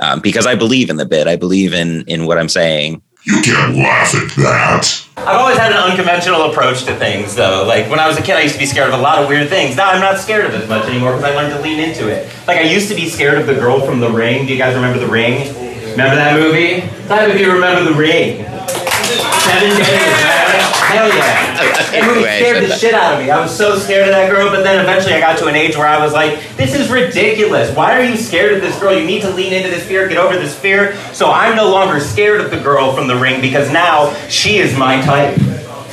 um, 0.00 0.18
because 0.18 0.44
i 0.44 0.54
believe 0.56 0.90
in 0.90 0.96
the 0.96 1.06
bit 1.06 1.28
i 1.28 1.36
believe 1.36 1.72
in 1.72 2.02
in 2.08 2.26
what 2.26 2.38
i'm 2.38 2.48
saying 2.48 3.00
You 3.24 3.40
can't 3.40 3.76
laugh 3.76 4.14
at 4.16 4.34
that. 4.36 5.06
I've 5.16 5.38
always 5.38 5.56
had 5.56 5.70
an 5.70 5.78
unconventional 5.78 6.50
approach 6.50 6.84
to 6.86 6.96
things, 6.96 7.36
though. 7.36 7.64
Like 7.64 7.88
when 7.88 8.00
I 8.00 8.08
was 8.08 8.18
a 8.18 8.22
kid, 8.22 8.34
I 8.34 8.40
used 8.40 8.54
to 8.54 8.58
be 8.58 8.66
scared 8.66 8.88
of 8.92 8.98
a 8.98 9.02
lot 9.02 9.22
of 9.22 9.28
weird 9.28 9.48
things. 9.48 9.76
Now 9.76 9.90
I'm 9.90 10.00
not 10.00 10.18
scared 10.18 10.44
of 10.46 10.54
it 10.54 10.62
as 10.62 10.68
much 10.68 10.88
anymore 10.88 11.12
because 11.12 11.30
I 11.30 11.34
learned 11.36 11.54
to 11.54 11.60
lean 11.62 11.78
into 11.78 12.08
it. 12.08 12.26
Like 12.48 12.58
I 12.58 12.62
used 12.62 12.88
to 12.88 12.96
be 12.96 13.08
scared 13.08 13.38
of 13.38 13.46
the 13.46 13.54
girl 13.54 13.80
from 13.80 14.00
The 14.00 14.10
Ring. 14.10 14.46
Do 14.46 14.52
you 14.52 14.58
guys 14.58 14.74
remember 14.74 14.98
The 14.98 15.06
Ring? 15.06 15.54
Remember 15.92 16.16
that 16.16 16.34
movie? 16.36 16.80
Type 17.06 17.28
if 17.28 17.40
you 17.40 17.52
remember 17.52 17.84
The 17.88 17.96
Ring. 17.96 18.44
Seven 18.44 19.70
days, 19.76 19.86
man. 19.86 20.61
Hell 20.92 21.08
yeah. 21.08 21.78
That 21.92 22.06
movie 22.06 22.22
scared 22.22 22.64
the 22.64 22.74
shit 22.74 22.94
out 22.94 23.14
of 23.14 23.20
me. 23.20 23.30
I 23.30 23.38
was 23.38 23.54
so 23.54 23.78
scared 23.78 24.08
of 24.08 24.14
that 24.14 24.30
girl, 24.30 24.48
but 24.48 24.62
then 24.62 24.80
eventually 24.80 25.12
I 25.12 25.20
got 25.20 25.38
to 25.40 25.46
an 25.46 25.54
age 25.54 25.76
where 25.76 25.86
I 25.86 26.02
was 26.02 26.14
like, 26.14 26.40
this 26.56 26.74
is 26.74 26.90
ridiculous. 26.90 27.74
Why 27.76 27.98
are 27.98 28.02
you 28.02 28.16
scared 28.16 28.54
of 28.54 28.62
this 28.62 28.78
girl? 28.80 28.98
You 28.98 29.04
need 29.04 29.20
to 29.22 29.30
lean 29.30 29.52
into 29.52 29.68
this 29.68 29.86
fear, 29.86 30.08
get 30.08 30.16
over 30.16 30.34
this 30.36 30.58
fear. 30.58 30.96
So 31.12 31.30
I'm 31.30 31.54
no 31.54 31.70
longer 31.70 32.00
scared 32.00 32.40
of 32.40 32.50
the 32.50 32.58
girl 32.58 32.94
from 32.94 33.08
the 33.08 33.16
ring 33.16 33.42
because 33.42 33.70
now 33.70 34.14
she 34.28 34.56
is 34.56 34.74
my 34.76 35.02
type. 35.02 35.36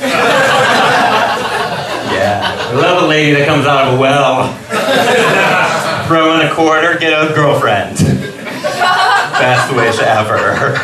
yeah. 2.10 2.56
I 2.56 2.72
love 2.72 3.02
a 3.04 3.06
lady 3.06 3.32
that 3.32 3.46
comes 3.46 3.66
out 3.66 3.88
of 3.88 3.98
a 3.98 4.00
well. 4.00 4.56
Throw 6.08 6.40
in 6.40 6.46
a 6.46 6.54
quarter, 6.54 6.98
get 6.98 7.12
a 7.12 7.34
girlfriend. 7.34 7.98
Best 7.98 9.74
wish 9.74 9.98
ever. 10.00 10.78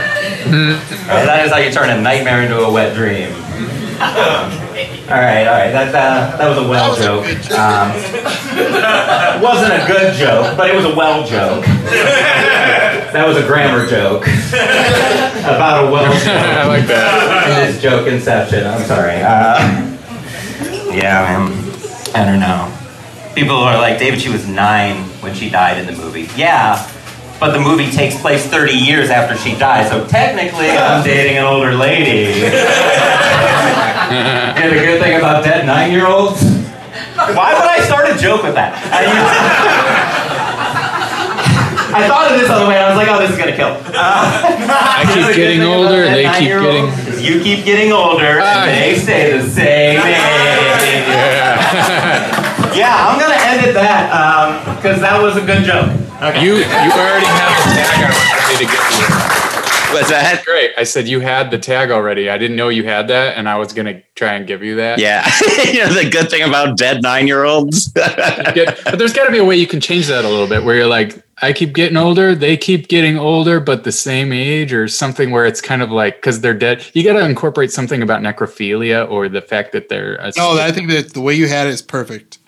Alright, 0.46 1.26
that 1.26 1.46
is 1.46 1.52
how 1.52 1.58
you 1.58 1.72
turn 1.72 1.88
a 1.90 2.00
nightmare 2.00 2.42
into 2.42 2.60
a 2.60 2.70
wet 2.70 2.94
dream. 2.94 3.32
All 5.06 5.20
right, 5.20 5.46
all 5.46 5.54
right. 5.54 5.70
That 5.70 5.94
uh, 5.94 6.36
that 6.36 6.48
was 6.48 6.58
a 6.58 6.68
well 6.68 6.96
joke. 6.96 7.24
Um, 7.52 7.92
it 7.94 9.42
wasn't 9.42 9.72
a 9.72 9.86
good 9.86 10.14
joke, 10.16 10.56
but 10.56 10.68
it 10.68 10.74
was 10.74 10.84
a 10.84 10.94
well 10.94 11.24
joke. 11.26 11.64
That 13.12 13.26
was 13.26 13.36
a 13.38 13.46
grammar 13.46 13.86
joke 13.86 14.24
about 15.46 15.86
a 15.86 15.90
well 15.90 16.12
joke. 16.12 16.26
I 16.26 16.66
like 16.66 16.86
that. 16.88 17.62
It 17.64 17.70
is 17.70 17.80
joke 17.80 18.08
inception. 18.08 18.66
I'm 18.66 18.84
sorry. 18.84 19.22
Uh, 19.22 19.56
yeah, 20.92 21.22
man. 21.48 21.66
10 22.12 22.34
or 22.34 22.38
no. 22.38 22.72
People 23.34 23.56
are 23.56 23.76
like, 23.78 23.98
David, 23.98 24.20
she 24.20 24.28
was 24.28 24.46
nine 24.46 24.96
when 25.22 25.34
she 25.34 25.48
died 25.48 25.78
in 25.78 25.86
the 25.86 25.92
movie. 25.92 26.28
Yeah, 26.36 26.76
but 27.38 27.52
the 27.52 27.60
movie 27.60 27.90
takes 27.90 28.20
place 28.20 28.46
30 28.46 28.72
years 28.72 29.10
after 29.10 29.36
she 29.36 29.56
dies, 29.58 29.90
so 29.90 30.06
technically 30.06 30.70
I'm 30.70 31.04
dating 31.04 31.36
an 31.38 31.44
older 31.44 31.74
lady. 31.74 32.32
and 34.10 34.72
the 34.72 34.80
good 34.80 35.02
thing 35.02 35.18
about 35.18 35.44
dead 35.44 35.66
nine 35.66 35.92
year 35.92 36.06
olds? 36.06 36.42
Why 37.14 37.54
would 37.54 37.64
I 37.64 37.80
start 37.80 38.08
a 38.10 38.16
joke 38.18 38.42
with 38.42 38.54
that? 38.54 38.74
I, 38.92 39.04
I 41.96 42.08
thought 42.08 42.32
of 42.32 42.38
this 42.38 42.50
other 42.50 42.68
way, 42.68 42.76
and 42.76 42.84
I 42.84 42.88
was 42.88 42.98
like, 42.98 43.08
oh, 43.08 43.18
this 43.20 43.30
is 43.30 43.38
gonna 43.38 43.56
kill. 43.56 43.72
I 43.94 45.04
keep 45.14 45.36
getting 45.40 45.62
older, 45.62 46.04
and 46.04 46.14
they 46.14 46.24
keep 46.38 46.48
getting. 46.48 47.24
You 47.24 47.42
keep 47.42 47.64
getting 47.64 47.92
older, 47.92 48.38
and 48.38 48.42
ah. 48.42 48.66
they 48.66 48.96
stay 48.96 49.32
the 49.38 49.48
same 49.48 50.00
age. 50.00 50.75
Yeah, 52.76 53.08
I'm 53.08 53.18
gonna 53.18 53.34
end 53.34 53.66
at 53.66 53.74
that 53.74 54.12
um, 54.12 54.76
because 54.76 55.00
that 55.00 55.20
was 55.20 55.36
a 55.36 55.44
good 55.44 55.64
joke. 55.64 55.88
Okay. 56.20 56.44
You 56.44 56.56
you 56.56 56.92
already 56.92 57.26
have 57.26 57.52
the 57.56 57.72
tag 57.72 58.04
I 58.04 58.08
was 58.08 58.24
ready 58.36 58.64
to 58.64 58.72
get 58.72 58.84
you. 59.00 59.46
What's 59.94 60.10
that? 60.10 60.44
Great. 60.44 60.72
I 60.76 60.82
said 60.84 61.08
you 61.08 61.20
had 61.20 61.50
the 61.50 61.58
tag 61.58 61.90
already. 61.90 62.28
I 62.28 62.36
didn't 62.38 62.56
know 62.56 62.68
you 62.68 62.84
had 62.84 63.08
that, 63.08 63.38
and 63.38 63.48
I 63.48 63.56
was 63.56 63.72
gonna 63.72 64.02
try 64.14 64.34
and 64.34 64.46
give 64.46 64.62
you 64.62 64.76
that. 64.76 64.98
Yeah. 64.98 65.24
you 65.64 65.80
know 65.80 65.92
the 65.92 66.08
good 66.10 66.28
thing 66.28 66.42
about 66.42 66.76
dead 66.76 67.02
nine 67.02 67.26
year 67.26 67.44
olds. 67.44 67.92
But 68.86 68.98
there's 68.98 69.12
got 69.12 69.24
to 69.26 69.32
be 69.32 69.38
a 69.38 69.44
way 69.44 69.56
you 69.56 69.66
can 69.66 69.80
change 69.80 70.06
that 70.06 70.24
a 70.24 70.28
little 70.28 70.46
bit, 70.46 70.64
where 70.64 70.74
you're 70.76 70.86
like, 70.86 71.22
I 71.42 71.52
keep 71.52 71.74
getting 71.74 71.96
older, 71.96 72.34
they 72.34 72.56
keep 72.56 72.88
getting 72.88 73.18
older, 73.18 73.60
but 73.60 73.84
the 73.84 73.92
same 73.92 74.32
age, 74.32 74.72
or 74.72 74.88
something 74.88 75.30
where 75.30 75.44
it's 75.44 75.60
kind 75.60 75.82
of 75.82 75.90
like 75.90 76.16
because 76.16 76.40
they're 76.40 76.54
dead. 76.54 76.84
You 76.94 77.04
got 77.04 77.14
to 77.14 77.24
incorporate 77.24 77.70
something 77.72 78.02
about 78.02 78.22
necrophilia 78.22 79.08
or 79.10 79.28
the 79.28 79.42
fact 79.42 79.72
that 79.72 79.88
they're. 79.88 80.14
A, 80.16 80.32
No, 80.36 80.58
I 80.58 80.72
think 80.72 80.88
that 80.90 81.12
the 81.12 81.20
way 81.20 81.34
you 81.34 81.48
had 81.48 81.66
it 81.66 81.70
is 81.70 81.82
perfect. 81.82 82.38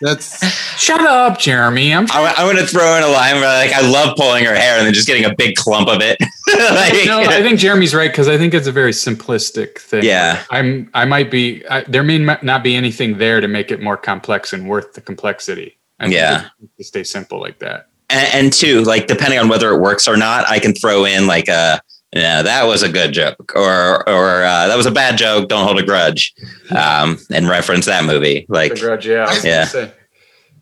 That's 0.00 0.44
shut 0.78 1.00
up, 1.00 1.38
Jeremy. 1.38 1.94
I'm. 1.94 2.06
I, 2.10 2.34
I'm 2.36 2.46
going 2.46 2.56
to 2.56 2.66
throw 2.66 2.96
in 2.96 3.02
a 3.02 3.08
line 3.08 3.36
where 3.36 3.44
like 3.64 3.72
I 3.72 3.80
love 3.80 4.16
pulling 4.16 4.44
her 4.44 4.54
hair 4.54 4.76
and 4.78 4.86
then 4.86 4.92
just 4.94 5.06
getting 5.06 5.24
a 5.24 5.34
big 5.34 5.56
clump 5.56 5.88
of 5.88 6.00
it. 6.00 6.18
Like- 6.48 7.06
no, 7.06 7.18
I 7.18 7.42
think 7.42 7.58
Jeremy's 7.58 7.92
right 7.92 8.08
because 8.10 8.28
I 8.28 8.38
think 8.38 8.54
it's 8.54 8.68
a 8.68 8.72
very 8.72 8.92
simplistic 8.92 9.78
thing. 9.78 10.04
Yeah. 10.04 10.44
I'm. 10.50 10.88
I 10.94 11.04
might 11.04 11.28
be. 11.30 11.66
I, 11.68 11.82
there 11.82 12.04
may 12.04 12.18
not 12.18 12.62
be 12.62 12.76
anything 12.76 13.18
there 13.18 13.40
to 13.40 13.48
make 13.48 13.70
it 13.72 13.82
more 13.82 13.96
complex 13.96 14.52
and 14.52 14.68
worth 14.68 14.92
the 14.94 15.00
complexity. 15.00 15.76
I 15.98 16.06
Yeah. 16.06 16.48
to 16.78 16.84
stay 16.84 17.02
simple 17.02 17.40
like 17.40 17.58
that. 17.58 17.88
and, 18.10 18.28
and 18.34 18.52
two, 18.52 18.82
like 18.82 19.06
depending 19.08 19.38
on 19.40 19.48
whether 19.48 19.74
it 19.74 19.80
works 19.80 20.06
or 20.06 20.16
not, 20.16 20.48
I 20.48 20.60
can 20.60 20.72
throw 20.72 21.04
in 21.04 21.26
like 21.26 21.48
a 21.48 21.80
yeah, 22.16 22.42
that 22.42 22.64
was 22.66 22.82
a 22.82 22.88
good 22.88 23.12
joke, 23.12 23.52
or 23.54 24.08
or 24.08 24.42
uh, 24.44 24.66
that 24.68 24.76
was 24.76 24.86
a 24.86 24.90
bad 24.90 25.16
joke. 25.18 25.48
Don't 25.48 25.64
hold 25.64 25.78
a 25.78 25.82
grudge, 25.84 26.34
um, 26.76 27.18
and 27.30 27.48
reference 27.48 27.86
that 27.86 28.04
movie. 28.04 28.46
Like, 28.48 28.74
The 28.74 28.80
grudge, 28.80 29.06
yeah. 29.06 29.24
I 29.24 29.28
was 29.34 29.42
gonna 29.42 29.48
Yeah. 29.48 29.64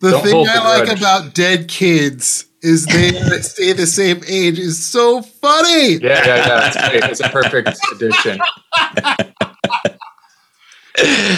the 0.00 0.10
Don't 0.10 0.22
thing 0.24 0.48
I 0.48 0.54
the 0.54 0.60
like 0.64 0.84
grudge. 0.86 0.98
about 1.00 1.34
dead 1.34 1.68
kids 1.68 2.46
is 2.62 2.86
they 2.86 3.10
stay 3.42 3.72
the 3.72 3.86
same 3.86 4.22
age 4.26 4.58
is 4.58 4.84
so 4.84 5.20
funny. 5.22 5.94
Yeah, 5.94 6.24
yeah, 6.24 6.36
yeah. 6.36 6.46
That's 6.72 6.88
great. 6.88 7.04
It's 7.04 7.20
a 7.20 7.28
perfect 7.28 7.78
addition. 7.92 8.38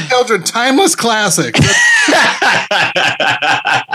Children, 0.09 0.43
timeless 0.45 0.95
classic. 0.95 1.55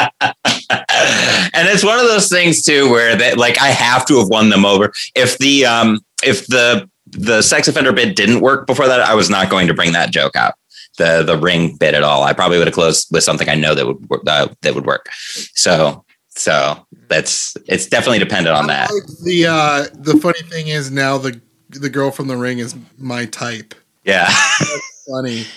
and 1.53 1.67
it's 1.67 1.83
one 1.83 1.99
of 1.99 2.05
those 2.05 2.29
things 2.29 2.61
too 2.61 2.89
where 2.89 3.15
that 3.15 3.37
like 3.37 3.59
I 3.59 3.69
have 3.69 4.05
to 4.07 4.19
have 4.19 4.27
won 4.29 4.49
them 4.49 4.65
over. 4.65 4.91
If 5.15 5.37
the 5.37 5.65
um 5.65 5.99
if 6.23 6.47
the 6.47 6.89
the 7.05 7.41
sex 7.41 7.67
offender 7.67 7.91
bit 7.91 8.15
didn't 8.15 8.41
work 8.41 8.67
before 8.67 8.87
that, 8.87 9.01
I 9.01 9.13
was 9.15 9.29
not 9.29 9.49
going 9.49 9.67
to 9.67 9.73
bring 9.73 9.93
that 9.93 10.11
joke 10.11 10.35
out. 10.35 10.53
The 10.97 11.23
the 11.23 11.37
ring 11.37 11.75
bit 11.77 11.93
at 11.93 12.03
all. 12.03 12.23
I 12.23 12.33
probably 12.33 12.57
would 12.57 12.67
have 12.67 12.73
closed 12.73 13.07
with 13.11 13.23
something 13.23 13.49
I 13.49 13.55
know 13.55 13.75
that 13.75 13.85
would 13.85 14.09
work- 14.09 14.23
uh, 14.27 14.47
that 14.61 14.75
would 14.75 14.85
work. 14.85 15.07
So 15.53 16.05
so 16.29 16.85
that's 17.07 17.55
it's 17.67 17.87
definitely 17.87 18.19
dependent 18.19 18.55
on 18.55 18.67
that. 18.67 18.91
Like 18.91 19.19
the 19.23 19.45
uh, 19.47 19.85
the 19.93 20.17
funny 20.17 20.41
thing 20.41 20.67
is 20.67 20.91
now 20.91 21.17
the 21.17 21.41
the 21.69 21.89
girl 21.89 22.11
from 22.11 22.27
the 22.27 22.37
ring 22.37 22.59
is 22.59 22.75
my 22.97 23.25
type. 23.25 23.73
Yeah. 24.03 24.25
That's 24.59 25.05
Funny. 25.09 25.45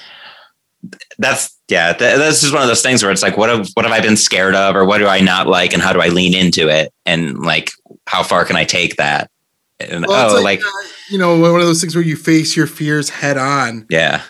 that's 1.19 1.57
yeah 1.69 1.93
th- 1.93 2.17
that's 2.19 2.41
just 2.41 2.53
one 2.53 2.63
of 2.63 2.69
those 2.69 2.83
things 2.83 3.03
where 3.03 3.13
it's 3.13 3.23
like 3.23 3.37
what 3.37 3.49
have 3.51 3.69
what 3.75 3.85
have 3.85 3.93
i 3.93 4.01
been 4.01 4.17
scared 4.17 4.55
of 4.55 4.75
or 4.77 4.85
what 4.85 4.99
do 4.99 5.07
i 5.07 5.21
not 5.21 5.47
like 5.47 5.73
and 5.73 5.83
how 5.83 5.93
do 5.93 6.01
i 6.01 6.09
lean 6.09 6.35
into 6.35 6.69
it 6.69 6.93
and 7.07 7.39
like 7.41 7.71
how 8.07 8.23
far 8.23 8.45
can 8.45 8.57
i 8.57 8.65
take 8.65 8.97
that 8.97 9.31
and 9.81 10.07
Well, 10.07 10.37
oh 10.37 10.43
like, 10.43 10.61
uh, 10.61 10.87
you 11.11 11.19
know, 11.19 11.39
one 11.39 11.61
of 11.61 11.67
those 11.67 11.81
things 11.81 11.95
where 11.97 12.05
you 12.05 12.17
face 12.17 12.57
your 12.57 12.67
fears 12.69 13.11
head 13.11 13.37
on. 13.37 13.87
yeah 13.91 14.23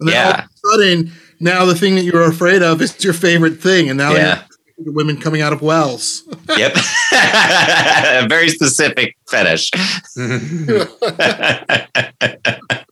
And 0.00 0.08
then 0.08 0.14
Yeah. 0.14 0.26
all 0.26 0.32
of 0.32 0.44
a 0.44 0.48
sudden, 0.86 1.12
now 1.40 1.64
the 1.66 1.74
thing 1.74 1.94
that 1.96 2.02
you 2.02 2.12
were 2.12 2.24
afraid 2.24 2.62
of 2.62 2.80
is 2.80 3.04
your 3.04 3.12
favorite 3.12 3.60
thing, 3.62 3.90
and 3.90 3.98
now 3.98 4.14
Yeah. 4.14 4.42
you're 4.78 4.94
women 4.94 5.20
coming 5.20 5.42
out 5.42 5.52
of 5.52 5.60
wells. 5.62 6.22
yep 6.56 6.74
a 7.12 8.26
very 8.28 8.48
specific 8.48 9.14
fetish 9.28 9.70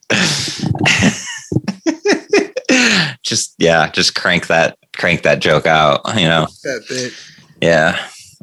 just 3.27 3.55
yeah 3.59 3.91
just 3.91 4.14
crank 4.14 4.47
that 4.47 4.79
crank 4.97 5.22
that 5.22 5.41
joke 5.41 5.66
out 5.66 6.01
you 6.16 6.27
know 6.27 6.47
that 6.62 6.85
bit. 6.89 7.12
Yeah. 7.61 7.99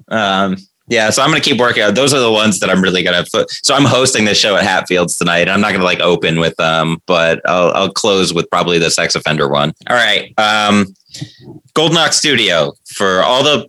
Um, 0.09 0.57
yeah, 0.89 1.09
so 1.11 1.21
I'm 1.23 1.29
gonna 1.29 1.41
keep 1.41 1.59
working 1.59 1.81
out. 1.81 1.95
Those 1.95 2.13
are 2.13 2.19
the 2.19 2.31
ones 2.31 2.59
that 2.59 2.69
I'm 2.69 2.81
really 2.81 3.03
gonna. 3.03 3.25
Put. 3.31 3.49
So 3.49 3.73
I'm 3.73 3.85
hosting 3.85 4.25
this 4.25 4.37
show 4.37 4.55
at 4.55 4.63
Hatfields 4.63 5.17
tonight. 5.17 5.47
I'm 5.47 5.61
not 5.61 5.71
gonna 5.71 5.83
like 5.85 6.01
open 6.01 6.39
with 6.39 6.59
um, 6.59 7.01
but 7.05 7.41
I'll 7.45 7.71
I'll 7.71 7.91
close 7.91 8.33
with 8.33 8.49
probably 8.49 8.79
the 8.79 8.91
sex 8.91 9.15
offender 9.15 9.47
one. 9.47 9.73
All 9.89 9.95
right. 9.95 10.33
Um, 10.37 10.93
Golden 11.73 11.97
Ox 11.97 12.17
Studio 12.17 12.73
for 12.85 13.21
all 13.21 13.43
the 13.43 13.67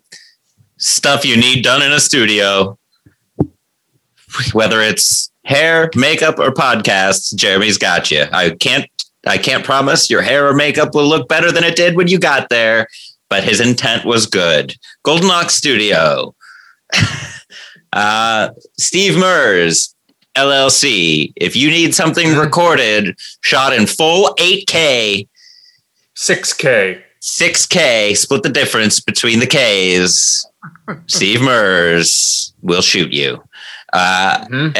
stuff 0.78 1.24
you 1.24 1.36
need 1.36 1.62
done 1.62 1.82
in 1.82 1.92
a 1.92 2.00
studio, 2.00 2.78
whether 4.52 4.80
it's 4.80 5.30
hair, 5.44 5.90
makeup, 5.94 6.38
or 6.40 6.50
podcasts. 6.50 7.34
Jeremy's 7.34 7.78
got 7.78 8.10
you. 8.10 8.24
I 8.32 8.50
can't 8.50 8.86
I 9.26 9.38
can't 9.38 9.64
promise 9.64 10.10
your 10.10 10.22
hair 10.22 10.46
or 10.46 10.54
makeup 10.54 10.94
will 10.94 11.06
look 11.08 11.28
better 11.28 11.50
than 11.52 11.64
it 11.64 11.76
did 11.76 11.96
when 11.96 12.08
you 12.08 12.18
got 12.18 12.48
there, 12.48 12.86
but 13.28 13.44
his 13.44 13.60
intent 13.60 14.04
was 14.04 14.26
good. 14.26 14.74
Golden 15.02 15.30
Ox 15.30 15.54
Studio. 15.54 16.34
uh, 17.92 18.50
Steve 18.78 19.16
Mers, 19.18 19.94
LLC. 20.36 21.32
If 21.36 21.56
you 21.56 21.70
need 21.70 21.94
something 21.94 22.36
recorded, 22.36 23.16
shot 23.40 23.72
in 23.72 23.86
full 23.86 24.34
8K, 24.38 25.28
6K. 26.16 27.00
6K, 27.22 28.16
split 28.16 28.42
the 28.42 28.50
difference 28.50 29.00
between 29.00 29.38
the 29.40 29.46
Ks. 29.46 30.44
Steve 31.06 31.40
Mers 31.40 32.52
will 32.60 32.82
shoot 32.82 33.12
you. 33.12 33.42
Uh, 33.92 34.44
Mhm. 34.50 34.74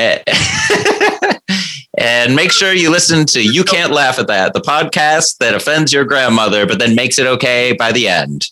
and 1.98 2.34
make 2.34 2.52
sure 2.52 2.72
you 2.72 2.90
listen 2.90 3.24
to 3.26 3.42
You 3.42 3.64
Can't 3.64 3.92
Laugh 3.92 4.18
at 4.18 4.26
That, 4.26 4.52
the 4.52 4.60
podcast 4.60 5.38
that 5.38 5.54
offends 5.54 5.92
your 5.92 6.04
grandmother, 6.04 6.66
but 6.66 6.78
then 6.78 6.94
makes 6.94 7.18
it 7.18 7.26
okay 7.26 7.72
by 7.72 7.92
the 7.92 8.08
end. 8.08 8.46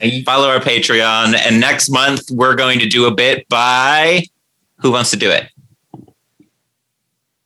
And 0.00 0.24
follow 0.24 0.48
our 0.48 0.58
Patreon. 0.58 1.34
And 1.34 1.60
next 1.60 1.88
month, 1.88 2.30
we're 2.30 2.56
going 2.56 2.80
to 2.80 2.88
do 2.88 3.06
a 3.06 3.14
bit 3.14 3.48
by 3.48 4.24
who 4.78 4.90
wants 4.90 5.10
to 5.12 5.16
do 5.16 5.30
it? 5.30 5.48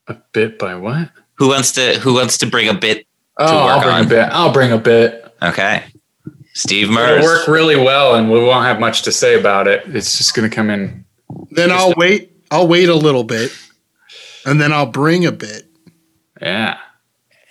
A 0.09 0.17
bit 0.33 0.59
by 0.59 0.75
what? 0.75 1.11
Who 1.35 1.49
wants 1.49 1.73
to 1.73 1.99
who 1.99 2.15
wants 2.15 2.39
to 2.39 2.47
bring 2.47 2.69
a 2.69 2.75
bit? 2.75 3.07
Oh, 3.37 3.67
I'll 3.67 3.83
bring 3.83 3.95
on. 3.95 4.07
a 4.07 4.09
bit. 4.09 4.29
I'll 4.31 4.53
bring 4.53 4.73
a 4.73 4.79
bit. 4.79 5.35
Okay. 5.43 5.85
Steve 6.55 6.91
It'll 6.91 7.23
work 7.23 7.47
really 7.49 7.77
well, 7.77 8.15
and 8.15 8.31
we 8.31 8.41
won't 8.41 8.65
have 8.65 8.81
much 8.81 9.03
to 9.03 9.13
say 9.13 9.39
about 9.39 9.69
it. 9.69 9.83
It's 9.95 10.17
just 10.17 10.35
going 10.35 10.49
to 10.49 10.55
come 10.55 10.71
in. 10.71 11.05
Then 11.51 11.71
I'll 11.71 11.93
wait. 11.99 12.33
I'll 12.51 12.67
wait 12.67 12.89
a 12.89 12.95
little 12.95 13.25
bit, 13.25 13.53
and 14.47 14.61
then 14.61 14.73
I'll 14.73 14.87
bring 14.87 15.27
a 15.27 15.33
bit. 15.33 15.65
Yeah. 16.41 16.79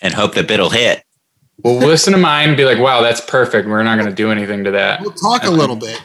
and 0.02 0.14
hope 0.14 0.34
the 0.34 0.44
bit 0.44 0.60
will 0.60 0.70
hit. 0.72 1.04
Well, 1.64 1.76
listen 1.76 2.14
to 2.14 2.20
mine 2.20 2.50
and 2.50 2.58
be 2.58 2.66
like, 2.66 2.80
wow, 2.80 3.02
that's 3.02 3.22
perfect. 3.22 3.68
We're 3.68 3.82
not 3.84 3.96
going 3.98 4.10
to 4.10 4.16
do 4.16 4.32
anything 4.32 4.64
to 4.66 4.72
that. 4.72 5.02
We'll 5.02 5.12
talk 5.12 5.44
a 5.44 5.50
little 5.52 5.76
bit. 5.76 6.02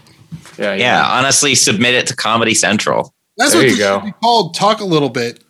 Yeah. 0.58 0.74
Yeah, 0.74 1.04
honestly, 1.06 1.54
submit 1.54 1.94
it 1.94 2.06
to 2.08 2.16
Comedy 2.16 2.54
Central. 2.54 3.14
That's 3.36 3.52
There 3.52 3.62
what 3.62 3.70
you 3.70 3.76
go. 3.78 3.98
should 4.00 4.06
be 4.06 4.12
called. 4.22 4.54
Talk 4.54 4.80
a 4.80 4.84
little 4.84 5.08
bit. 5.08 5.42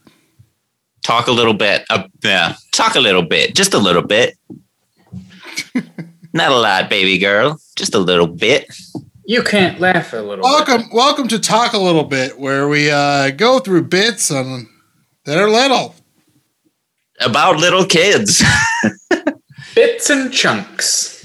Talk 1.02 1.26
a 1.26 1.32
little 1.32 1.54
bit. 1.54 1.84
Uh, 1.90 2.04
yeah, 2.22 2.54
talk 2.72 2.94
a 2.94 3.00
little 3.00 3.22
bit. 3.22 3.54
Just 3.54 3.74
a 3.74 3.78
little 3.78 4.02
bit. 4.02 4.36
Not 6.32 6.52
a 6.52 6.56
lot, 6.56 6.88
baby 6.90 7.18
girl. 7.18 7.58
Just 7.76 7.94
a 7.94 7.98
little 7.98 8.26
bit. 8.26 8.66
You 9.24 9.42
can't 9.42 9.80
laugh 9.80 10.12
a 10.12 10.16
little 10.16 10.36
bit. 10.36 10.42
Welcome, 10.44 10.90
welcome 10.92 11.28
to 11.28 11.38
Talk 11.38 11.72
a 11.72 11.78
Little 11.78 12.04
Bit, 12.04 12.38
where 12.38 12.68
we 12.68 12.90
uh, 12.90 13.30
go 13.30 13.58
through 13.58 13.84
bits 13.84 14.30
on 14.30 14.68
that 15.30 15.38
are 15.38 15.48
little. 15.48 15.94
About 17.20 17.58
little 17.58 17.86
kids. 17.86 18.42
Bits 19.76 20.10
and 20.10 20.32
chunks. 20.32 21.24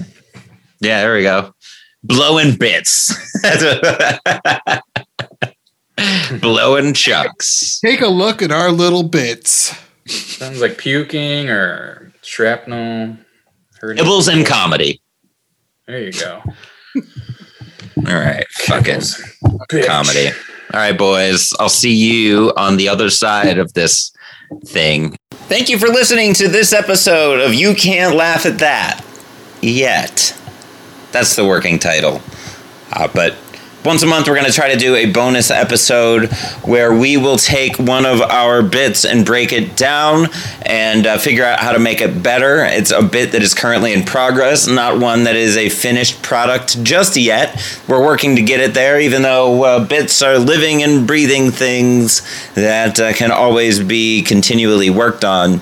yeah, 0.80 1.02
there 1.02 1.16
we 1.16 1.24
go. 1.24 1.52
Blowing 2.04 2.56
bits. 2.56 3.12
Blowing 6.40 6.94
chunks. 6.94 7.80
Take 7.80 8.02
a 8.02 8.08
look 8.08 8.44
at 8.44 8.52
our 8.52 8.72
little 8.72 9.02
bits. 9.02 9.76
Sounds 10.06 10.62
like 10.62 10.78
puking 10.78 11.50
or 11.50 12.14
shrapnel. 12.22 13.18
Hurting. 13.80 14.04
Nibbles 14.04 14.28
and 14.28 14.46
comedy. 14.46 15.02
There 15.88 16.04
you 16.04 16.12
go. 16.12 16.44
All 18.06 18.14
right, 18.14 18.46
fucking 18.50 19.00
Bitch. 19.00 19.88
comedy. 19.88 20.30
All 20.74 20.80
right, 20.80 20.98
boys. 20.98 21.54
I'll 21.60 21.70
see 21.70 21.94
you 21.94 22.52
on 22.58 22.78
the 22.78 22.90
other 22.90 23.10
side 23.10 23.58
of 23.58 23.74
this 23.74 24.12
thing. 24.66 25.16
Thank 25.32 25.70
you 25.70 25.78
for 25.78 25.88
listening 25.88 26.34
to 26.36 26.48
this 26.48 26.74
episode 26.74 27.40
of 27.40 27.54
You 27.54 27.76
Can't 27.76 28.16
Laugh 28.16 28.46
at 28.46 28.60
That 28.60 29.06
Yet. 29.62 30.38
That's 31.12 31.36
the 31.36 31.46
working 31.46 31.80
title. 31.80 32.22
Uh, 32.92 33.08
but 33.14 33.36
once 33.86 34.02
a 34.02 34.08
month, 34.08 34.28
we're 34.28 34.34
going 34.34 34.48
to 34.48 34.52
try 34.52 34.74
to 34.74 34.80
do 34.80 34.96
a 34.96 35.12
bonus 35.12 35.52
episode 35.52 36.32
where 36.64 36.92
we 36.92 37.18
will 37.18 37.38
take 37.38 37.78
one 37.78 38.06
of 38.06 38.20
our 38.20 38.64
bits 38.64 39.06
and 39.06 39.26
break 39.26 39.54
it 39.54 39.78
down 39.78 40.28
and 40.64 41.06
uh, 41.06 41.18
figure 41.20 41.44
out 41.44 41.60
how 41.60 41.72
to 41.72 41.78
make 41.78 42.02
it 42.02 42.24
better. 42.24 42.66
It's 42.66 42.90
a 42.92 43.04
bit 43.04 43.32
that 43.34 43.44
is 43.44 43.54
currently 43.54 43.94
in 43.94 44.04
progress, 44.04 44.68
not 44.68 45.00
one 45.00 45.26
that 45.26 45.36
is 45.36 45.56
a 45.56 45.70
finished 45.70 46.24
product 46.24 46.84
just 46.84 47.16
yet. 47.16 47.62
We're 47.88 48.04
working 48.04 48.36
to 48.38 48.42
get 48.42 48.60
it 48.60 48.74
there, 48.74 49.00
even 49.00 49.22
though 49.22 49.64
uh, 49.64 49.86
bits 49.86 50.22
are 50.24 50.40
living 50.40 50.82
and 50.82 51.06
breathing 51.06 51.52
things 51.52 52.22
that 52.56 53.00
uh, 53.00 53.14
can 53.14 53.32
always 53.32 53.84
be 53.84 54.24
continually 54.24 54.90
worked 54.90 55.24
on. 55.24 55.62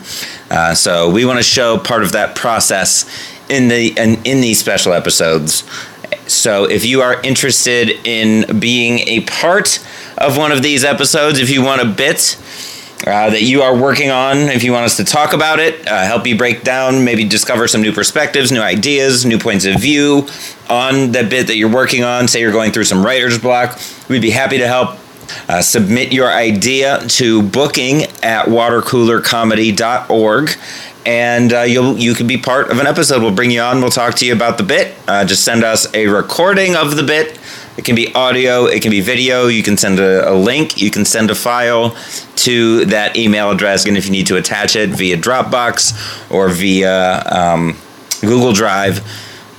Uh, 0.50 0.74
so 0.74 1.10
we 1.10 1.26
want 1.26 1.40
to 1.40 1.44
show 1.44 1.78
part 1.78 2.04
of 2.04 2.14
that 2.14 2.36
process 2.36 3.06
in 3.50 3.68
the 3.68 3.90
in, 3.98 4.24
in 4.24 4.42
these 4.42 4.60
special 4.60 4.94
episodes. 4.94 5.64
So 6.28 6.66
if 6.66 6.86
you 6.86 7.02
are 7.02 7.22
interested 7.22 7.90
in 8.06 8.60
being 8.60 9.00
a 9.00 9.22
part 9.22 9.86
of 10.18 10.38
one 10.38 10.52
of 10.52 10.62
these 10.62 10.84
episodes, 10.84 11.40
if 11.40 11.50
you 11.50 11.64
want 11.64 11.82
a 11.82 11.86
bit 11.86 12.38
uh, 13.06 13.30
that 13.30 13.42
you 13.42 13.62
are 13.62 13.76
working 13.76 14.10
on, 14.10 14.38
if 14.38 14.64
you 14.64 14.72
want 14.72 14.86
us 14.86 14.98
to 14.98 15.04
talk 15.04 15.34
about 15.34 15.60
it, 15.60 15.86
uh, 15.88 16.06
help 16.06 16.26
you 16.26 16.38
break 16.38 16.64
down, 16.64 17.04
maybe 17.04 17.26
discover 17.26 17.68
some 17.68 17.82
new 17.82 17.92
perspectives, 17.92 18.52
new 18.52 18.62
ideas, 18.62 19.26
new 19.26 19.38
points 19.38 19.66
of 19.66 19.80
view 19.80 20.28
on 20.70 21.12
the 21.12 21.24
bit 21.24 21.48
that 21.48 21.58
you're 21.58 21.72
working 21.72 22.04
on, 22.04 22.28
say 22.28 22.40
you're 22.40 22.54
going 22.54 22.72
through 22.72 22.86
some 22.86 23.06
writer's 23.06 23.38
block, 23.38 23.78
we'd 24.08 24.22
be 24.22 24.30
happy 24.30 24.58
to 24.58 24.68
help. 24.68 24.98
Uh, 25.48 25.62
submit 25.62 26.12
your 26.12 26.32
idea 26.32 27.08
to 27.08 27.44
booking 27.44 28.06
at 28.24 28.48
watercoolercomedy.org 28.48 30.50
and 31.06 31.54
uh, 31.54 31.62
you'll 31.62 31.98
you 31.98 32.14
can 32.14 32.28
be 32.28 32.38
part 32.38 32.72
of 32.72 32.80
an 32.80 32.88
episode. 32.88 33.22
We'll 33.22 33.36
bring 33.36 33.52
you 33.52 33.62
on. 33.62 33.82
We'll 33.82 33.90
talk 33.90 34.16
to 34.16 34.26
you 34.26 34.34
about 34.34 34.58
the 34.58 34.64
bit. 34.64 34.96
Uh, 35.08 35.26
just 35.26 35.44
send 35.44 35.64
us 35.64 35.94
a 35.94 36.08
recording 36.08 36.76
of 36.76 36.96
the 36.96 37.04
bit. 37.04 37.40
It 37.78 37.86
can 37.86 37.96
be 37.96 38.14
audio. 38.14 38.66
It 38.66 38.82
can 38.82 38.92
be 38.92 39.02
video. 39.02 39.48
You 39.48 39.64
can 39.64 39.78
send 39.78 40.00
a, 40.00 40.32
a 40.32 40.36
link. 40.36 40.80
You 40.80 40.92
can 40.92 41.06
send 41.06 41.32
a 41.32 41.36
file 41.36 41.96
to 42.38 42.86
that 42.86 43.18
email 43.18 43.52
address, 43.52 43.86
and 43.86 43.98
if 43.98 44.06
you 44.06 44.12
need 44.12 44.28
to 44.28 44.38
attach 44.38 44.76
it 44.76 44.92
via 44.92 45.18
Dropbox 45.18 46.32
or 46.32 46.50
via 46.50 47.24
um, 47.24 47.78
Google 48.22 48.54
Drive. 48.54 49.02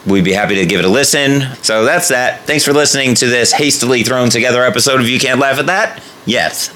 We'd 0.06 0.24
be 0.24 0.32
happy 0.32 0.56
to 0.56 0.66
give 0.66 0.80
it 0.80 0.84
a 0.84 0.88
listen. 0.88 1.42
So 1.62 1.84
that's 1.84 2.08
that. 2.08 2.42
Thanks 2.42 2.64
for 2.64 2.72
listening 2.74 3.14
to 3.16 3.26
this 3.26 3.52
hastily 3.52 4.02
thrown 4.02 4.28
together 4.28 4.62
episode 4.62 5.00
of 5.00 5.08
You 5.08 5.18
Can't 5.18 5.40
Laugh 5.40 5.58
at 5.58 5.66
That. 5.66 6.02
Yes. 6.26 6.70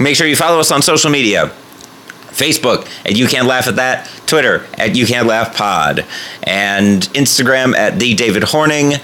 Make 0.00 0.16
sure 0.16 0.26
you 0.26 0.34
follow 0.34 0.58
us 0.58 0.72
on 0.72 0.82
social 0.82 1.10
media. 1.10 1.52
Facebook 2.34 2.88
at 3.06 3.16
You 3.16 3.28
Can't 3.28 3.46
Laugh 3.46 3.68
at 3.68 3.76
That, 3.76 4.10
Twitter 4.26 4.66
at 4.76 4.96
You 4.96 5.06
Can't 5.06 5.28
Laugh 5.28 5.56
Pod, 5.56 6.04
and 6.42 7.02
Instagram 7.14 7.76
at 7.76 8.00
The 8.00 8.14
David 8.14 8.42
Horning. 8.42 8.94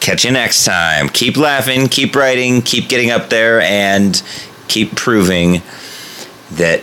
Catch 0.00 0.26
you 0.26 0.30
next 0.30 0.66
time. 0.66 1.08
Keep 1.08 1.38
laughing, 1.38 1.88
keep 1.88 2.14
writing, 2.14 2.60
keep 2.60 2.90
getting 2.90 3.10
up 3.10 3.30
there, 3.30 3.62
and 3.62 4.22
keep 4.68 4.94
proving 4.94 5.62
that 6.52 6.82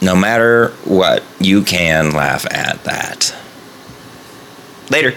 no 0.00 0.16
matter 0.16 0.68
what, 0.84 1.22
you 1.38 1.62
can 1.62 2.12
laugh 2.12 2.46
at 2.50 2.82
that. 2.84 3.34
Later. 4.90 5.14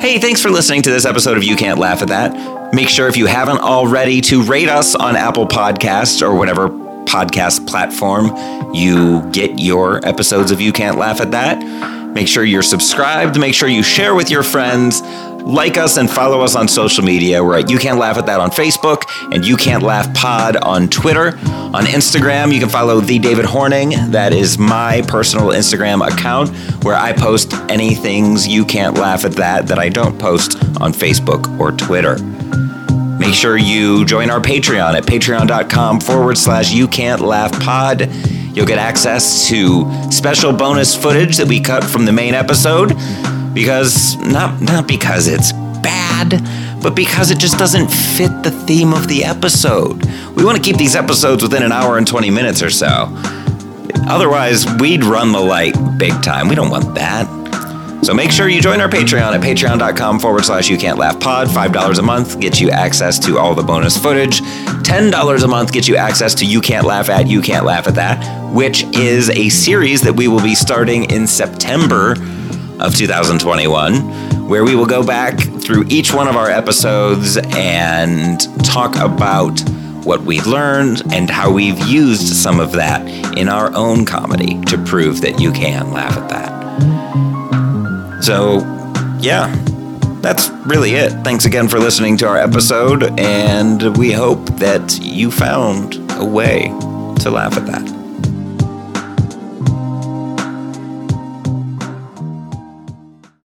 Hey, 0.00 0.18
thanks 0.18 0.40
for 0.40 0.48
listening 0.50 0.82
to 0.82 0.90
this 0.90 1.04
episode 1.04 1.36
of 1.36 1.44
You 1.44 1.56
Can't 1.56 1.78
Laugh 1.78 2.00
at 2.00 2.08
That. 2.08 2.74
Make 2.74 2.88
sure 2.88 3.06
if 3.08 3.16
you 3.16 3.26
haven't 3.26 3.58
already 3.58 4.20
to 4.22 4.42
rate 4.42 4.68
us 4.68 4.94
on 4.94 5.14
Apple 5.14 5.46
Podcasts 5.46 6.22
or 6.22 6.34
whatever 6.34 6.70
podcast 7.04 7.66
platform 7.66 8.74
you 8.74 9.20
get 9.32 9.58
your 9.58 10.04
episodes 10.06 10.52
of 10.52 10.60
You 10.60 10.72
Can't 10.72 10.96
Laugh 10.96 11.20
at 11.20 11.32
That. 11.32 11.58
Make 12.14 12.28
sure 12.28 12.44
you're 12.44 12.62
subscribed. 12.62 13.38
Make 13.38 13.54
sure 13.54 13.68
you 13.68 13.82
share 13.82 14.14
with 14.14 14.30
your 14.30 14.42
friends. 14.42 15.02
Like 15.44 15.76
us 15.76 15.96
and 15.96 16.08
follow 16.08 16.42
us 16.42 16.54
on 16.54 16.68
social 16.68 17.04
media. 17.04 17.42
We're 17.42 17.58
at 17.58 17.70
You 17.70 17.78
Can't 17.78 17.98
Laugh 17.98 18.18
at 18.18 18.26
That 18.26 18.40
on 18.40 18.50
Facebook 18.50 19.04
and 19.32 19.44
You 19.44 19.56
Can't 19.56 19.82
Laugh 19.82 20.12
Pod 20.14 20.56
on 20.56 20.88
Twitter. 20.88 21.28
On 21.72 21.84
Instagram, 21.84 22.52
you 22.52 22.60
can 22.60 22.68
follow 22.68 23.00
The 23.00 23.18
David 23.18 23.44
Horning. 23.44 23.90
That 24.10 24.32
is 24.32 24.58
my 24.58 25.02
personal 25.08 25.48
Instagram 25.48 26.06
account 26.06 26.50
where 26.84 26.96
I 26.96 27.12
post 27.12 27.52
any 27.68 27.94
things 27.94 28.46
You 28.46 28.64
Can't 28.64 28.96
Laugh 28.96 29.24
at 29.24 29.32
That 29.32 29.66
that 29.68 29.78
I 29.78 29.88
don't 29.88 30.18
post 30.18 30.56
on 30.80 30.92
Facebook 30.92 31.58
or 31.58 31.72
Twitter. 31.72 32.16
Make 33.18 33.34
sure 33.34 33.56
you 33.58 34.04
join 34.06 34.30
our 34.30 34.40
Patreon 34.40 34.94
at 34.94 35.04
patreon.com 35.04 36.00
forward 36.00 36.38
slash 36.38 36.72
you 36.72 36.88
can't 36.88 37.20
laugh 37.20 37.52
pod. 37.60 38.10
You'll 38.54 38.66
get 38.66 38.78
access 38.78 39.46
to 39.48 40.10
special 40.10 40.52
bonus 40.52 40.96
footage 40.96 41.36
that 41.36 41.46
we 41.46 41.60
cut 41.60 41.84
from 41.84 42.06
the 42.06 42.12
main 42.12 42.34
episode 42.34 42.92
because 43.52 44.16
not 44.16 44.60
not 44.60 44.86
because 44.86 45.26
it's 45.26 45.52
bad, 45.82 46.40
but 46.82 46.94
because 46.94 47.30
it 47.30 47.38
just 47.38 47.58
doesn't 47.58 47.88
fit 47.88 48.42
the 48.42 48.50
theme 48.50 48.92
of 48.92 49.08
the 49.08 49.24
episode. 49.24 50.04
We 50.36 50.44
want 50.44 50.56
to 50.56 50.62
keep 50.62 50.76
these 50.76 50.96
episodes 50.96 51.42
within 51.42 51.62
an 51.62 51.72
hour 51.72 51.98
and 51.98 52.06
20 52.06 52.30
minutes 52.30 52.62
or 52.62 52.70
so. 52.70 53.08
Otherwise, 54.08 54.66
we'd 54.78 55.04
run 55.04 55.32
the 55.32 55.40
light 55.40 55.74
big 55.98 56.22
time. 56.22 56.48
We 56.48 56.54
don't 56.54 56.70
want 56.70 56.94
that. 56.94 57.28
So 58.02 58.14
make 58.14 58.30
sure 58.32 58.48
you 58.48 58.62
join 58.62 58.80
our 58.80 58.88
Patreon 58.88 59.34
at 59.34 59.40
patreon.com 59.42 60.20
forward 60.20 60.44
slash 60.44 60.70
you 60.70 60.78
can't 60.78 60.98
laugh 60.98 61.20
pod. 61.20 61.48
$5 61.48 61.98
a 61.98 62.02
month 62.02 62.40
gets 62.40 62.58
you 62.58 62.70
access 62.70 63.18
to 63.26 63.38
all 63.38 63.54
the 63.54 63.62
bonus 63.62 63.98
footage. 63.98 64.40
$10 64.40 65.44
a 65.44 65.46
month 65.46 65.72
gets 65.72 65.86
you 65.86 65.96
access 65.96 66.34
to 66.36 66.46
You 66.46 66.62
Can't 66.62 66.86
Laugh 66.86 67.10
at 67.10 67.28
You 67.28 67.42
Can't 67.42 67.66
Laugh 67.66 67.86
at 67.86 67.96
That, 67.96 68.52
which 68.52 68.84
is 68.96 69.28
a 69.30 69.50
series 69.50 70.00
that 70.02 70.14
we 70.14 70.28
will 70.28 70.42
be 70.42 70.54
starting 70.54 71.10
in 71.10 71.26
September 71.26 72.14
of 72.80 72.94
2021, 72.94 74.48
where 74.48 74.64
we 74.64 74.74
will 74.74 74.86
go 74.86 75.04
back 75.04 75.38
through 75.60 75.84
each 75.88 76.12
one 76.12 76.26
of 76.28 76.36
our 76.36 76.50
episodes 76.50 77.36
and 77.36 78.40
talk 78.64 78.96
about 78.96 79.60
what 80.04 80.22
we've 80.22 80.46
learned 80.46 81.02
and 81.12 81.28
how 81.28 81.52
we've 81.52 81.78
used 81.86 82.34
some 82.34 82.58
of 82.58 82.72
that 82.72 83.06
in 83.36 83.48
our 83.48 83.70
own 83.74 84.04
comedy 84.04 84.60
to 84.62 84.78
prove 84.84 85.20
that 85.20 85.40
you 85.40 85.52
can 85.52 85.92
laugh 85.92 86.16
at 86.16 86.28
that. 86.30 88.24
So, 88.24 88.60
yeah, 89.20 89.54
that's 90.20 90.50
really 90.66 90.94
it. 90.94 91.10
Thanks 91.24 91.44
again 91.44 91.68
for 91.68 91.78
listening 91.78 92.16
to 92.18 92.28
our 92.28 92.38
episode, 92.38 93.18
and 93.20 93.96
we 93.96 94.12
hope 94.12 94.44
that 94.56 94.98
you 95.02 95.30
found 95.30 95.96
a 96.12 96.24
way 96.24 96.64
to 97.20 97.30
laugh 97.30 97.56
at 97.56 97.66
that. 97.66 97.99